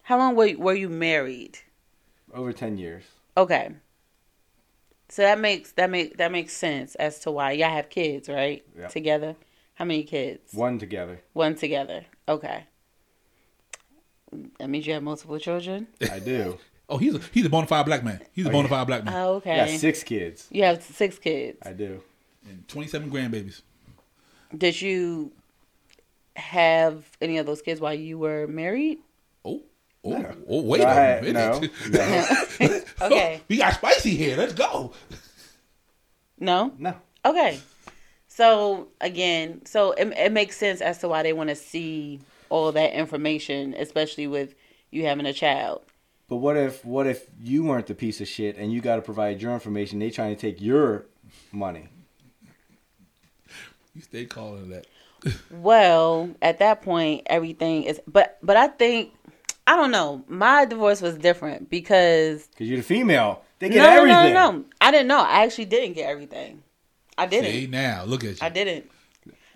[0.07, 1.59] How long were were you married?
[2.33, 3.03] Over ten years.
[3.35, 3.71] Okay.
[5.09, 8.63] So that makes that make that makes sense as to why y'all have kids, right?
[8.79, 8.87] Yeah.
[8.87, 9.35] Together.
[9.75, 10.53] How many kids?
[10.53, 11.19] One together.
[11.33, 12.05] One together.
[12.27, 12.63] Okay.
[14.59, 15.87] That means you have multiple children.
[16.11, 16.57] I do.
[16.89, 18.21] Oh, he's a he's a bona fide black man.
[18.31, 18.75] He's a Oh, bona yeah.
[18.77, 19.13] fide black man.
[19.13, 19.57] Oh, okay.
[19.57, 20.47] got six kids.
[20.49, 21.57] You have six kids.
[21.65, 22.01] I do.
[22.47, 23.61] and twenty seven grandbabies.
[24.57, 25.33] Did you
[26.37, 28.99] have any of those kids while you were married?
[30.03, 30.35] Oh, oh, No.
[30.47, 31.71] oh wait I a had- minute.
[31.89, 31.99] no,
[32.67, 33.37] no, Okay.
[33.39, 34.37] Oh, we got spicy here.
[34.37, 34.93] Let's go.
[36.39, 36.73] No?
[36.77, 36.95] no.
[37.25, 37.59] Okay.
[38.27, 42.19] So again, so it, it makes sense as to why they want to see
[42.49, 44.53] all that information, especially with
[44.91, 45.81] you having a child.
[46.29, 49.01] But what if what if you weren't the piece of shit and you got to
[49.01, 49.99] provide your information?
[49.99, 51.05] They trying to take your
[51.51, 51.87] money.
[53.95, 54.85] You stay calling that.
[55.51, 57.99] Well, at that point, everything is.
[58.07, 59.13] But but I think
[59.67, 60.23] I don't know.
[60.27, 63.43] My divorce was different because Cause you're the female.
[63.59, 64.33] They get no, no, everything.
[64.33, 64.65] no, no, no.
[64.79, 65.19] I didn't know.
[65.19, 66.63] I actually didn't get everything.
[67.17, 67.51] I didn't.
[67.51, 68.37] See now, look at you.
[68.41, 68.89] I didn't.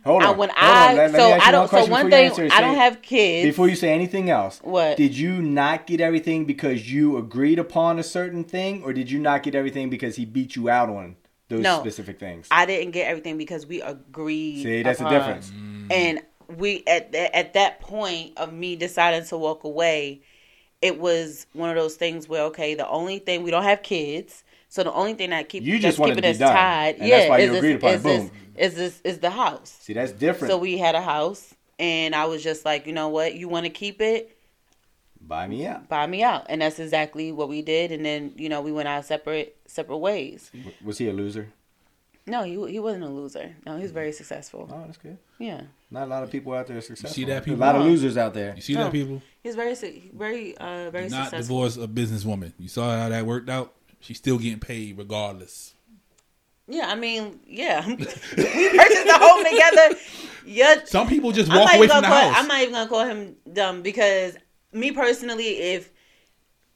[0.04, 0.38] Hold I, on.
[0.38, 0.98] when hold I on.
[0.98, 1.70] Let- let so ask I don't.
[1.70, 2.50] So one before thing answer.
[2.52, 3.46] I don't have kids.
[3.48, 4.98] Before you say anything else, What?
[4.98, 9.20] did you not get everything because you agreed upon a certain thing, or did you
[9.20, 11.16] not get everything because he beat you out on
[11.50, 11.80] those No.
[11.80, 12.48] specific things?
[12.50, 14.64] I didn't get everything because we agreed.
[14.64, 15.52] See, that's the upon- difference.
[15.52, 15.92] Mm.
[15.92, 16.22] And
[16.58, 20.22] we at at that point of me deciding to walk away,
[20.82, 24.44] it was one of those things where okay, the only thing we don't have kids,
[24.70, 27.38] so the only thing that keep You just keeping us done, tied, yeah, that's why
[27.40, 29.78] you is agreed this, upon is this, is this is the house.
[29.82, 30.52] See, that's different.
[30.52, 33.66] So we had a house, and I was just like, you know what, you want
[33.66, 34.38] to keep it,
[35.20, 35.88] Buy me out.
[35.88, 37.92] buy me out, and that's exactly what we did.
[37.92, 40.52] And then you know we went our separate separate ways.
[40.84, 41.50] Was he a loser?
[42.28, 43.56] No, he he wasn't a loser.
[43.66, 44.70] No, he was very successful.
[44.72, 45.18] Oh, that's good.
[45.40, 47.10] Yeah, Not a lot of people out there are successful.
[47.10, 47.60] You see that, There's people?
[47.64, 48.54] A lot of losers out there.
[48.56, 48.84] You see No.
[48.84, 49.22] that, people?
[49.42, 51.66] he's very su- very uh very Do not successful.
[51.66, 52.54] divorce a businesswoman.
[52.60, 53.74] You saw how that worked out.
[54.00, 55.74] She's still getting paid regardless.
[56.68, 60.00] Yeah, I mean, yeah, we purchased the home together.
[60.46, 62.30] Yeah, Some people just I'm walk away from the call.
[62.30, 62.36] house.
[62.38, 64.38] I'm not even gonna call him dumb because
[64.72, 65.92] me personally, if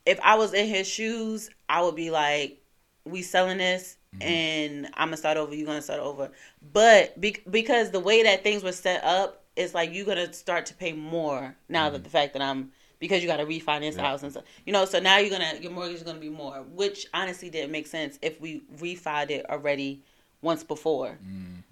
[0.05, 2.61] if I was in his shoes, I would be like,
[3.05, 4.27] "We selling this, Mm-hmm.
[4.27, 5.53] and I'm gonna start over.
[5.55, 6.31] You're gonna start over."
[6.73, 10.65] But be- because the way that things were set up, it's like you're gonna start
[10.67, 11.93] to pay more now Mm-hmm.
[11.93, 14.45] that the fact that I'm because you got to refinance the house and stuff.
[14.65, 17.71] You know, so now you're gonna your mortgage is gonna be more, which honestly didn't
[17.71, 20.01] make sense if we refied it already
[20.41, 21.17] once before.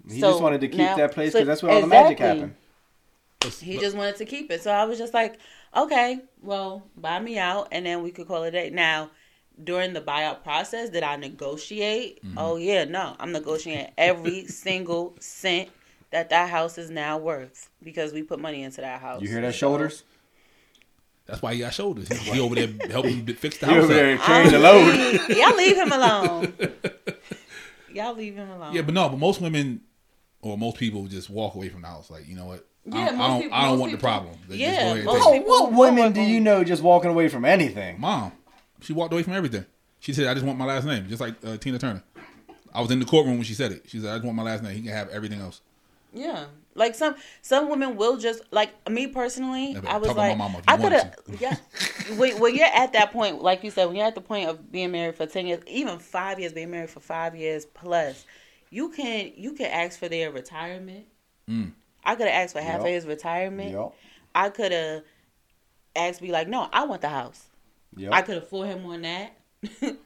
[0.08, 1.86] He So just wanted to keep now- that place so- because that's where all the
[1.86, 2.54] magic happened.
[3.60, 4.62] He just wanted to keep it.
[4.62, 5.38] So I was just like,
[5.76, 8.70] okay, well, buy me out and then we could call it a day.
[8.70, 9.10] Now,
[9.62, 12.24] during the buyout process, did I negotiate?
[12.24, 12.38] Mm-hmm.
[12.38, 13.14] Oh, yeah, no.
[13.20, 15.68] I'm negotiating every single cent
[16.10, 19.22] that that house is now worth because we put money into that house.
[19.22, 20.02] You hear that, shoulders?
[21.26, 22.08] That's why he got shoulders.
[22.08, 23.98] He, he over there helping fix the He house over up.
[23.98, 25.28] there carrying the load.
[25.36, 26.52] Y'all leave him alone.
[27.94, 28.74] Y'all leave him alone.
[28.74, 29.80] Yeah, but no, but most women
[30.42, 32.10] or most people just walk away from the house.
[32.10, 32.66] Like, you know what?
[32.92, 34.34] I Yeah, don't, I don't, people- I don't most want the problem.
[34.48, 37.10] Like, Yeah, go ahead and most Oh, people- what women do you know just walking
[37.10, 37.98] away from anything?
[38.00, 38.32] Mom,
[38.84, 39.64] she walked away from everything.
[40.00, 42.02] She said, "I just want my last name," just like uh, Tina Turner.
[42.72, 43.84] I was in the courtroom when she said it.
[43.86, 44.74] She said, "I just want my last name.
[44.74, 45.60] He can have everything else."
[46.12, 49.72] Yeah, like some some women will just like me personally.
[49.72, 51.16] Yeah, I was like, my mama I could have.
[51.40, 51.56] Yeah,
[52.16, 54.70] when, when you're at that point, like you said, when you're at the point of
[54.70, 58.24] being married for ten years, even five years, being married for five years plus,
[58.70, 61.06] you can you can ask for their retirement.
[61.50, 61.72] Mm.
[62.04, 63.72] I could have asked for half of his retirement.
[63.72, 63.94] Yep.
[64.34, 65.02] I could have
[65.96, 67.46] asked, be like, no, I want the house.
[67.96, 68.12] Yep.
[68.12, 69.36] I could afford him on that.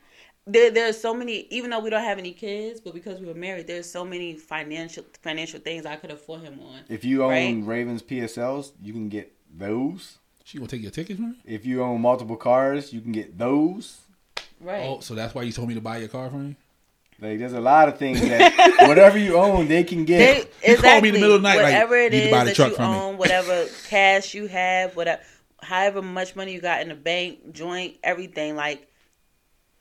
[0.46, 1.46] there, there's so many.
[1.50, 4.34] Even though we don't have any kids, but because we were married, there's so many
[4.34, 6.80] financial financial things I could afford him on.
[6.88, 7.62] if you own Right.
[7.66, 10.18] Ravens PSLs, you can get those.
[10.44, 11.36] She gonna take your tickets, man.
[11.44, 13.98] If you own multiple cars, you can get those.
[14.60, 14.84] Right.
[14.84, 16.56] Oh, so that's why you told me to buy your car for me.
[17.20, 20.18] Like there's a lot of things that whatever you own, they can get.
[20.18, 20.36] They,
[20.68, 20.88] You exactly.
[20.90, 22.50] call me in the middle of the night, like, whatever it need to buy the
[22.50, 22.98] that truck you from me.
[22.98, 25.20] own, whatever cash you have, whatever,
[25.62, 28.56] however much money you got in the bank, joint, everything.
[28.56, 28.88] Like,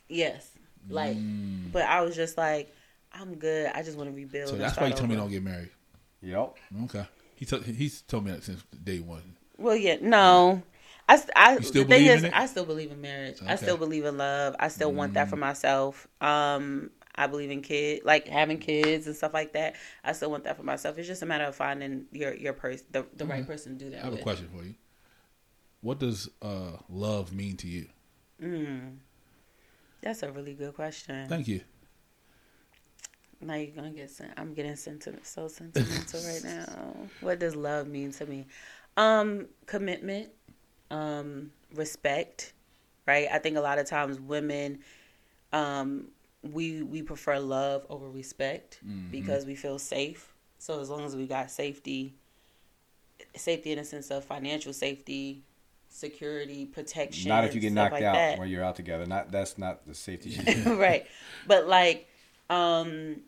[0.07, 0.49] yes,
[0.89, 1.17] like.
[1.17, 1.71] Mm.
[1.71, 2.73] But I was just like,
[3.11, 3.71] I'm good.
[3.73, 4.49] I just want to rebuild.
[4.49, 5.69] So that's why you told me don't get married.
[6.21, 6.55] Yep.
[6.85, 7.05] Okay.
[7.35, 9.35] He t- he's told me that since day one.
[9.57, 10.61] Well, yeah, no.
[11.09, 12.33] I, st- I You still the thing believe is, in it?
[12.35, 13.37] I still believe in marriage.
[13.45, 14.55] I still believe in love.
[14.59, 15.39] I still want that for Mm.
[15.41, 16.07] myself.
[16.19, 19.75] Um, I believe in kid, like having kids and stuff like that.
[20.03, 20.97] I still want that for myself.
[20.97, 23.91] It's just a matter of finding your your person, the, the right person to do
[23.91, 24.19] that I have with.
[24.21, 24.75] a question for you.
[25.81, 27.87] What does uh, love mean to you?
[28.41, 28.97] Mm,
[30.01, 31.27] that's a really good question.
[31.29, 31.61] Thank you.
[33.39, 34.31] Now you're gonna get sent.
[34.37, 36.95] I'm getting sentiment so sentimental right now.
[37.21, 38.47] What does love mean to me?
[38.95, 40.29] Um, commitment,
[40.89, 42.53] um, respect.
[43.05, 43.27] Right.
[43.31, 44.79] I think a lot of times women,
[45.53, 46.07] um,
[46.41, 49.11] we we prefer love over respect Mhm.
[49.11, 50.33] because we feel safe.
[50.57, 52.15] So as long as we got safety,
[53.35, 55.43] safety in a sense of financial safety,
[55.97, 57.27] security, protection.
[57.29, 58.47] Not if you get knocked like out that.
[58.47, 59.05] you're out together.
[59.05, 60.39] Not that's not the safety.
[60.65, 61.05] right.
[61.47, 62.07] But like,
[62.49, 63.21] um,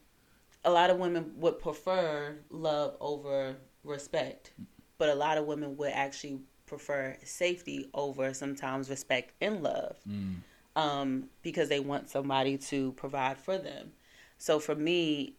[0.64, 4.52] a lot of women would prefer love over respect,
[4.98, 10.36] but a lot of women would actually prefer safety over sometimes respect and love, Mm.
[10.76, 13.92] um, because they want somebody to provide for them.
[14.38, 15.34] So for me,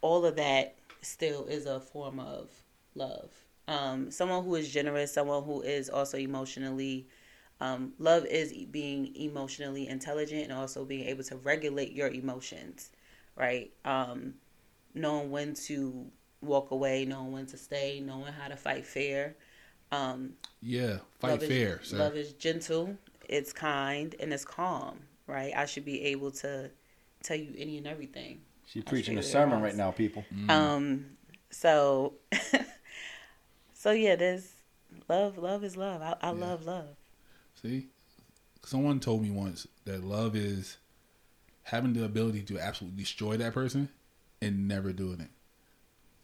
[0.00, 2.50] all of that still is a form of
[2.94, 3.30] love.
[3.66, 7.08] Um, someone who is generous, someone who is also emotionally
[7.60, 12.90] um, love is e- being emotionally intelligent and also being able to regulate your emotions,
[13.36, 13.72] right?
[13.84, 14.34] Um,
[14.94, 16.06] knowing when to
[16.40, 19.36] walk away, knowing when to stay, knowing how to fight fair.
[19.92, 21.92] Um, Yeah, fight love fair, is.
[21.92, 22.96] Love is gentle,
[23.28, 25.52] it's kind, and it's calm, right?
[25.56, 26.70] I should be able to
[27.22, 28.40] tell you any and everything.
[28.66, 30.24] She's preaching a sermon right now, people.
[30.34, 30.50] Mm.
[30.50, 31.06] Um,
[31.50, 32.14] so,
[33.84, 34.50] so yeah, there's
[35.10, 35.36] love.
[35.36, 36.00] Love is love.
[36.00, 36.38] I, I Yeah.
[36.38, 36.96] love love.
[37.60, 37.88] See,
[38.64, 40.78] someone told me once that love is
[41.64, 43.90] having the ability to absolutely destroy that person
[44.40, 45.28] and never doing it,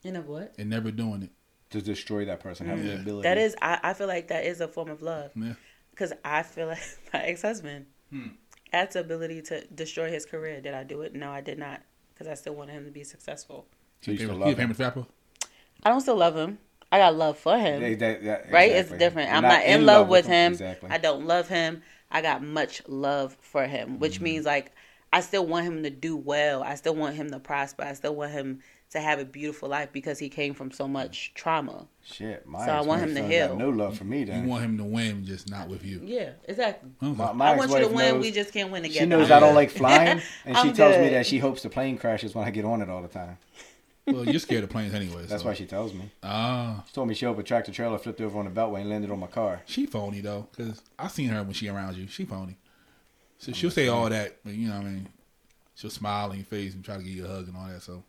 [0.03, 0.55] You know what?
[0.59, 1.31] and never doing it.
[1.73, 3.29] To destroy that person, having the ability.
[3.29, 5.31] That is, I, I feel like that is a form of love.
[5.37, 5.53] Yeah.
[5.91, 6.81] Because I feel like
[7.13, 8.29] my ex husband Hmm.
[8.73, 10.63] had the ability to destroy his career.
[10.63, 11.15] Did I do it?
[11.15, 11.83] No, I did not.
[12.15, 13.67] Because I still wanted him to be successful.
[14.01, 14.75] So you He still love him.
[15.85, 16.59] I don't still love him.
[16.93, 17.81] I got love for him.
[17.81, 18.71] They- they- that- right?
[18.71, 18.79] exactly.
[18.79, 19.29] It's different.
[19.29, 20.53] You're I'm not, in love with him.
[20.53, 20.91] Exactly.
[20.91, 21.83] I don't love him.
[22.11, 24.25] I got much love for him, which Mm-hmm.
[24.25, 24.73] means like
[25.13, 26.63] I still want him to do well.
[26.63, 27.83] I still want him to prosper.
[27.85, 28.61] I still want him
[28.91, 31.87] to have a beautiful life because he came from so much trauma.
[32.05, 33.49] Shit, my So I want him to ex-wife heal.
[33.51, 34.35] got No love for me Then.
[34.35, 34.49] You then.
[34.51, 36.01] want him to win, just not with you.
[36.05, 36.91] Yeah, exactly.
[37.01, 37.17] Okay.
[37.17, 38.15] my, my I want you to win.
[38.17, 39.01] knows- we just can't win together.
[39.01, 39.37] She knows Yeah.
[39.37, 42.35] I don't like flying, and she I'm tells me that she hopes the plane crashes
[42.35, 43.39] when I get on it all the time.
[44.13, 45.25] Well, you're scared of planes anyway.
[45.27, 45.49] That's so.
[45.49, 46.11] why she tells me.
[46.23, 48.91] Ah, She told me she hope a tractor trailer flipped over on the beltway and
[48.91, 49.63] landed on my car.
[49.67, 52.07] she phony though, because I seen her when she around you.
[52.09, 52.57] She phony.
[53.39, 55.09] So she'll say all that, but you know what I mean.
[55.75, 57.81] She'll smile in your face and try to give you a hug and all that.
[57.83, 58.03] So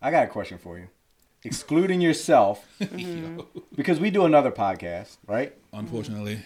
[0.00, 0.88] I got a question for you.
[1.44, 2.66] Excluding yourself,
[3.76, 5.54] because we do another podcast, right?
[5.72, 6.40] unfortunately,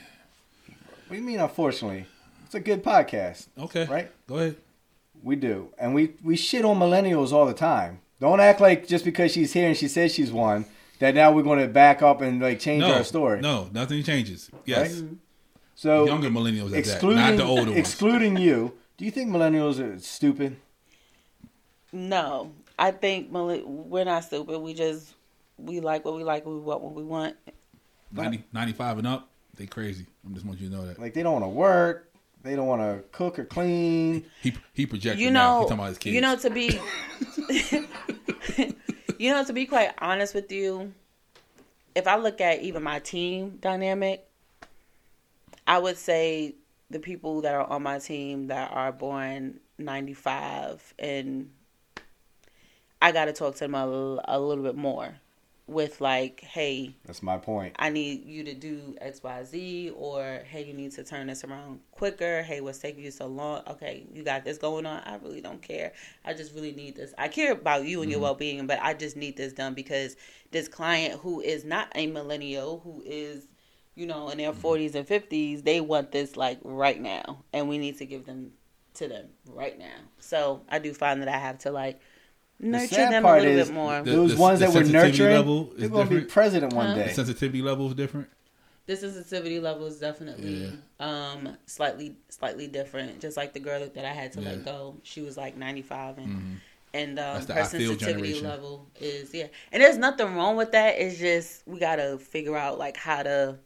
[1.07, 2.07] What do you mean, unfortunately?
[2.45, 4.11] It's a good podcast, okay, right?
[4.27, 4.57] Go ahead.
[5.23, 5.69] We do.
[5.79, 8.01] And we, we shit on millennials all the time.
[8.21, 10.67] Don't act like just because she's here and she says she's one,
[10.99, 13.41] that now we're going to back up and like change No, our story.
[13.41, 14.51] no, nothing changes.
[14.67, 14.91] Yes, Right?
[15.05, 15.15] Mm-hmm.
[15.75, 17.77] So, younger millennials at that, excluding, not the older ones.
[17.79, 20.57] excluding you, do you think millennials are stupid?
[21.93, 24.59] No, I think we're not stupid.
[24.59, 25.15] We just
[25.57, 26.45] we like what we like.
[26.45, 27.37] We want what we want.
[28.13, 30.05] 90, 95 and up, they crazy.
[30.27, 30.99] I'm just want you to know that.
[30.99, 32.10] Like, they don't want to work.
[32.43, 34.25] They don't want to cook or clean.
[34.43, 35.31] He he projected You now.
[35.31, 36.15] He know, talking about his kids.
[36.15, 36.81] you know to be,
[39.19, 40.95] you know to be quite honest with you.
[41.95, 44.27] If I look at even my team dynamic,
[45.67, 46.55] I would say
[46.89, 51.51] the people that are on my team that are born ninety five and
[53.03, 55.15] I got to talk to them a little bit more
[55.71, 57.77] with like, hey, That's my point.
[57.79, 61.45] I need you to do X, Y, Z, or hey, you need to turn this
[61.45, 62.43] around quicker.
[62.43, 63.63] Hey, what's taking you so long?
[63.69, 65.01] Okay, you got this going on.
[65.05, 65.93] I really don't care.
[66.25, 67.15] I just really need this.
[67.17, 68.25] I care about you and your mm-hmm.
[68.25, 70.17] well being, but I just need this done because
[70.51, 73.47] this client who is not a millennial, who is,
[73.95, 74.67] you know, in their mm-hmm.
[74.67, 78.51] 40s and 50s, they want this like right now, and we need to give them
[78.95, 79.99] to them right now.
[80.19, 82.01] So I do find that I have to like
[82.61, 84.03] nurture sad them a part little is bit more.
[84.03, 86.87] The- Those the- ones the that we're nurturing, level they're going to be president one
[86.89, 86.95] Huh?
[86.95, 87.13] the day.
[87.13, 88.29] sensitivity level is different.
[88.87, 94.13] the sensitivity level is definitely um slightly slightly different just like the girl that i
[94.13, 94.49] had to Yeah.
[94.51, 96.57] let go she was like 95 and Mhm.
[96.95, 98.49] and um, her sensitivity generation.
[98.49, 102.79] level is yeah and there's nothing wrong with that it's just we gotta figure out
[102.79, 103.59] like how to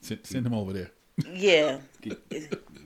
[0.00, 0.90] Send, send him over there.
[1.32, 1.78] yeah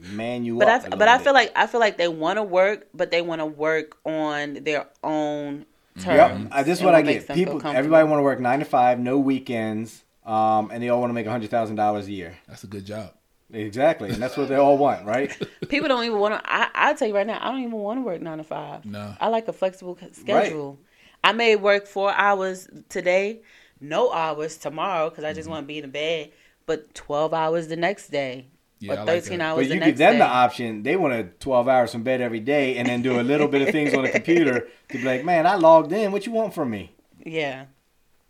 [0.01, 1.24] Man, you but up i a but little i bit.
[1.24, 4.55] feel like i feel like they want to work but they want to work on
[4.64, 5.66] their own
[5.97, 7.27] Yep, terms uh, this is what I get.
[7.28, 7.77] People, comfortable.
[7.77, 11.14] everybody want to work nine to five, no weekends, um, and they all want to
[11.14, 12.39] make hundred thousand dollars a year.
[12.48, 13.12] That's a good job.
[13.52, 15.36] Exactly, and that's what they all want, right?
[15.68, 16.40] People don't even want to.
[16.51, 18.85] I I tell you right now, I don't even want to work nine to five.
[18.86, 19.14] No.
[19.20, 20.78] I like a flexible c- schedule.
[21.22, 23.40] I may work four hours today,
[23.81, 26.31] no hours tomorrow because I just want to be in the bed,
[26.64, 28.47] but twelve hours the next day,
[28.81, 29.44] Yeah, or like thirteen that.
[29.44, 30.19] hours But the you next give them day.
[30.19, 30.82] the option.
[30.82, 33.62] They want to twelve hours from bed every day, and then do a little bit
[33.62, 36.12] of things on the computer to be like, man, I logged in.
[36.12, 36.94] What you want from me?
[37.24, 37.66] yeah,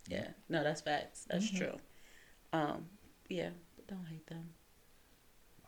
[0.09, 0.27] yeah.
[0.49, 1.25] No, that's facts.
[1.31, 1.57] That's Mm-hmm.
[1.57, 1.77] true.
[2.53, 2.87] Um,
[3.29, 4.51] yeah, but don't hate them.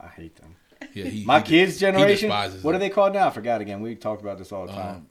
[0.01, 0.57] I hate them.
[0.95, 2.29] Yeah, he, My he- kids' he generation.
[2.29, 3.29] despises What are they called now?
[3.29, 3.81] I forgot again.
[3.83, 4.97] We talk about this all the time.
[4.97, 5.07] Um,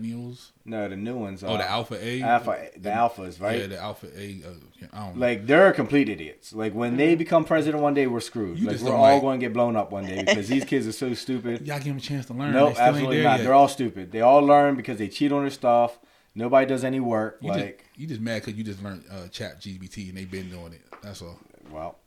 [0.00, 0.50] Zennials.
[0.64, 1.42] no, the new ones.
[1.44, 2.20] Oh, uh, the Alpha A.
[2.22, 3.60] Alpha, the alphas, right?
[3.60, 4.42] Yeah, the Alpha A.
[4.46, 4.50] Uh,
[4.92, 5.20] I don't know.
[5.20, 6.52] Like they're complete idiots.
[6.52, 8.58] Like when they become president one day, we're screwed.
[8.58, 10.86] You like we're all like- going to get blown up one day because these kids
[10.86, 11.66] are so stupid.
[11.66, 12.52] Y'all give them a chance to learn.
[12.52, 13.38] No, they still ain't absolutely there not.
[13.38, 13.44] Yet.
[13.44, 14.12] They're all stupid.
[14.12, 15.98] They all learn because they cheat on their stuff.
[16.34, 17.38] Nobody does any work.
[17.40, 20.30] you like, just you just mad because you just learned uh, Chat GBT and they've
[20.30, 20.82] been doing it.
[21.02, 21.38] That's all.
[21.70, 21.98] well,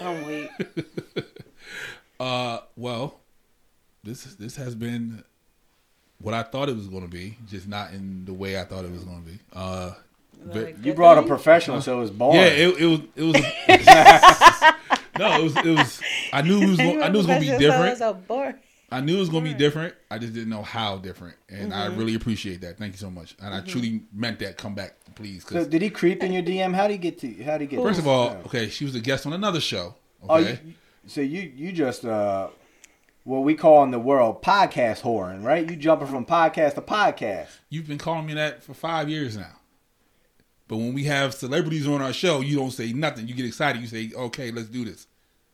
[0.00, 0.50] Don't wait.
[2.20, 3.20] Uh, well,
[4.04, 5.24] this this has been
[6.20, 8.84] what I thought it was going to be, just not in the way I thought
[8.84, 9.38] it was going to be.
[9.52, 9.92] Uh,
[10.40, 12.40] ve- Like, you brought a professional, so it was boring.
[12.40, 13.34] yeah, it, it was it was.
[15.18, 16.00] no, it was it was.
[16.32, 16.76] I knew it was.
[16.78, 17.98] Gonna, I knew it was going to be different.
[17.98, 18.54] So boring.
[18.90, 19.94] I knew it was going to be different.
[20.10, 21.98] I just didn't know how different, and I Mm-hmm.
[21.98, 22.78] really appreciate that.
[22.78, 24.56] Thank you so much, and I truly meant that.
[24.56, 25.44] Come back, please.
[25.48, 26.74] so did he creep in your DM?
[26.74, 27.42] How did he get to?
[27.44, 27.82] How did he get?
[27.82, 28.42] first of all, Yeah.
[28.46, 29.94] okay, she was a guest on another show.
[30.28, 30.74] oh, Okay, you,
[31.06, 32.48] so you you just uh,
[33.24, 35.68] what we call in the world podcast whoring, right?
[35.68, 37.48] You jumping from podcast to podcast.
[37.70, 39.56] you've been calling me that for five years now.
[40.68, 43.28] But when we have celebrities on our show, you don't say nothing.
[43.28, 43.82] You get excited.
[43.82, 45.06] You say, "Okay, let's do this."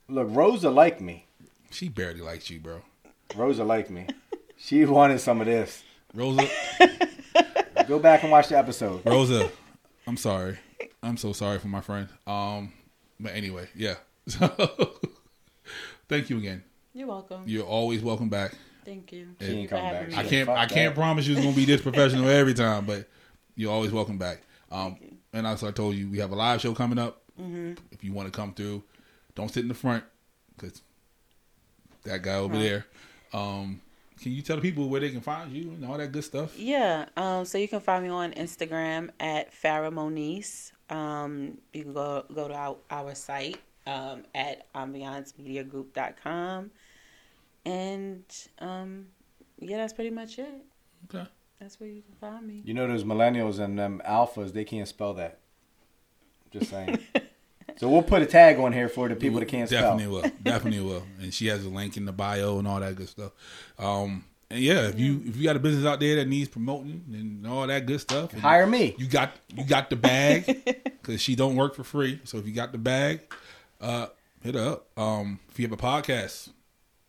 [0.07, 1.25] Look, Rosa liked me.
[1.69, 2.81] She barely likes you, bro.
[3.35, 4.07] Rosa liked me.
[4.57, 5.83] She wanted some of this.
[6.13, 6.47] Rosa,
[7.87, 9.01] Go back and watch the episode.
[9.05, 9.49] Rosa,
[10.05, 10.59] I'm sorry.
[11.01, 12.07] I'm so sorry for my friend.
[12.27, 12.73] Um,
[13.19, 13.95] but anyway, yeah.
[14.27, 14.47] So,
[16.07, 16.63] thank you again.
[16.93, 17.43] You're welcome.
[17.45, 18.53] You're always welcome back.
[18.83, 19.27] Thank you.
[19.39, 20.17] She ain't for coming back.
[20.17, 20.47] I can't.
[20.47, 20.99] fuck I can't that.
[20.99, 23.07] promise you it's gonna be this professional every time, but
[23.55, 24.41] you're always welcome back.
[24.71, 24.97] Um,
[25.33, 27.21] and also I told you we have a live show coming up.
[27.39, 27.73] Mm-hmm.
[27.91, 28.83] If you want to come through,
[29.35, 30.03] don't sit in the front
[30.57, 30.81] because
[32.03, 32.85] that guy over there.
[33.33, 33.81] Um,
[34.21, 36.57] can you tell the people where they can find you and all that good stuff?
[36.59, 37.05] Yeah.
[37.17, 40.71] Um, so you can find me on Instagram at Farah Monice.
[40.89, 46.71] Um, you can go go to our, our site um, at ambiancemediagroup.com.
[47.65, 48.23] And
[48.59, 49.07] um,
[49.59, 50.53] yeah, that's pretty much it.
[51.13, 51.27] Okay.
[51.59, 52.63] That's where you can find me.
[52.65, 55.37] You know those millennials and them alphas, they can't spell that.
[56.49, 56.97] Just saying.
[57.77, 60.21] so we'll put a tag on here for the people that can't Definitely spell.
[60.21, 60.43] Definitely will.
[60.43, 61.03] Definitely will.
[61.21, 63.31] And she has a link in the bio and all that good stuff.
[63.77, 67.03] Um, and yeah, if you if you got a business out there that needs promoting
[67.13, 68.95] and all that good stuff, Hire me.
[68.97, 72.19] You got you got the bag because she don't work for free.
[72.25, 73.21] So if you got the bag,
[73.81, 74.07] uh,
[74.41, 74.87] hit up.
[74.97, 76.49] Um, if you have a podcast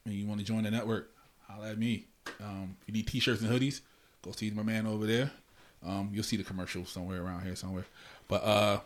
[0.04, 1.10] and you want to join the network,
[1.48, 2.06] holla at me.
[2.40, 3.80] Um, if you need t-shirts and hoodies,
[4.22, 5.30] go see my man over there.
[5.84, 7.84] Um, you'll see the commercial somewhere around here somewhere.
[8.28, 8.80] But uh,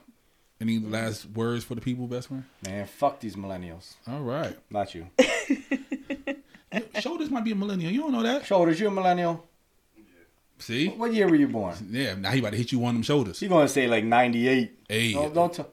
[0.61, 2.45] any last words for the people, best friend?
[2.65, 3.95] Man, fuck these millennials.
[4.09, 4.57] All right.
[4.71, 5.09] Not you.
[7.01, 7.93] Shoulders might be a millennial.
[7.93, 8.47] You don't know that.
[8.47, 9.47] Shoulders, you a millennial?
[10.59, 10.89] See?
[10.89, 11.75] What year were you born?
[11.91, 13.39] Yeah, now he about to hit you on them shoulders.
[13.41, 14.79] He gonna say like 98.
[14.89, 15.69] Hey, Don't, don't tell.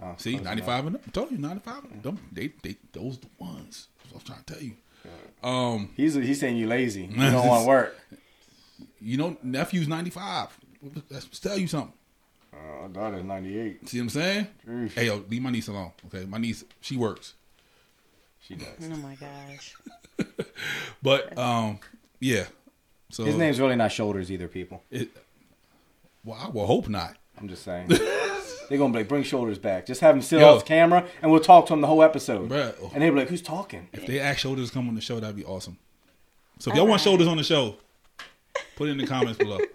[0.00, 0.02] 96.
[0.02, 1.02] Oh, see, 95 and up.
[1.06, 2.02] I told you, 95 and up.
[2.02, 3.88] Them, they, they, those the ones.
[4.02, 4.72] That's what I'm trying to tell you.
[5.42, 5.90] Um.
[5.96, 7.04] He's he's saying you lazy.
[7.04, 7.96] You don't want to work.
[9.00, 10.58] you know, nephew's 95.
[11.10, 11.94] Let's tell you something.
[12.52, 13.88] Uh, daughter's 98.
[13.88, 14.46] See what I'm saying?
[14.68, 14.94] Oof.
[14.94, 15.92] Hey, yo, leave my niece alone.
[16.06, 17.34] Okay, my niece, she works.
[18.40, 18.66] She does.
[18.82, 19.74] Oh my gosh.
[21.02, 21.78] But, um,
[22.18, 22.44] yeah.
[23.10, 24.82] So His name's really not Shoulders either, people.
[24.90, 25.08] It,
[26.24, 27.16] well, I will hope not.
[27.38, 27.88] I'm just saying.
[28.70, 29.84] They're gonna be like, bring Shoulders back.
[29.84, 30.54] Just have him sit Yo.
[30.54, 32.48] off camera, and we'll talk to him the whole episode.
[32.48, 32.92] Bruh.
[32.94, 33.88] And they'll be like, who's talking?
[33.92, 35.76] If they ask shoulders to come on the show, that'd be awesome.
[36.60, 37.76] So if y'all want shoulders on the show,
[38.76, 39.58] put it in the comments below.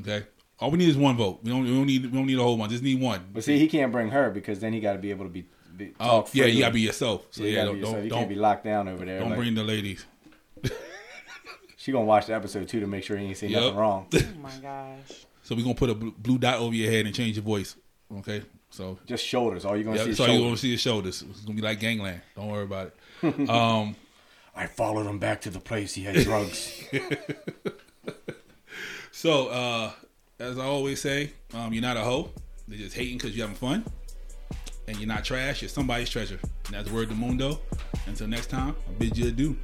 [0.00, 0.24] Okay.
[0.58, 1.40] All we need is one vote.
[1.42, 1.64] We don't.
[1.64, 2.02] We don't need.
[2.06, 2.70] We don't need a whole one.
[2.70, 3.20] Just need one.
[3.34, 5.44] But see, he can't bring her because then he got to be able to be.
[5.76, 7.26] be Oh talk yeah, you gotta be yourself.
[7.30, 7.94] So Yeah, you yeah, gotta don't be yourself.
[7.96, 9.18] don't You don't, can't be locked down over there.
[9.20, 10.06] don't like- bring the ladies.
[11.76, 13.60] She gonna watch the episode too to make sure he ain't say Yup.
[13.62, 14.06] nothing wrong.
[14.14, 15.26] Oh my gosh.
[15.44, 17.74] So we're gonna put a blue, blue dot over your head and change your voice.
[18.18, 18.42] Okay.
[18.70, 19.64] So Just shoulders.
[19.64, 21.22] All you're gonna yeah, see is so you gonna see his shoulders.
[21.22, 22.22] It's gonna be like gangland.
[22.36, 23.48] Don't worry about it.
[23.50, 23.96] um.
[24.54, 26.84] I followed him back to the place he had drugs.
[29.22, 29.92] So uh,
[30.40, 32.30] as I always say, um, you're not a hoe.
[32.66, 33.84] They're just hating because you're having fun.
[34.88, 35.62] And you're not trash.
[35.62, 36.40] You're somebody's treasure.
[36.66, 37.60] And that's word to mundo.
[38.06, 39.56] Until next time, I bid you adieu.